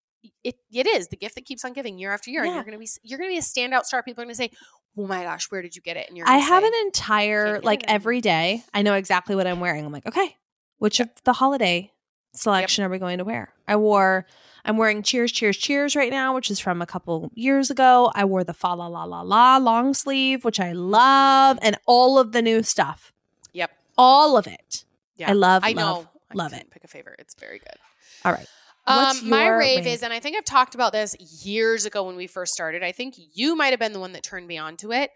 it 0.43 0.55
it 0.73 0.87
is 0.87 1.09
the 1.09 1.17
gift 1.17 1.35
that 1.35 1.45
keeps 1.45 1.65
on 1.65 1.75
giving 1.75 1.99
year 1.99 2.13
after 2.13 2.31
year, 2.31 2.45
and 2.45 2.55
you're 2.55 2.65
gonna 2.65 2.79
be 2.79 2.89
you're 3.03 3.19
gonna 3.19 3.31
be 3.31 3.37
a 3.39 3.43
standout 3.43 3.85
star. 3.85 4.03
People 4.03 4.23
are 4.23 4.25
gonna 4.25 4.35
say, 4.35 4.51
"Oh 4.97 5.07
my 5.07 5.23
gosh, 5.23 5.51
where 5.51 5.61
did 5.61 5.77
you 5.77 5.83
get 5.83 5.99
it?" 5.99 6.09
And 6.09 6.17
you're 6.17 6.27
I 6.29 6.39
have 6.39 6.63
say, 6.63 6.69
an 6.69 6.75
entire 6.87 7.61
like 7.61 7.85
every 7.89 8.23
day. 8.23 8.65
I 8.73 8.81
know 8.83 8.95
exactly 8.95 9.37
what 9.37 9.47
I'm 9.47 9.61
wearing. 9.61 9.85
I'm 9.85 9.93
like, 9.93 10.07
okay, 10.07 10.37
which 10.79 10.99
of 11.01 11.11
the 11.25 11.35
holiday 11.35 11.93
selection 12.35 12.85
are 12.85 12.89
we 12.89 12.99
going 12.99 13.19
to 13.19 13.25
wear? 13.25 13.53
I 13.67 13.77
wore. 13.77 14.27
I'm 14.65 14.79
wearing 14.79 15.03
Cheers, 15.03 15.31
Cheers, 15.31 15.59
Cheers 15.59 15.95
right 15.95 16.11
now, 16.11 16.35
which 16.35 16.51
is 16.51 16.59
from 16.59 16.81
a 16.81 16.87
couple 16.87 17.31
years 17.35 17.71
ago. 17.71 18.11
I 18.15 18.25
wore 18.25 18.45
the 18.45 18.55
Fa 18.55 18.69
La 18.69 18.87
La 18.87 19.05
La 19.05 19.21
La 19.21 19.59
long 19.59 19.93
sleeve, 19.93 20.45
which 20.45 20.59
I 20.59 20.73
love, 20.73 21.59
and 21.61 21.77
all 21.87 22.19
of 22.19 22.33
the 22.33 22.41
new 22.41 22.63
stuff. 22.63 23.13
Yep. 23.53 23.71
All 23.99 24.39
of 24.39 24.47
it. 24.47 24.85
Yeah, 25.17 25.31
I 25.31 25.33
love, 25.35 25.63
I 25.65 25.73
love, 25.73 26.05
know, 26.05 26.11
I 26.31 26.35
love 26.35 26.53
it. 26.55 26.71
Pick 26.71 26.83
a 26.83 26.89
favorite. 26.89 27.17
It's 27.19 27.35
very 27.35 27.59
good. 27.59 27.77
All 28.25 28.33
right. 28.33 28.47
Um, 28.87 29.29
my 29.29 29.49
rave, 29.49 29.79
rave? 29.79 29.87
is, 29.87 30.03
and 30.03 30.13
I 30.13 30.21
think 30.21 30.37
I've 30.37 30.45
talked 30.45 30.75
about 30.75 30.93
this 30.93 31.15
years 31.45 31.87
ago 31.87 32.05
when 32.05 32.17
we 32.17 32.27
first 32.27 32.53
started. 32.53 32.83
I 32.83 32.93
think 32.93 33.15
you 33.35 33.57
might 33.57 33.71
have 33.71 33.81
been 33.81 33.93
the 33.93 34.01
one 34.01 34.13
that 34.13 34.23
turned 34.23 34.47
me 34.47 34.59
on 34.59 34.77
to 34.79 34.93
it. 34.93 35.11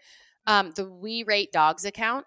Um, 0.47 0.71
the 0.75 0.85
We 0.85 1.23
Rate 1.23 1.51
Dogs 1.51 1.85
account. 1.85 2.25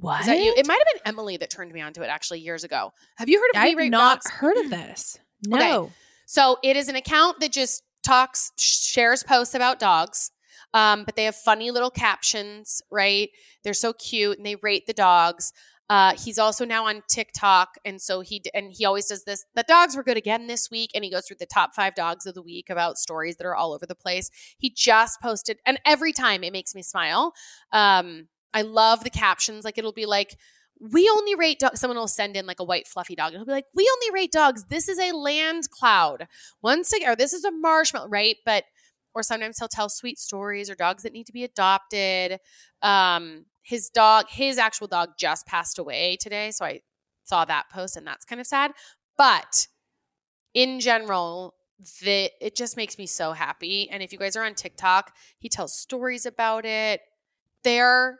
What? 0.00 0.20
Is 0.20 0.26
that 0.26 0.38
you? 0.38 0.54
It 0.56 0.66
might 0.66 0.78
have 0.78 0.86
been 0.94 1.12
Emily 1.12 1.36
that 1.38 1.50
turned 1.50 1.72
me 1.72 1.80
on 1.80 1.92
to 1.94 2.02
it 2.02 2.06
actually 2.06 2.40
years 2.40 2.64
ago. 2.64 2.92
Have 3.16 3.28
you 3.28 3.40
heard 3.40 3.50
of 3.54 3.62
I've 3.62 3.90
not 3.90 4.22
Dogs? 4.22 4.30
heard 4.30 4.56
of 4.58 4.70
this. 4.70 5.18
Okay. 5.46 5.58
No. 5.58 5.90
So 6.26 6.58
it 6.62 6.76
is 6.76 6.88
an 6.88 6.96
account 6.96 7.40
that 7.40 7.52
just 7.52 7.82
talks, 8.02 8.52
shares 8.58 9.22
posts 9.22 9.54
about 9.54 9.78
dogs. 9.78 10.30
Um, 10.74 11.04
but 11.04 11.16
they 11.16 11.24
have 11.24 11.34
funny 11.36 11.70
little 11.70 11.90
captions, 11.90 12.82
right? 12.90 13.30
They're 13.64 13.72
so 13.72 13.94
cute 13.94 14.36
and 14.36 14.46
they 14.46 14.56
rate 14.56 14.86
the 14.86 14.92
dogs. 14.92 15.52
Uh, 15.88 16.12
he's 16.22 16.38
also 16.38 16.66
now 16.66 16.86
on 16.86 17.02
TikTok, 17.08 17.76
and 17.82 17.98
so 17.98 18.20
he 18.20 18.42
and 18.52 18.70
he 18.70 18.84
always 18.84 19.06
does 19.06 19.24
this. 19.24 19.46
The 19.54 19.64
dogs 19.66 19.96
were 19.96 20.02
good 20.02 20.18
again 20.18 20.46
this 20.46 20.70
week, 20.70 20.90
and 20.94 21.02
he 21.02 21.10
goes 21.10 21.26
through 21.26 21.38
the 21.40 21.46
top 21.46 21.74
five 21.74 21.94
dogs 21.94 22.26
of 22.26 22.34
the 22.34 22.42
week 22.42 22.68
about 22.68 22.98
stories 22.98 23.36
that 23.36 23.46
are 23.46 23.56
all 23.56 23.72
over 23.72 23.86
the 23.86 23.94
place. 23.94 24.28
He 24.58 24.68
just 24.68 25.18
posted, 25.22 25.58
and 25.64 25.80
every 25.86 26.12
time 26.12 26.44
it 26.44 26.52
makes 26.52 26.74
me 26.74 26.82
smile. 26.82 27.32
Um, 27.72 28.28
I 28.54 28.62
love 28.62 29.04
the 29.04 29.10
captions. 29.10 29.64
Like 29.64 29.78
it'll 29.78 29.92
be 29.92 30.06
like, 30.06 30.36
we 30.80 31.10
only 31.12 31.34
rate 31.34 31.58
dogs. 31.58 31.80
Someone 31.80 31.98
will 31.98 32.06
send 32.06 32.36
in 32.36 32.46
like 32.46 32.60
a 32.60 32.64
white 32.64 32.86
fluffy 32.86 33.14
dog, 33.16 33.32
and 33.32 33.38
he'll 33.38 33.46
be 33.46 33.52
like, 33.52 33.66
we 33.74 33.90
only 33.96 34.14
rate 34.14 34.32
dogs. 34.32 34.64
This 34.64 34.88
is 34.88 34.98
a 34.98 35.12
land 35.12 35.70
cloud. 35.70 36.28
Once 36.62 36.92
again, 36.92 37.10
or 37.10 37.16
this 37.16 37.32
is 37.32 37.44
a 37.44 37.50
marshmallow, 37.50 38.08
right? 38.08 38.36
But 38.44 38.64
or 39.14 39.22
sometimes 39.22 39.58
he'll 39.58 39.68
tell 39.68 39.88
sweet 39.88 40.18
stories 40.18 40.70
or 40.70 40.74
dogs 40.74 41.02
that 41.02 41.12
need 41.12 41.26
to 41.26 41.32
be 41.32 41.44
adopted. 41.44 42.38
Um, 42.82 43.46
his 43.62 43.88
dog, 43.88 44.26
his 44.28 44.58
actual 44.58 44.86
dog 44.86 45.10
just 45.18 45.46
passed 45.46 45.78
away 45.78 46.16
today. 46.20 46.50
So 46.52 46.64
I 46.64 46.80
saw 47.24 47.44
that 47.44 47.64
post 47.72 47.96
and 47.96 48.06
that's 48.06 48.24
kind 48.24 48.40
of 48.40 48.46
sad. 48.46 48.72
But 49.16 49.66
in 50.54 50.78
general, 50.78 51.54
the 52.00 52.30
it 52.40 52.56
just 52.56 52.76
makes 52.76 52.98
me 52.98 53.06
so 53.06 53.32
happy. 53.32 53.88
And 53.90 54.02
if 54.02 54.12
you 54.12 54.18
guys 54.18 54.36
are 54.36 54.44
on 54.44 54.54
TikTok, 54.54 55.14
he 55.38 55.48
tells 55.48 55.76
stories 55.76 56.24
about 56.24 56.64
it. 56.64 57.00
They're 57.64 58.18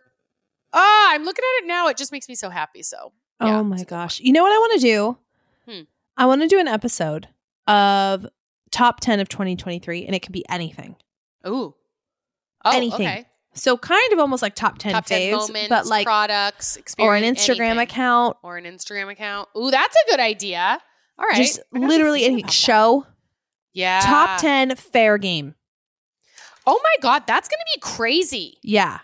ah, 0.72 1.10
I'm 1.12 1.24
looking 1.24 1.44
at 1.44 1.64
it 1.64 1.66
now. 1.66 1.88
It 1.88 1.96
just 1.96 2.12
makes 2.12 2.28
me 2.28 2.34
so 2.34 2.50
happy. 2.50 2.82
So 2.82 3.12
yeah, 3.40 3.58
oh 3.60 3.64
my 3.64 3.74
it's 3.76 3.82
a 3.82 3.86
good 3.86 3.94
one. 3.94 4.04
gosh. 4.04 4.20
You 4.20 4.32
know 4.32 4.42
what 4.42 4.52
I 4.52 4.58
want 4.58 4.72
to 4.80 4.86
do? 4.86 5.18
Hmm. 5.68 5.80
I 6.16 6.26
want 6.26 6.42
to 6.42 6.48
do 6.48 6.58
an 6.58 6.68
episode 6.68 7.28
of 7.66 8.26
top 8.70 9.00
10 9.00 9.20
of 9.20 9.28
2023 9.28 10.06
and 10.06 10.14
it 10.14 10.22
can 10.22 10.32
be 10.32 10.44
anything. 10.48 10.96
Ooh. 11.46 11.74
Oh, 12.64 12.76
Anything. 12.76 13.06
okay. 13.06 13.26
So 13.54 13.76
kind 13.76 14.12
of 14.12 14.18
almost 14.18 14.42
like 14.42 14.54
top 14.54 14.78
10 14.78 14.92
Top 14.92 15.06
10 15.06 15.20
faves, 15.20 15.38
moments, 15.48 15.68
but 15.68 15.86
like 15.86 16.04
products, 16.04 16.76
or 16.98 17.14
an 17.16 17.22
Instagram 17.24 17.60
anything. 17.60 17.78
account, 17.78 18.36
or 18.42 18.56
an 18.56 18.64
Instagram 18.64 19.10
account. 19.10 19.48
Ooh, 19.56 19.70
that's 19.70 19.96
a 19.96 20.10
good 20.10 20.20
idea. 20.20 20.78
All 21.18 21.26
right. 21.26 21.36
just 21.36 21.60
literally 21.72 22.20
think 22.20 22.32
any 22.32 22.42
that. 22.42 22.52
show. 22.52 23.06
Yeah. 23.72 24.00
Top 24.00 24.40
10 24.40 24.74
fair 24.76 25.18
game. 25.18 25.54
Oh 26.66 26.78
my 26.82 26.94
God, 27.00 27.24
that's 27.26 27.48
going 27.48 27.58
to 27.58 27.72
be 27.76 27.80
crazy. 27.80 28.58
Yeah. 28.62 28.98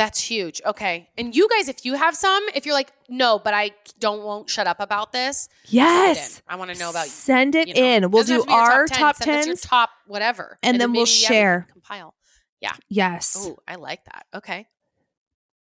That's 0.00 0.18
huge. 0.18 0.62
Okay. 0.64 1.10
And 1.18 1.36
you 1.36 1.46
guys, 1.46 1.68
if 1.68 1.84
you 1.84 1.92
have 1.92 2.16
some, 2.16 2.42
if 2.54 2.64
you're 2.64 2.74
like, 2.74 2.90
no, 3.10 3.38
but 3.38 3.52
I 3.52 3.72
don't, 3.98 4.22
won't 4.22 4.48
shut 4.48 4.66
up 4.66 4.80
about 4.80 5.12
this. 5.12 5.46
Yes. 5.66 6.40
I 6.48 6.56
want 6.56 6.72
to 6.72 6.78
know 6.78 6.88
about 6.88 7.04
you. 7.04 7.10
Send 7.10 7.54
it 7.54 7.68
you 7.68 7.74
know. 7.74 7.80
in. 7.82 8.10
We'll 8.10 8.24
do 8.24 8.40
to 8.40 8.46
be 8.46 8.50
your 8.50 8.60
our 8.62 8.86
top, 8.86 9.16
Send 9.16 9.40
us 9.40 9.46
your 9.46 9.56
top 9.56 9.90
whatever. 10.06 10.56
And 10.62 10.80
then 10.80 10.92
we'll 10.92 11.02
maybe, 11.04 11.10
yeah, 11.20 11.28
we 11.28 11.34
share. 11.34 11.66
compile. 11.70 12.14
Yeah. 12.62 12.72
Yes. 12.88 13.36
Oh, 13.38 13.58
I 13.68 13.74
like 13.74 14.02
that. 14.06 14.24
Okay. 14.36 14.68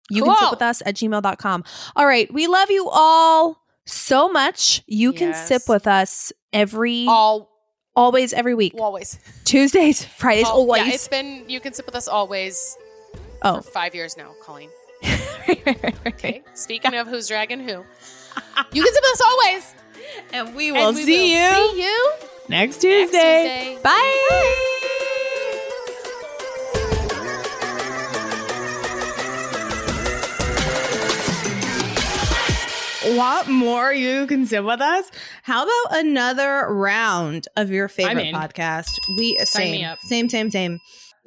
You 0.10 0.24
can 0.24 0.38
sip 0.38 0.52
with 0.52 0.62
us 0.62 0.82
at 0.86 0.96
gmail.com. 0.96 1.64
All 1.98 2.06
right. 2.06 2.34
We 2.34 2.48
love 2.48 2.72
you 2.72 2.88
all 2.90 3.62
so 3.86 4.30
much. 4.30 4.84
You 4.88 5.12
can 5.12 5.34
sip 5.34 5.64
with 5.68 5.86
us 5.86 6.32
every, 6.54 7.06
All, 7.10 7.50
always, 7.94 8.32
every 8.32 8.56
week. 8.56 8.76
always. 8.80 9.20
Tuesdays, 9.44 10.06
Fridays, 10.06 10.46
All- 10.46 10.60
always. 10.62 10.88
Yeah, 10.88 10.94
it's 10.94 11.10
been, 11.10 11.44
you 11.50 11.60
can 11.60 11.74
sip 11.74 11.86
with 11.86 11.96
us 11.96 12.08
always 12.08 12.78
oh. 13.42 13.62
for 13.62 13.72
five 13.72 13.96
years 13.96 14.18
now, 14.18 14.34
Colleen. 14.42 14.70
right, 15.04 15.62
right, 15.66 15.84
right. 15.84 15.96
Okay. 16.08 16.44
Speaking 16.54 16.96
of 16.96 17.08
who's 17.08 17.28
dragging 17.28 17.60
who, 17.60 17.70
you 18.74 18.84
can 18.84 18.94
sip 18.94 19.04
with 19.04 19.14
us 19.14 19.22
always. 19.26 19.74
And 20.34 20.56
we 20.56 20.70
And 20.70 20.78
will 20.78 20.94
we 20.94 21.04
see 21.04 21.34
you 21.34 21.54
See 21.54 21.82
you 21.84 22.12
next 22.50 22.50
next 22.50 22.82
Tuesday. 22.82 23.76
Tuesday. 23.76 23.80
Bye. 23.84 24.66
Want 33.16 33.48
more? 33.48 33.92
You 33.94 34.28
can 34.28 34.46
sip 34.46 34.64
with 34.64 34.82
us. 34.82 35.10
How 35.44 35.64
about 35.64 36.00
another 36.00 36.68
round 36.70 37.48
of 37.56 37.72
your 37.72 37.88
favorite 37.88 38.34
podcast? 38.36 38.90
We 39.18 39.38
Sign 39.40 39.72
me 39.72 39.78
same, 39.80 39.86
up. 39.86 40.00
same, 40.00 40.30
same, 40.30 40.52
same. 40.52 40.80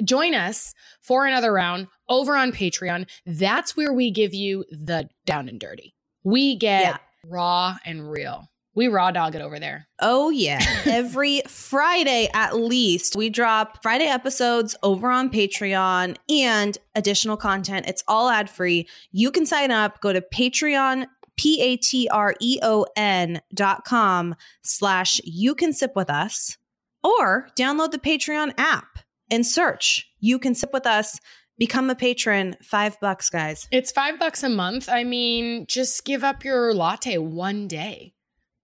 Join 0.05 0.35
us 0.35 0.75
for 1.01 1.27
another 1.27 1.53
round 1.53 1.89
over 2.13 2.37
on 2.37 2.53
Patreon. 2.53 3.09
That's 3.27 3.77
where 3.77 3.93
we 3.93 4.11
give 4.13 4.35
you 4.35 4.65
the 4.71 5.09
down 5.27 5.49
and 5.49 5.59
dirty. 5.59 5.95
We 6.23 6.55
get 6.57 6.83
Yeah. 6.83 6.97
raw 7.27 7.77
and 7.85 8.09
real. 8.11 8.49
We 8.75 8.89
raw 8.89 9.11
dog 9.11 9.35
it 9.35 9.43
over 9.43 9.59
there. 9.59 9.87
Oh, 10.01 10.31
yeah. 10.31 10.65
Every 10.87 11.43
Friday, 11.49 12.31
at 12.33 12.57
least, 12.57 13.17
we 13.17 13.29
drop 13.29 13.83
Friday 13.83 14.07
episodes 14.07 14.75
over 14.83 15.11
on 15.11 15.29
Patreon 15.31 16.17
and 16.31 16.79
additional 16.95 17.37
content. 17.37 17.87
It's 17.87 18.03
all 18.09 18.31
ad 18.31 18.49
free. 18.49 18.89
You 19.11 19.31
can 19.31 19.45
sign 19.45 19.71
up. 19.71 20.01
Go 20.01 20.13
to 20.15 20.23
Patreon, 20.23 21.07
P 21.37 21.61
A 21.61 21.77
T 21.77 22.09
R 22.11 22.35
E 22.41 22.61
O 22.63 22.87
N 22.97 23.41
dot 23.53 23.85
com 23.85 24.35
slash 24.63 25.21
you 25.25 25.55
can 25.55 25.73
sip 25.75 25.95
with 25.95 26.09
us 26.09 26.57
or 27.05 27.49
download 27.57 27.91
the 27.91 27.99
Patreon 27.99 28.55
app 28.59 29.01
and 29.31 29.45
search 29.47 30.09
You 30.21 30.39
can 30.39 30.55
sip 30.55 30.73
with 30.73 30.87
us. 30.87 31.19
Become 31.63 31.91
a 31.91 31.95
patron. 31.95 32.57
Five 32.61 32.99
bucks, 32.99 33.31
guys. 33.31 33.69
It's 33.71 33.93
five 33.93 34.19
bucks 34.19 34.43
a 34.43 34.49
month. 34.49 34.89
I 34.89 35.05
mean, 35.05 35.65
just 35.69 36.05
give 36.05 36.25
up 36.25 36.43
your 36.45 36.75
latte 36.75 37.19
one 37.19 37.69
day. 37.69 38.15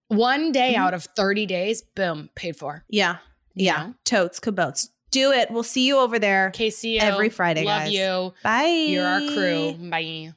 One 0.08 0.50
day 0.50 0.72
Mhm. 0.74 0.78
out 0.80 0.94
of 0.94 1.04
30 1.04 1.46
days, 1.46 1.80
boom, 1.94 2.28
paid 2.34 2.56
for. 2.56 2.84
Yeah. 2.88 3.18
You 3.54 3.66
Yeah. 3.66 3.76
know? 3.86 3.94
Totes, 4.04 4.40
cabotes. 4.40 4.88
Do 5.12 5.30
it. 5.30 5.48
We'll 5.48 5.62
see 5.62 5.86
you 5.86 5.98
over 5.98 6.18
there 6.18 6.50
KCO. 6.52 6.98
every 7.00 7.28
Friday, 7.28 7.62
Love 7.62 7.82
guys. 7.84 7.92
you. 7.92 8.34
Bye. 8.42 8.86
You're 8.88 9.06
our 9.06 9.20
crew. 9.20 9.74
Bye. 9.74 10.32